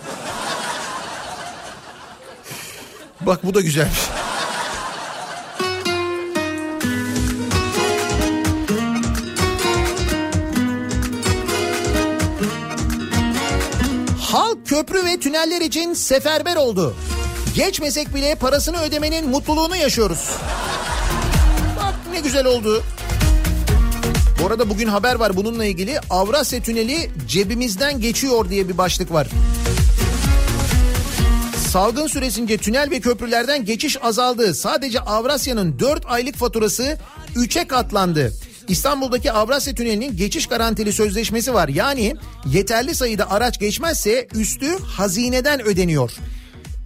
Bak 3.22 3.44
bu 3.44 3.54
da 3.54 3.62
güzelmiş. 3.62 4.00
Halk 14.22 14.68
köprü 14.68 15.06
ve 15.06 15.20
tüneller 15.20 15.62
için 15.62 15.94
seferber 15.94 16.56
oldu. 16.56 16.96
Geçmesek 17.56 18.16
bile 18.16 18.36
parasını 18.36 18.82
ödemenin 18.82 19.30
mutluluğunu 19.30 19.76
yaşıyoruz. 19.76 20.30
Bak 21.78 21.96
ne 22.14 22.20
güzel 22.20 22.46
oldu. 22.46 22.84
Bu 24.42 24.48
arada 24.48 24.70
bugün 24.70 24.88
haber 24.88 25.16
var 25.16 25.36
bununla 25.36 25.66
ilgili. 25.66 26.00
Avrasya 26.10 26.64
Tüneli 26.64 27.10
cebimizden 27.28 28.02
geçiyor 28.02 28.50
diye 28.50 28.70
bir 28.70 28.78
başlık 28.78 29.12
var. 29.12 29.28
Salgın 31.68 32.08
süresince 32.08 32.58
tünel 32.58 32.92
ve 32.92 33.00
köprülerden 33.00 33.66
geçiş 33.66 34.04
azaldı. 34.04 34.54
Sadece 34.54 35.00
Avrasya'nın 35.00 35.80
4 35.80 36.06
aylık 36.06 36.36
faturası 36.36 36.98
3'e 37.36 37.68
katlandı. 37.68 38.34
İstanbul'daki 38.68 39.32
Avrasya 39.32 39.76
Tüneli'nin 39.76 40.18
geçiş 40.18 40.48
garantili 40.48 40.94
sözleşmesi 40.94 41.54
var. 41.54 41.68
Yani 41.68 42.14
yeterli 42.46 42.96
sayıda 42.96 43.32
araç 43.32 43.60
geçmezse 43.60 44.28
üstü 44.36 44.80
hazineden 44.80 45.62
ödeniyor. 45.62 46.12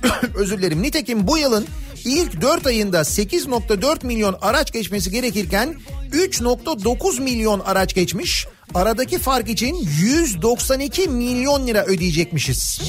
Özür 0.35 0.57
dilerim. 0.57 0.81
Nitekim 0.81 1.27
bu 1.27 1.37
yılın 1.37 1.65
ilk 2.05 2.41
4 2.41 2.67
ayında 2.67 2.99
8.4 2.99 4.05
milyon 4.05 4.37
araç 4.41 4.71
geçmesi 4.73 5.11
gerekirken 5.11 5.75
3.9 6.11 7.21
milyon 7.21 7.59
araç 7.59 7.95
geçmiş. 7.95 8.47
Aradaki 8.73 9.19
fark 9.19 9.49
için 9.49 9.75
192 10.01 11.07
milyon 11.07 11.67
lira 11.67 11.85
ödeyecekmişiz. 11.85 12.81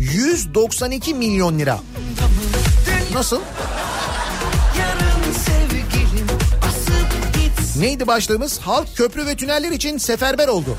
192 0.00 1.14
milyon 1.14 1.58
lira. 1.58 1.80
Nasıl? 3.14 3.40
Neydi 7.78 8.06
başlığımız? 8.06 8.58
Halk 8.58 8.96
köprü 8.96 9.26
ve 9.26 9.36
tüneller 9.36 9.70
için 9.70 9.98
seferber 9.98 10.48
oldu. 10.48 10.76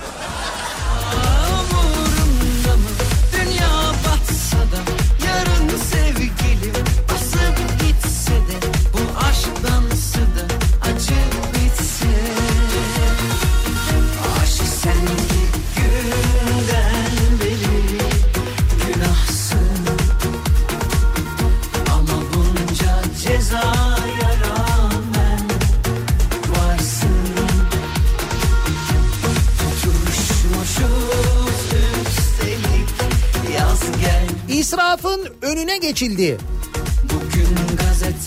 İsrafın 34.70 35.30
önüne 35.42 35.78
geçildi. 35.78 36.38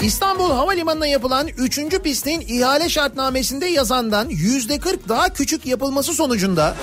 İstanbul 0.03 0.51
Havalimanı'na 0.51 1.07
yapılan 1.07 1.49
3. 1.49 1.79
pistin 1.79 2.41
ihale 2.41 2.89
şartnamesinde 2.89 3.67
yazandan 3.67 4.31
%40 4.31 4.99
daha 5.09 5.29
küçük 5.33 5.67
yapılması 5.67 6.15
sonucunda 6.15 6.75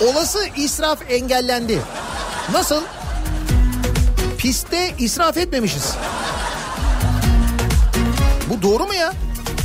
olası 0.00 0.38
israf 0.56 0.98
engellendi. 1.10 1.80
Nasıl? 2.52 2.82
Pistte 4.38 4.94
israf 4.98 5.36
etmemişiz. 5.36 5.94
Bu 8.50 8.62
doğru 8.62 8.86
mu 8.86 8.94
ya? 8.94 9.12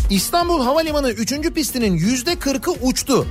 İstanbul 0.09 0.63
Havalimanı 0.63 1.11
3. 1.11 1.33
pistinin 1.53 1.97
%40'ı 1.97 2.75
uçtu. 2.81 3.27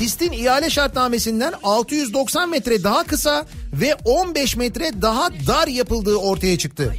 Pistin 0.00 0.32
ihale 0.32 0.70
şartnamesinden 0.70 1.54
690 1.62 2.50
metre 2.50 2.84
daha 2.84 3.04
kısa 3.04 3.46
ve 3.72 3.94
15 4.04 4.56
metre 4.56 4.90
daha 5.02 5.28
dar 5.46 5.68
yapıldığı 5.68 6.16
ortaya 6.16 6.58
çıktı. 6.58 6.94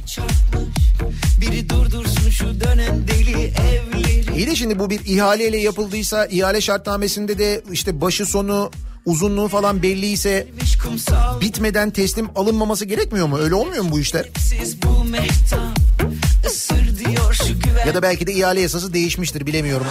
biri 1.40 1.68
durdursun 1.68 2.30
şu 2.30 2.60
dönen 2.60 3.08
deli 3.08 3.44
evleri 3.44 4.36
İyi 4.36 4.46
de 4.46 4.56
şimdi 4.56 4.78
bu 4.78 4.90
bir 4.90 5.00
ihaleyle 5.04 5.56
yapıldıysa 5.56 6.26
ihale 6.26 6.60
şartnamesinde 6.60 7.38
de 7.38 7.62
işte 7.72 8.00
başı 8.00 8.26
sonu 8.26 8.70
uzunluğu 9.06 9.48
falan 9.48 9.82
Miş 10.60 10.78
kumsal 10.78 11.40
bitmeden 11.40 11.90
teslim 11.90 12.28
alınmaması 12.34 12.84
gerekmiyor 12.84 13.26
mu? 13.26 13.38
Öyle 13.38 13.54
olmuyor 13.54 13.82
mu 13.82 13.90
bu 13.92 14.00
işler? 14.00 14.28
Ya 17.86 17.94
da 17.94 18.02
belki 18.02 18.26
de 18.26 18.32
ihale 18.32 18.60
yasası 18.60 18.94
değişmiştir 18.94 19.46
bilemiyorum. 19.46 19.86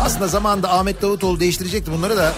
Aslında 0.00 0.28
zamanında 0.28 0.72
Ahmet 0.72 1.02
Davutoğlu 1.02 1.40
değiştirecekti 1.40 1.92
bunları 1.92 2.16
da. 2.16 2.32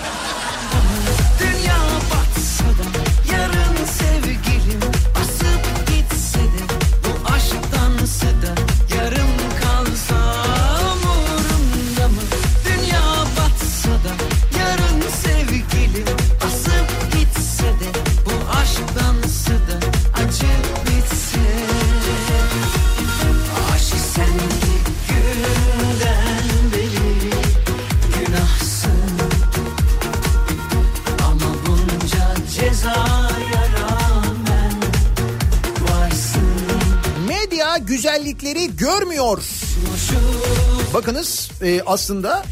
Bakınız 40.95 41.51
e, 41.62 41.83
aslında 41.87 42.45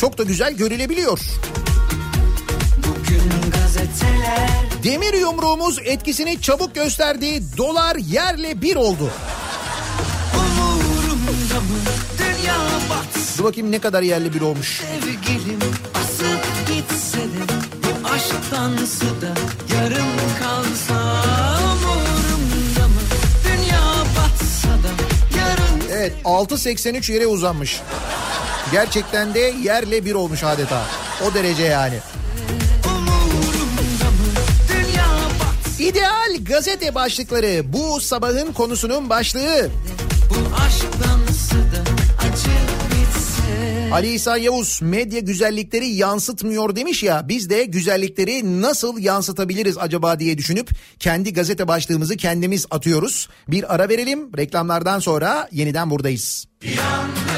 çok 0.00 0.18
da 0.18 0.22
güzel 0.22 0.52
görülebiliyor. 0.52 1.20
Demir 4.82 5.14
yumruğumuz 5.14 5.78
etkisini 5.84 6.40
çabuk 6.40 6.74
gösterdi. 6.74 7.42
Dolar 7.56 7.96
yerle 7.96 8.62
bir 8.62 8.76
oldu. 8.76 9.10
Dur 13.38 13.44
bakayım 13.44 13.72
ne 13.72 13.78
kadar 13.78 14.02
yerle 14.02 14.34
bir 14.34 14.40
olmuş. 14.40 14.82
sevgilim 15.02 15.58
asıp 15.94 16.66
gitse 16.68 17.18
de 17.18 17.54
bu 17.82 18.08
aşk 18.08 18.52
dansı 18.52 19.06
Evet 26.06 26.24
6.83 26.24 27.12
yere 27.12 27.26
uzanmış. 27.26 27.80
Gerçekten 28.72 29.34
de 29.34 29.54
yerle 29.62 30.04
bir 30.04 30.14
olmuş 30.14 30.44
adeta. 30.44 30.82
O 31.26 31.34
derece 31.34 31.62
yani. 31.62 31.98
İdeal 35.78 36.36
gazete 36.42 36.94
başlıkları 36.94 37.72
bu 37.72 38.00
sabahın 38.00 38.52
konusunun 38.52 39.10
başlığı. 39.10 39.68
Ali 43.92 44.12
İsa 44.12 44.36
Yavuz 44.36 44.80
medya 44.82 45.20
güzellikleri 45.20 45.86
yansıtmıyor 45.86 46.76
demiş 46.76 47.02
ya 47.02 47.28
biz 47.28 47.50
de 47.50 47.64
güzellikleri 47.64 48.62
nasıl 48.62 48.98
yansıtabiliriz 48.98 49.78
acaba 49.78 50.20
diye 50.20 50.38
düşünüp 50.38 50.70
kendi 50.98 51.32
gazete 51.32 51.68
başlığımızı 51.68 52.16
kendimiz 52.16 52.66
atıyoruz. 52.70 53.28
Bir 53.48 53.74
ara 53.74 53.88
verelim 53.88 54.36
reklamlardan 54.36 54.98
sonra 54.98 55.48
yeniden 55.52 55.90
buradayız. 55.90 56.46
Faydasız 56.60 57.35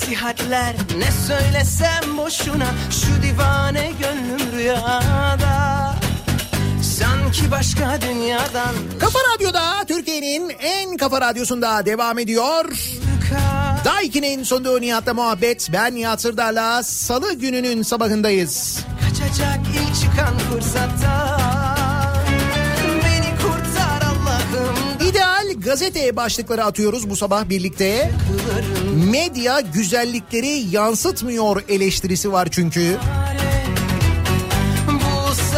nasihatler 0.00 0.76
ne 0.98 1.10
söylesem 1.12 2.16
boşuna 2.16 2.66
Şu 2.90 3.22
divane 3.22 3.92
gönlüm 4.00 4.52
rüyada 4.52 5.94
Sanki 6.82 7.50
başka 7.50 8.00
dünyadan 8.00 8.74
Kafa 9.00 9.18
Radyo'da 9.34 9.84
Türkiye'nin 9.88 10.52
en 10.60 10.96
kafa 10.96 11.20
radyosunda 11.20 11.86
devam 11.86 12.18
ediyor. 12.18 12.64
Daiki'nin 13.84 14.42
sonunda 14.42 14.78
Nihat'la 14.80 15.14
muhabbet. 15.14 15.68
Ben 15.72 15.94
Nihat 15.94 16.20
Sırdar'la 16.20 16.82
salı 16.82 17.34
gününün 17.34 17.82
sabahındayız. 17.82 18.84
Kaçacak 19.00 19.60
ilk 19.68 20.00
çıkan 20.00 20.38
fırsatta 20.38 21.59
İdeal 25.60 25.72
gazete 25.72 26.16
başlıkları 26.16 26.64
atıyoruz 26.64 27.10
bu 27.10 27.16
sabah 27.16 27.48
birlikte. 27.48 28.10
Medya 29.10 29.60
güzellikleri 29.60 30.48
yansıtmıyor 30.48 31.62
eleştirisi 31.68 32.32
var 32.32 32.48
çünkü. 32.50 32.96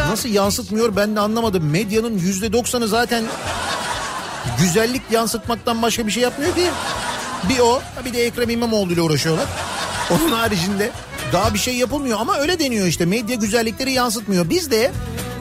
Nasıl 0.09 0.29
yansıtmıyor 0.29 0.97
ben 0.97 1.17
de 1.17 1.21
anlamadım. 1.21 1.71
Medyanın 1.71 2.19
yüzde 2.19 2.53
doksanı 2.53 2.89
zaten 2.89 3.25
güzellik 4.61 5.03
yansıtmaktan 5.11 5.83
başka 5.83 6.07
bir 6.07 6.13
şey 6.13 6.23
yapmıyor 6.23 6.55
ki. 6.55 6.67
Bir 7.49 7.59
o 7.59 7.83
bir 8.05 8.13
de 8.13 8.27
Ekrem 8.27 8.51
İmamoğlu 8.51 8.93
ile 8.93 9.01
uğraşıyorlar. 9.01 9.47
Onun 10.11 10.33
haricinde 10.33 10.91
daha 11.33 11.55
bir 11.55 11.59
şey 11.59 11.77
yapılmıyor 11.77 12.21
ama 12.21 12.39
öyle 12.39 12.59
deniyor 12.59 12.87
işte 12.87 13.07
medya 13.07 13.37
güzellikleri 13.37 13.93
yansıtmıyor. 13.93 14.51
Biz 14.51 14.71
de 14.71 14.93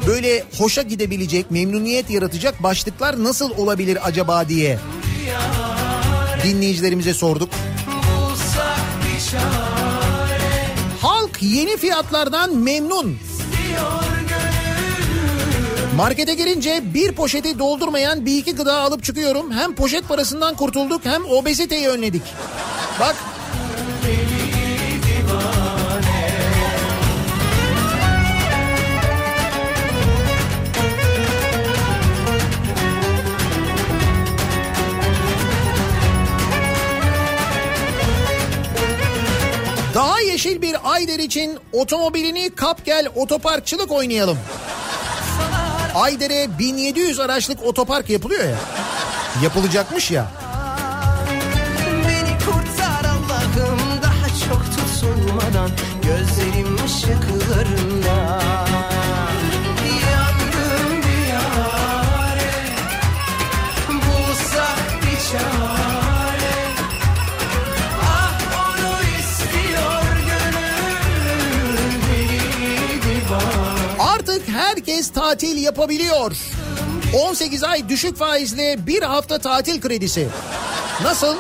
böyle 0.08 0.44
hoşa 0.58 0.82
gidebilecek, 0.82 1.52
memnuniyet 1.52 2.10
yaratacak 2.10 2.64
başlıklar 2.64 3.24
nasıl 3.24 3.52
olabilir 3.58 3.98
acaba 4.04 4.50
diye 4.50 4.80
dinleyicilerimize 6.44 7.14
sorduk. 7.14 7.50
Halk 11.02 11.38
yeni 11.42 11.78
fiyatlardan 11.78 12.58
memnun. 12.58 13.18
Markete 15.96 16.34
girince 16.34 16.82
bir 16.94 17.12
poşeti 17.12 17.60
doldurmayan 17.60 18.26
bir 18.26 18.38
iki 18.38 18.56
gıda 18.56 18.78
alıp 18.78 19.04
çıkıyorum. 19.04 19.52
Hem 19.52 19.76
poşet 19.76 20.08
parasından 20.08 20.56
kurtulduk 20.56 21.02
hem 21.06 21.26
obeziteyi 21.26 21.88
önledik. 21.88 22.22
Bak 23.00 23.16
yeşil 40.46 40.62
bir 40.62 40.76
Ayder 40.84 41.20
için 41.20 41.58
otomobilini 41.72 42.50
kap 42.56 42.86
gel 42.86 43.08
otoparkçılık 43.16 43.92
oynayalım. 43.92 44.38
Ayder'e 45.96 46.60
1700 46.60 47.20
araçlık 47.20 47.64
otopark 47.64 48.10
yapılıyor 48.10 48.44
ya. 48.44 48.58
Yapılacakmış 49.44 50.12
ya. 50.12 50.32
Beni 52.08 52.38
kurtar 52.40 53.06
Allah'ım 53.06 53.80
daha 54.04 54.28
çok 54.50 54.64
tutulmadan 54.66 55.70
Gözlerim 56.04 56.76
ışıklarında 56.86 58.01
herkes 74.82 75.10
tatil 75.10 75.58
yapabiliyor. 75.58 76.32
18 77.14 77.64
ay 77.64 77.90
düşük 77.90 78.18
faizle 78.18 78.88
bir 78.88 79.02
hafta 79.02 79.40
tatil 79.40 79.82
kredisi. 79.82 80.28
Nasıl? 81.04 81.36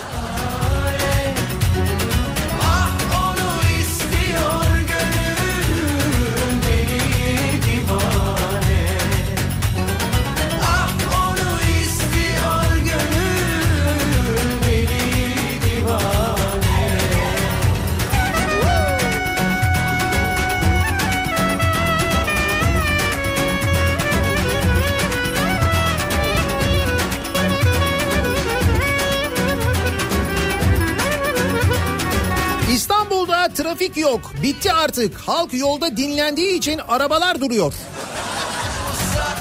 Artık. 34.81 35.17
Halk 35.17 35.53
yolda 35.53 35.97
dinlendiği 35.97 36.57
için 36.57 36.79
arabalar 36.87 37.41
duruyor. 37.41 37.73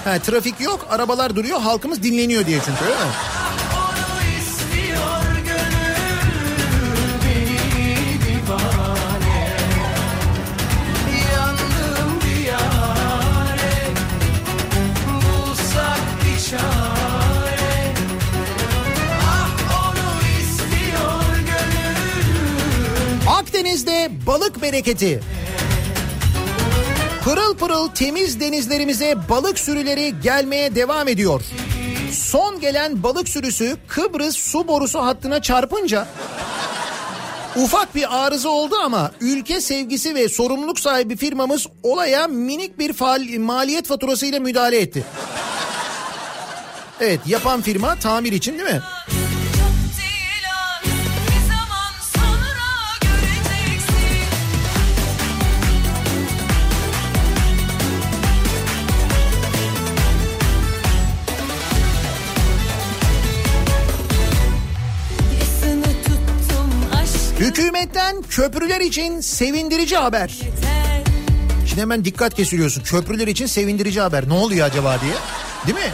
Ha, 0.05 0.19
trafik 0.19 0.61
yok, 0.61 0.87
arabalar 0.91 1.37
duruyor, 1.37 1.61
halkımız 1.61 2.03
dinleniyor 2.03 2.47
diye 2.47 2.59
çünkü 2.67 2.85
öyle 2.85 2.95
mi? 2.95 3.11
Balık 24.31 24.63
bereketi. 24.63 25.21
Pırıl 27.25 27.57
pırıl 27.57 27.89
temiz 27.89 28.41
denizlerimize 28.41 29.17
balık 29.29 29.59
sürüleri 29.59 30.15
gelmeye 30.23 30.75
devam 30.75 31.09
ediyor. 31.09 31.43
Son 32.13 32.61
gelen 32.61 33.03
balık 33.03 33.29
sürüsü 33.29 33.77
Kıbrıs 33.89 34.37
su 34.37 34.69
borusu 34.69 34.99
hattına 35.03 35.43
çarpınca 35.43 36.07
ufak 37.57 37.95
bir 37.95 38.25
arıza 38.25 38.49
oldu 38.49 38.75
ama 38.85 39.11
ülke 39.21 39.61
sevgisi 39.61 40.15
ve 40.15 40.29
sorumluluk 40.29 40.81
sahibi 40.81 41.17
firmamız 41.17 41.67
olaya 41.83 42.27
minik 42.27 42.79
bir 42.79 42.93
faal, 42.93 43.39
maliyet 43.39 43.87
faturasıyla 43.87 44.41
müdahale 44.41 44.81
etti. 44.81 45.05
Evet 47.01 47.21
yapan 47.27 47.63
firma 47.63 47.97
tamir 47.97 48.33
için 48.33 48.59
değil 48.59 48.71
mi? 48.71 48.81
Hükümetten 67.51 68.23
köprüler 68.23 68.81
için 68.81 69.21
sevindirici 69.21 69.97
haber. 69.97 70.39
Şimdi 71.67 71.81
hemen 71.81 72.05
dikkat 72.05 72.35
kesiliyorsun. 72.35 72.83
Köprüler 72.83 73.27
için 73.27 73.47
sevindirici 73.47 74.01
haber. 74.01 74.29
Ne 74.29 74.33
oluyor 74.33 74.67
acaba 74.67 75.01
diye. 75.01 75.13
Değil 75.67 75.87
mi? 75.87 75.93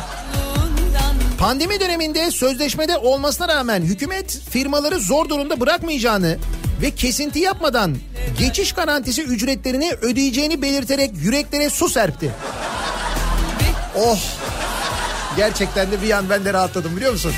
Pandemi 1.38 1.80
döneminde 1.80 2.30
sözleşmede 2.30 2.96
olmasına 2.96 3.48
rağmen 3.48 3.82
hükümet 3.82 4.40
firmaları 4.50 5.00
zor 5.00 5.28
durumda 5.28 5.60
bırakmayacağını 5.60 6.38
ve 6.82 6.90
kesinti 6.90 7.38
yapmadan 7.38 7.96
geçiş 8.38 8.72
garantisi 8.72 9.22
ücretlerini 9.22 9.92
ödeyeceğini 10.02 10.62
belirterek 10.62 11.10
yüreklere 11.22 11.70
su 11.70 11.88
serpti. 11.88 12.30
Oh! 13.94 14.18
Gerçekten 15.36 15.90
de 15.92 16.02
bir 16.02 16.10
an 16.10 16.30
ben 16.30 16.44
de 16.44 16.52
rahatladım 16.52 16.96
biliyor 16.96 17.12
musun? 17.12 17.32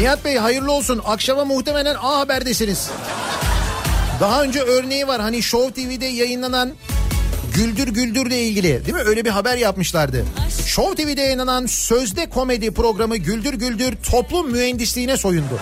Nihat 0.00 0.24
Bey 0.24 0.36
hayırlı 0.36 0.72
olsun. 0.72 1.00
Akşama 1.04 1.44
muhtemelen 1.44 1.94
A 1.94 2.18
Haber'desiniz. 2.18 2.90
Daha 4.20 4.42
önce 4.42 4.60
örneği 4.60 5.08
var. 5.08 5.20
Hani 5.20 5.42
Show 5.42 5.82
TV'de 5.82 6.06
yayınlanan 6.06 6.72
Güldür 7.54 7.88
Güldür'le 7.88 8.30
ilgili 8.32 8.86
değil 8.86 8.94
mi? 8.94 9.02
Öyle 9.06 9.24
bir 9.24 9.30
haber 9.30 9.56
yapmışlardı. 9.56 10.24
Show 10.66 11.04
TV'de 11.04 11.20
yayınlanan 11.20 11.66
sözde 11.66 12.26
komedi 12.26 12.74
programı 12.74 13.16
Güldür 13.16 13.54
Güldür 13.54 13.96
toplum 14.10 14.50
mühendisliğine 14.50 15.16
soyundu. 15.16 15.58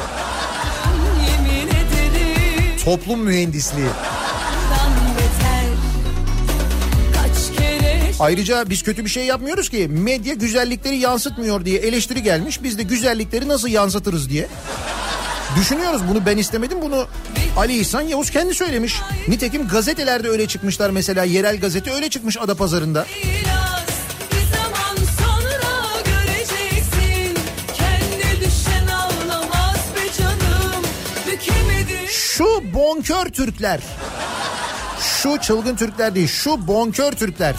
Toplum 2.84 3.20
mühendisliği. 3.20 3.88
Ayrıca 8.20 8.70
biz 8.70 8.82
kötü 8.82 9.04
bir 9.04 9.10
şey 9.10 9.24
yapmıyoruz 9.24 9.68
ki. 9.68 9.88
Medya 9.88 10.34
güzellikleri 10.34 10.96
yansıtmıyor 10.96 11.64
diye 11.64 11.78
eleştiri 11.78 12.22
gelmiş. 12.22 12.62
Biz 12.62 12.78
de 12.78 12.82
güzellikleri 12.82 13.48
nasıl 13.48 13.68
yansıtırız 13.68 14.30
diye. 14.30 14.48
Düşünüyoruz 15.56 16.02
bunu 16.08 16.26
ben 16.26 16.36
istemedim 16.36 16.82
bunu 16.82 17.06
Ali 17.56 17.78
İhsan 17.78 18.00
Yavuz 18.00 18.30
kendi 18.30 18.54
söylemiş. 18.54 18.96
Nitekim 19.28 19.68
gazetelerde 19.68 20.28
öyle 20.28 20.46
çıkmışlar 20.46 20.90
mesela 20.90 21.24
yerel 21.24 21.60
gazete 21.60 21.92
öyle 21.92 22.10
çıkmış 22.10 22.36
Adapazarı'nda. 22.36 23.06
Bükemedi. 31.26 32.12
Şu 32.12 32.62
bonkör 32.74 33.26
Türkler. 33.26 33.80
Şu 35.22 35.38
çılgın 35.40 35.76
Türkler 35.76 36.14
değil 36.14 36.28
şu 36.28 36.66
bonkör 36.66 37.12
Türkler. 37.12 37.54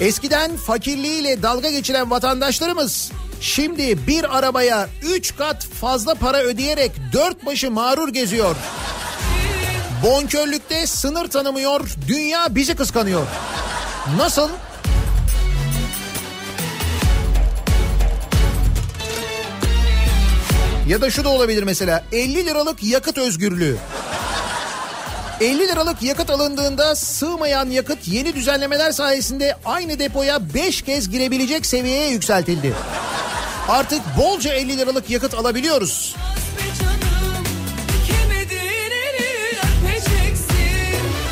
Eskiden 0.00 0.56
fakirliğiyle 0.56 1.42
dalga 1.42 1.70
geçilen 1.70 2.10
vatandaşlarımız 2.10 3.12
Şimdi 3.40 4.06
bir 4.06 4.38
arabaya 4.38 4.88
3 5.02 5.36
kat 5.36 5.64
fazla 5.64 6.14
para 6.14 6.38
ödeyerek 6.38 6.92
dört 7.12 7.46
başı 7.46 7.70
mağrur 7.70 8.08
geziyor. 8.08 8.56
Bonkörlükte 10.02 10.86
sınır 10.86 11.28
tanımıyor, 11.28 11.80
dünya 12.08 12.54
bizi 12.54 12.74
kıskanıyor. 12.74 13.26
Nasıl? 14.16 14.48
Ya 20.88 21.00
da 21.00 21.10
şu 21.10 21.24
da 21.24 21.28
olabilir 21.28 21.62
mesela 21.62 22.04
50 22.12 22.46
liralık 22.46 22.84
yakıt 22.84 23.18
özgürlüğü. 23.18 23.76
50 25.40 25.68
liralık 25.68 26.02
yakıt 26.02 26.30
alındığında 26.30 26.94
sığmayan 26.94 27.70
yakıt 27.70 28.08
yeni 28.08 28.34
düzenlemeler 28.34 28.92
sayesinde 28.92 29.56
aynı 29.64 29.98
depoya 29.98 30.54
5 30.54 30.82
kez 30.82 31.10
girebilecek 31.10 31.66
seviyeye 31.66 32.10
yükseltildi. 32.10 32.74
Artık 33.68 34.00
bolca 34.18 34.52
50 34.52 34.78
liralık 34.78 35.10
yakıt 35.10 35.34
alabiliyoruz. 35.34 36.16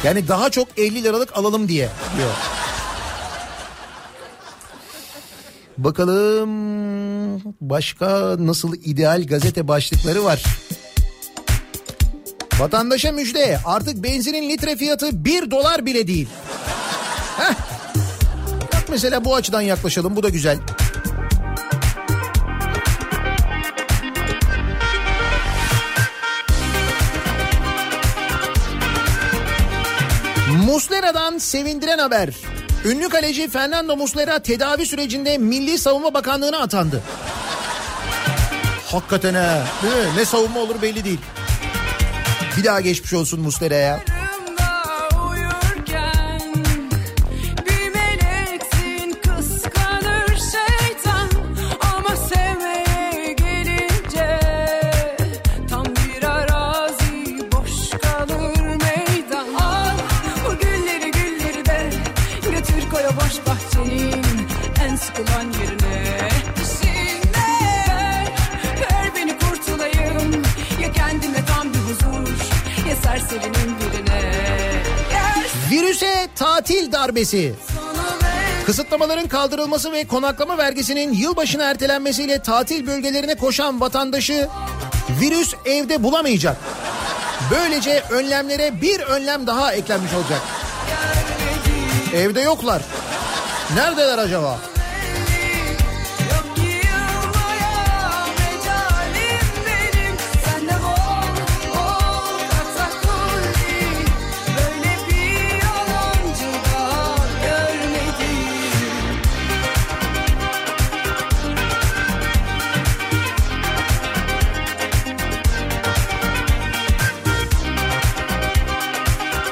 Yani 0.05 0.29
daha 0.29 0.51
çok 0.51 0.69
50 0.79 1.05
liralık 1.05 1.37
alalım 1.37 1.69
diye 1.69 1.89
diyor. 2.17 2.31
Bakalım 5.79 6.51
başka 7.61 8.37
nasıl 8.39 8.75
ideal 8.75 9.27
gazete 9.27 9.69
başlıkları 9.69 10.25
var. 10.25 10.43
Vatandaşa 12.59 13.13
müjde 13.13 13.59
artık 13.65 14.03
benzinin 14.03 14.49
litre 14.51 14.77
fiyatı 14.77 15.25
1 15.25 15.51
dolar 15.51 15.87
bile 15.87 16.07
değil. 16.07 16.29
Heh. 17.39 17.55
Bak 18.75 18.85
mesela 18.89 19.25
bu 19.25 19.35
açıdan 19.35 19.61
yaklaşalım 19.61 20.17
bu 20.17 20.23
da 20.23 20.29
güzel. 20.29 20.59
Muslera'dan 30.67 31.39
sevindiren 31.39 31.99
haber. 31.99 32.29
Ünlü 32.85 33.09
kaleci 33.09 33.49
Fernando 33.49 33.97
Muslera 33.97 34.39
tedavi 34.39 34.87
sürecinde 34.87 35.39
Milli 35.39 35.79
Savunma 35.79 36.15
Bakanlığı'na 36.15 36.59
atandı. 36.59 37.03
Hakikaten 38.87 39.35
ha. 39.35 39.65
Ne 40.17 40.25
savunma 40.25 40.61
olur 40.61 40.83
belli 40.83 41.05
değil. 41.05 41.21
Bir 42.57 42.65
daha 42.65 42.81
geçmiş 42.81 43.13
olsun 43.13 43.41
Muslera'ya. 43.41 44.16
Tatil 76.67 76.93
darbesi. 76.93 77.55
Kısıtlamaların 78.67 79.29
kaldırılması 79.29 79.93
ve 79.93 80.05
konaklama 80.05 80.59
vergisinin 80.59 81.13
yılbaşına 81.13 81.65
ertelenmesiyle 81.65 82.43
tatil 82.43 82.87
bölgelerine 82.87 83.35
koşan 83.35 83.81
vatandaşı 83.81 84.49
virüs 85.21 85.55
evde 85.65 86.03
bulamayacak. 86.03 86.57
Böylece 87.51 88.03
önlemlere 88.11 88.81
bir 88.81 89.01
önlem 89.01 89.47
daha 89.47 89.73
eklenmiş 89.73 90.13
olacak. 90.13 90.41
Evde 92.15 92.41
yoklar. 92.41 92.83
Neredeler 93.75 94.19
acaba? 94.19 94.59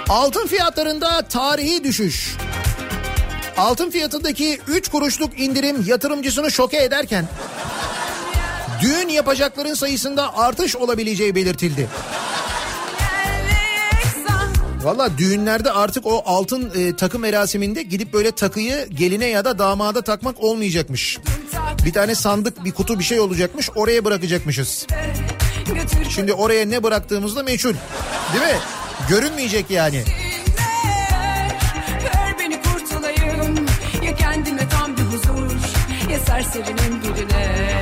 Altın 0.08 0.46
fiyatlarında 0.46 1.22
tarihi 1.22 1.84
düşüş. 1.84 2.36
Altın 3.56 3.90
fiyatındaki 3.90 4.60
3 4.68 4.88
kuruşluk 4.88 5.40
indirim 5.40 5.84
yatırımcısını 5.86 6.50
şoke 6.50 6.82
ederken 6.82 7.28
düğün 8.82 9.08
yapacakların 9.08 9.74
sayısında 9.74 10.36
artış 10.36 10.76
olabileceği 10.76 11.34
belirtildi. 11.34 11.88
Valla 14.82 15.18
düğünlerde 15.18 15.72
artık 15.72 16.06
o 16.06 16.22
altın 16.26 16.72
e, 16.74 16.96
takım 16.96 17.20
merasiminde 17.20 17.82
gidip 17.82 18.12
böyle 18.12 18.30
takıyı 18.30 18.88
geline 18.88 19.26
ya 19.26 19.44
da 19.44 19.58
damada 19.58 20.02
takmak 20.02 20.40
olmayacakmış. 20.40 21.18
Bir 21.84 21.92
tane 21.92 22.14
sandık 22.14 22.64
bir 22.64 22.72
kutu 22.72 22.98
bir 22.98 23.04
şey 23.04 23.20
olacakmış 23.20 23.70
oraya 23.74 24.04
bırakacakmışız. 24.04 24.86
Şimdi 26.14 26.32
oraya 26.32 26.66
ne 26.66 26.82
bıraktığımız 26.82 27.36
da 27.36 27.42
meçhul. 27.42 27.74
Değil 28.32 28.44
mi? 28.44 28.58
Görünmeyecek 29.08 29.70
yani. 29.70 30.04
Ya 34.04 34.14
kendime 34.16 34.68
tam 34.68 34.96
bir 34.96 35.02
huzur 35.02 35.56
Ya 36.10 36.18
serserinin 36.18 37.02
birine 37.02 37.74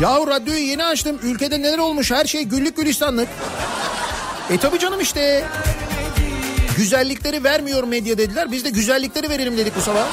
Yahu 0.00 0.26
radyoyu 0.26 0.60
yeni 0.66 0.84
açtım. 0.84 1.18
Ülkede 1.22 1.62
neler 1.62 1.78
olmuş 1.78 2.10
her 2.10 2.24
şey 2.24 2.42
güllük 2.42 2.76
gülistanlık. 2.76 3.28
E 4.50 4.58
tabi 4.58 4.78
canım 4.78 5.00
işte. 5.00 5.44
Güzellikleri 6.76 7.44
vermiyor 7.44 7.84
medya 7.84 8.18
dediler. 8.18 8.52
Biz 8.52 8.64
de 8.64 8.70
güzellikleri 8.70 9.30
verelim 9.30 9.58
dedik 9.58 9.76
bu 9.76 9.80
sabah. 9.80 10.06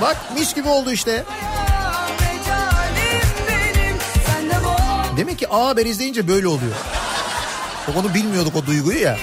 Bak 0.00 0.16
mis 0.38 0.54
gibi 0.54 0.68
oldu 0.68 0.92
işte. 0.92 1.24
Demek 5.16 5.38
ki 5.38 5.48
A 5.48 5.66
Haber 5.66 5.86
izleyince 5.86 6.28
böyle 6.28 6.46
oluyor. 6.46 6.74
Onu 7.96 8.14
bilmiyorduk 8.14 8.56
o 8.56 8.66
duyguyu 8.66 8.98
ya. 8.98 9.16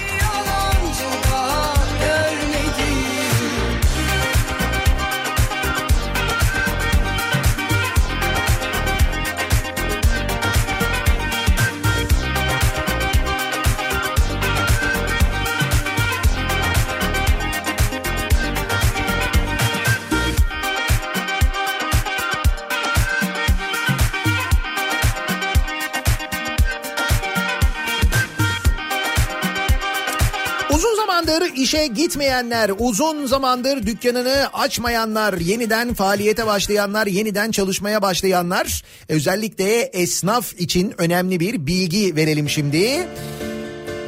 İşe 31.69 31.87
gitmeyenler, 31.87 32.71
uzun 32.79 33.25
zamandır 33.25 33.85
dükkanını 33.85 34.47
açmayanlar, 34.53 35.33
yeniden 35.33 35.93
faaliyete 35.93 36.47
başlayanlar, 36.47 37.07
yeniden 37.07 37.51
çalışmaya 37.51 38.01
başlayanlar, 38.01 38.83
özellikle 39.09 39.81
esnaf 39.81 40.53
için 40.59 40.93
önemli 40.97 41.39
bir 41.39 41.67
bilgi 41.67 42.15
verelim 42.15 42.49
şimdi. 42.49 43.07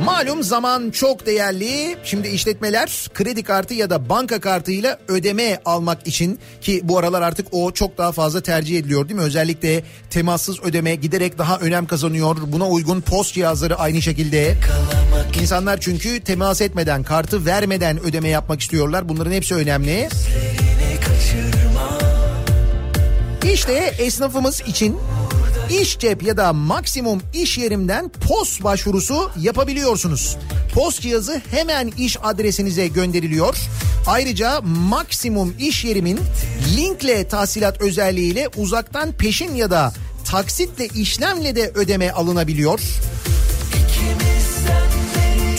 Malum 0.05 0.43
zaman 0.43 0.91
çok 0.91 1.25
değerli. 1.25 1.97
Şimdi 2.03 2.27
işletmeler 2.27 3.07
kredi 3.13 3.43
kartı 3.43 3.73
ya 3.73 3.89
da 3.89 4.09
banka 4.09 4.39
kartıyla 4.39 4.99
ödeme 5.07 5.61
almak 5.65 6.07
için 6.07 6.39
ki 6.61 6.81
bu 6.83 6.97
aralar 6.97 7.21
artık 7.21 7.47
o 7.51 7.71
çok 7.71 7.97
daha 7.97 8.11
fazla 8.11 8.41
tercih 8.41 8.79
ediliyor 8.79 9.09
değil 9.09 9.19
mi? 9.19 9.25
Özellikle 9.25 9.83
temassız 10.09 10.63
ödeme 10.63 10.95
giderek 10.95 11.37
daha 11.37 11.57
önem 11.57 11.85
kazanıyor. 11.85 12.37
Buna 12.47 12.69
uygun 12.69 13.01
post 13.01 13.33
cihazları 13.33 13.75
aynı 13.79 14.01
şekilde. 14.01 14.55
İnsanlar 15.41 15.79
çünkü 15.79 16.19
temas 16.19 16.61
etmeden, 16.61 17.03
kartı 17.03 17.45
vermeden 17.45 17.99
ödeme 18.03 18.29
yapmak 18.29 18.61
istiyorlar. 18.61 19.09
Bunların 19.09 19.31
hepsi 19.31 19.55
önemli. 19.55 20.09
İşte 23.53 23.73
esnafımız 23.97 24.61
için 24.61 24.97
İş 25.79 25.99
cep 25.99 26.23
ya 26.23 26.37
da 26.37 26.53
maksimum 26.53 27.21
iş 27.33 27.57
yerimden 27.57 28.09
post 28.09 28.63
başvurusu 28.63 29.31
yapabiliyorsunuz. 29.39 30.37
Post 30.73 31.01
cihazı 31.01 31.41
hemen 31.51 31.87
iş 31.97 32.17
adresinize 32.23 32.87
gönderiliyor. 32.87 33.57
Ayrıca 34.07 34.61
maksimum 34.61 35.53
iş 35.59 35.85
yerimin 35.85 36.19
linkle 36.77 37.27
tahsilat 37.27 37.81
özelliğiyle 37.81 38.47
uzaktan 38.57 39.11
peşin 39.11 39.55
ya 39.55 39.71
da 39.71 39.93
taksitle 40.25 40.87
işlemle 40.87 41.55
de 41.55 41.71
ödeme 41.75 42.11
alınabiliyor. 42.11 42.79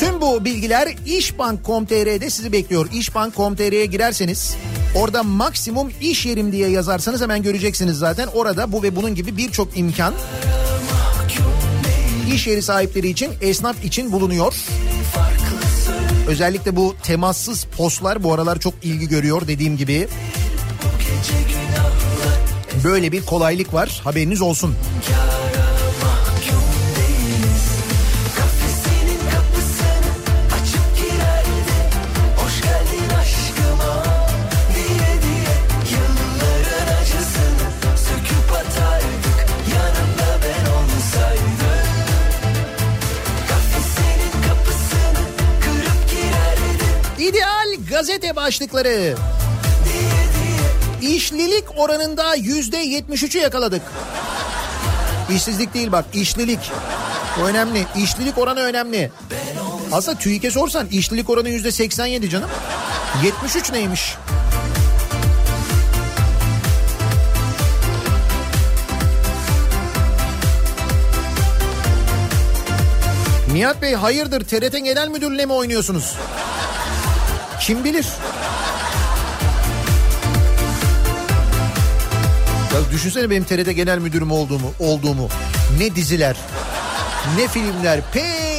Tüm 0.02 0.20
bu 0.20 0.44
bilgiler 0.44 0.94
işbank.com.tr'de 1.06 2.30
sizi 2.30 2.52
bekliyor. 2.52 2.88
İşbank.com.tr'ye 2.92 3.86
girerseniz 3.86 4.56
orada 4.94 5.22
maksimum 5.22 5.90
iş 6.00 6.26
yerim 6.26 6.52
diye 6.52 6.68
yazarsanız 6.68 7.22
hemen 7.22 7.42
göreceksiniz 7.42 7.96
zaten. 7.96 8.26
Orada 8.26 8.72
bu 8.72 8.82
ve 8.82 8.96
bunun 8.96 9.14
gibi 9.14 9.36
birçok 9.36 9.78
imkan 9.78 10.14
iş 12.34 12.46
yeri 12.46 12.62
sahipleri 12.62 13.08
için, 13.08 13.30
esnaf 13.40 13.84
için 13.84 14.12
bulunuyor. 14.12 14.54
Özellikle 16.28 16.76
bu 16.76 16.94
temassız 17.02 17.64
postlar 17.64 18.22
bu 18.22 18.32
aralar 18.32 18.58
çok 18.58 18.74
ilgi 18.82 19.08
görüyor 19.08 19.48
dediğim 19.48 19.76
gibi. 19.76 20.08
Böyle 22.84 23.12
bir 23.12 23.26
kolaylık 23.26 23.74
var 23.74 24.00
haberiniz 24.04 24.40
olsun. 24.40 24.74
Kafesinin 24.74 25.41
gazete 48.02 48.36
başlıkları. 48.36 49.14
İşlilik 51.02 51.64
oranında 51.76 52.34
yüzde 52.34 52.84
73'ü 52.84 53.38
yakaladık. 53.38 53.82
İşsizlik 55.30 55.74
değil 55.74 55.92
bak 55.92 56.04
işlilik. 56.14 56.72
O 57.40 57.44
önemli. 57.44 57.86
İşlilik 57.96 58.38
oranı 58.38 58.60
önemli. 58.60 59.10
Aslında 59.92 60.18
TÜİK'e 60.18 60.50
sorsan 60.50 60.86
işlilik 60.86 61.30
oranı 61.30 61.48
yüzde 61.48 61.72
87 61.72 62.30
canım. 62.30 62.50
73 63.24 63.72
neymiş? 63.72 64.14
Nihat 73.52 73.82
Bey 73.82 73.94
hayırdır 73.94 74.40
TRT 74.40 74.84
Genel 74.84 75.08
Müdürlüğü'ne 75.08 75.46
mi 75.46 75.52
oynuyorsunuz? 75.52 76.16
Kim 77.66 77.84
bilir? 77.84 78.06
Ya 82.74 82.90
düşünsene 82.92 83.30
benim 83.30 83.44
TRT 83.44 83.76
Genel 83.76 83.98
Müdürüm 83.98 84.30
olduğumu, 84.32 84.72
olduğumu. 84.78 85.28
Ne 85.78 85.96
diziler, 85.96 86.36
ne 87.38 87.48
filmler. 87.48 88.00
Pey! 88.12 88.51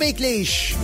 Bekleyiş. 0.00 0.74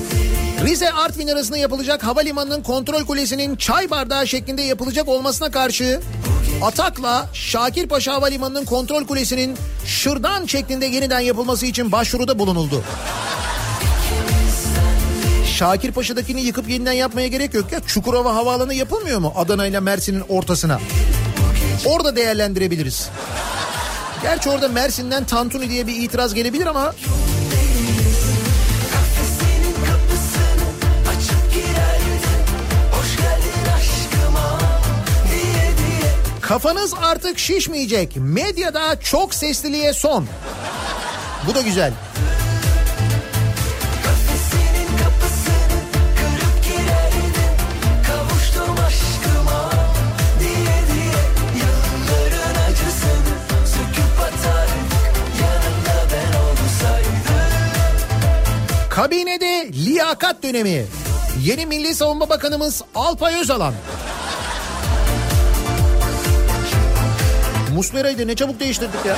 Rize 0.64 0.90
Artvin 0.90 1.28
arasında 1.28 1.58
yapılacak 1.58 2.04
havalimanının 2.04 2.62
kontrol 2.62 3.04
kulesinin 3.04 3.56
çay 3.56 3.90
bardağı 3.90 4.26
şeklinde 4.26 4.62
yapılacak 4.62 5.08
olmasına 5.08 5.50
karşı 5.50 6.00
Atak'la 6.62 7.28
Şakirpaşa 7.32 8.12
Havalimanı'nın 8.12 8.64
kontrol 8.64 9.06
kulesinin 9.06 9.56
şırdan 9.86 10.46
şeklinde 10.46 10.86
yeniden 10.86 11.20
yapılması 11.20 11.66
için 11.66 11.92
başvuruda 11.92 12.38
bulunuldu. 12.38 12.84
Şakirpaşa'dakini 15.58 16.40
yıkıp 16.40 16.68
yeniden 16.68 16.92
yapmaya 16.92 17.28
gerek 17.28 17.54
yok 17.54 17.72
ya. 17.72 17.80
Çukurova 17.86 18.34
Havaalanı 18.34 18.74
yapılmıyor 18.74 19.18
mu 19.18 19.32
Adana 19.36 19.66
ile 19.66 19.80
Mersin'in 19.80 20.22
ortasına? 20.28 20.80
Orada 21.84 22.16
değerlendirebiliriz. 22.16 23.08
Gerçi 24.22 24.50
orada 24.50 24.68
Mersin'den 24.68 25.24
Tantuni 25.24 25.70
diye 25.70 25.86
bir 25.86 25.96
itiraz 25.96 26.34
gelebilir 26.34 26.66
ama 26.66 26.94
kafanız 36.48 36.94
artık 37.02 37.38
şişmeyecek. 37.38 38.16
Medyada 38.16 39.00
çok 39.00 39.34
sesliliğe 39.34 39.92
son. 39.92 40.26
Bu 41.46 41.54
da 41.54 41.60
güzel. 41.60 41.92
Kabinede 58.90 59.72
liyakat 59.72 60.42
dönemi. 60.42 60.86
Yeni 61.42 61.66
Milli 61.66 61.94
Savunma 61.94 62.28
Bakanımız 62.28 62.82
Alpay 62.94 63.40
Özalan. 63.40 63.74
Muslera'yı 67.74 68.26
ne 68.26 68.36
çabuk 68.36 68.60
değiştirdik 68.60 69.06
ya. 69.06 69.16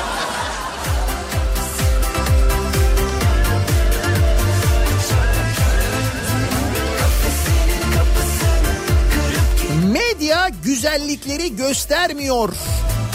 Medya 9.93 10.49
güzellikleri 10.65 11.57
göstermiyor. 11.57 12.49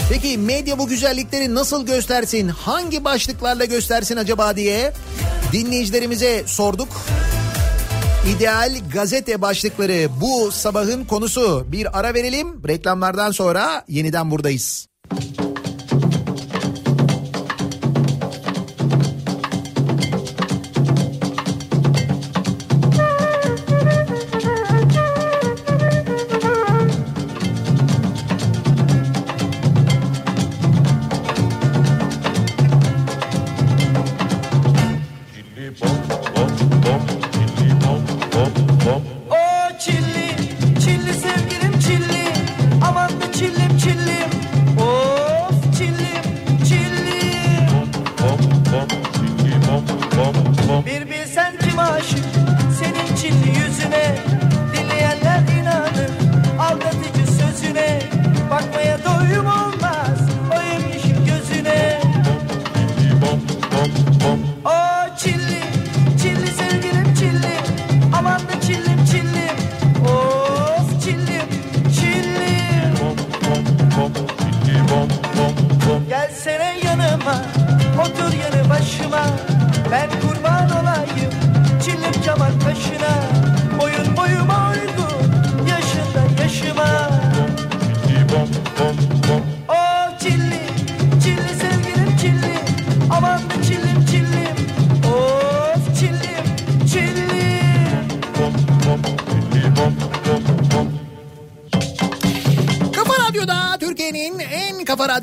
Peki 0.08 0.38
medya 0.38 0.78
bu 0.78 0.88
güzellikleri 0.88 1.54
nasıl 1.54 1.86
göstersin? 1.86 2.48
Hangi 2.48 3.04
başlıklarla 3.04 3.64
göstersin 3.64 4.16
acaba 4.16 4.56
diye 4.56 4.92
dinleyicilerimize 5.52 6.42
sorduk. 6.46 6.88
İdeal 8.36 8.74
gazete 8.92 9.42
başlıkları 9.42 10.08
bu 10.20 10.52
sabahın 10.52 11.04
konusu. 11.04 11.64
Bir 11.68 11.98
ara 11.98 12.14
verelim. 12.14 12.68
Reklamlardan 12.68 13.30
sonra 13.30 13.84
yeniden 13.88 14.30
buradayız. 14.30 14.91
Thank 15.14 15.40
you. 15.40 15.41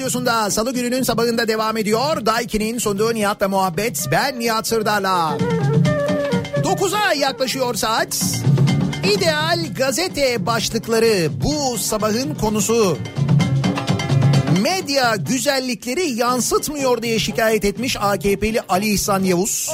Radyosunda 0.10 0.52
salı 0.52 0.74
gününün 0.74 1.04
sabahında 1.04 1.48
devam 1.48 1.78
ediyor. 1.78 2.26
Daiki'nin 2.26 2.78
sunduğu 2.78 3.14
Nihat'la 3.14 3.48
muhabbet. 3.48 4.08
Ben 4.12 4.40
Nihat 4.40 4.68
Sırdar'la. 4.68 5.38
9'a 6.64 7.14
yaklaşıyor 7.14 7.76
saat. 7.76 8.18
İdeal 9.14 9.60
gazete 9.78 10.46
başlıkları 10.46 11.30
bu 11.44 11.78
sabahın 11.78 12.36
konusu. 12.36 12.98
Medya 14.62 15.16
güzellikleri 15.16 16.10
yansıtmıyor 16.10 17.02
diye 17.02 17.20
şikayet 17.20 17.66
etmiş 17.66 17.98
AKP'li 18.00 18.62
Ali 18.70 18.94
İhsan 18.94 19.24
Yavuz. 19.24 19.70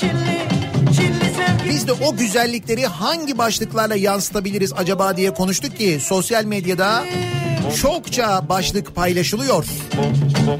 Çilli 0.00 0.48
Çilli 0.96 1.68
Biz 1.68 1.88
de 1.88 1.92
o 1.92 2.16
güzellikleri 2.16 2.86
hangi 2.86 3.38
başlıklarla 3.38 3.94
yansıtabiliriz 3.94 4.72
acaba 4.76 5.16
diye 5.16 5.34
konuştuk 5.34 5.76
ki 5.76 5.98
sosyal 6.02 6.44
medyada 6.44 7.04
çokça 7.76 8.48
başlık 8.48 8.94
paylaşılıyor. 8.94 9.64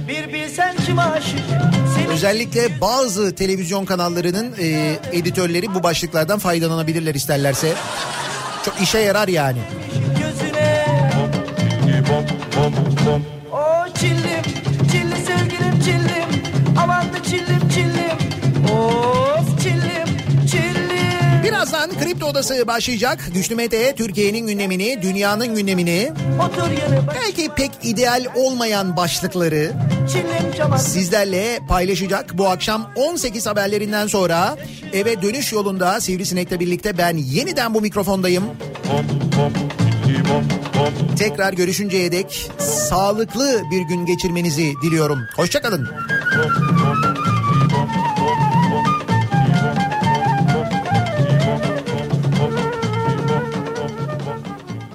Bir 0.08 0.32
bilsen 0.32 0.76
kim 0.86 0.98
aşık 0.98 1.40
Özellikle 2.12 2.80
bazı 2.80 3.34
televizyon 3.34 3.84
kanallarının 3.84 4.54
e, 4.58 4.96
editörleri 5.12 5.74
bu 5.74 5.82
başlıklardan 5.82 6.38
faydalanabilirler 6.38 7.14
isterlerse. 7.14 7.74
Çok 8.64 8.80
işe 8.80 8.98
yarar 8.98 9.28
yani. 9.28 9.58
Odası 22.38 22.66
başlayacak. 22.66 23.24
Güçlü 23.34 23.54
Mete 23.54 23.94
Türkiye'nin 23.94 24.46
gündemini, 24.46 25.02
dünyanın 25.02 25.54
gündemini, 25.54 26.12
belki 27.14 27.48
pek 27.56 27.70
ideal 27.82 28.24
olmayan 28.34 28.96
başlıkları 28.96 29.72
sizlerle 30.78 31.58
paylaşacak. 31.68 32.38
Bu 32.38 32.48
akşam 32.48 32.90
18 32.96 33.46
haberlerinden 33.46 34.06
sonra 34.06 34.56
eve 34.92 35.22
dönüş 35.22 35.52
yolunda 35.52 36.00
Sivrisinek'le 36.00 36.60
birlikte 36.60 36.98
ben 36.98 37.16
yeniden 37.16 37.74
bu 37.74 37.80
mikrofondayım. 37.80 38.44
Tekrar 41.18 41.52
görüşünceye 41.52 42.12
dek 42.12 42.50
sağlıklı 42.58 43.62
bir 43.70 43.80
gün 43.80 44.06
geçirmenizi 44.06 44.72
diliyorum. 44.82 45.18
Hoşçakalın. 45.36 45.88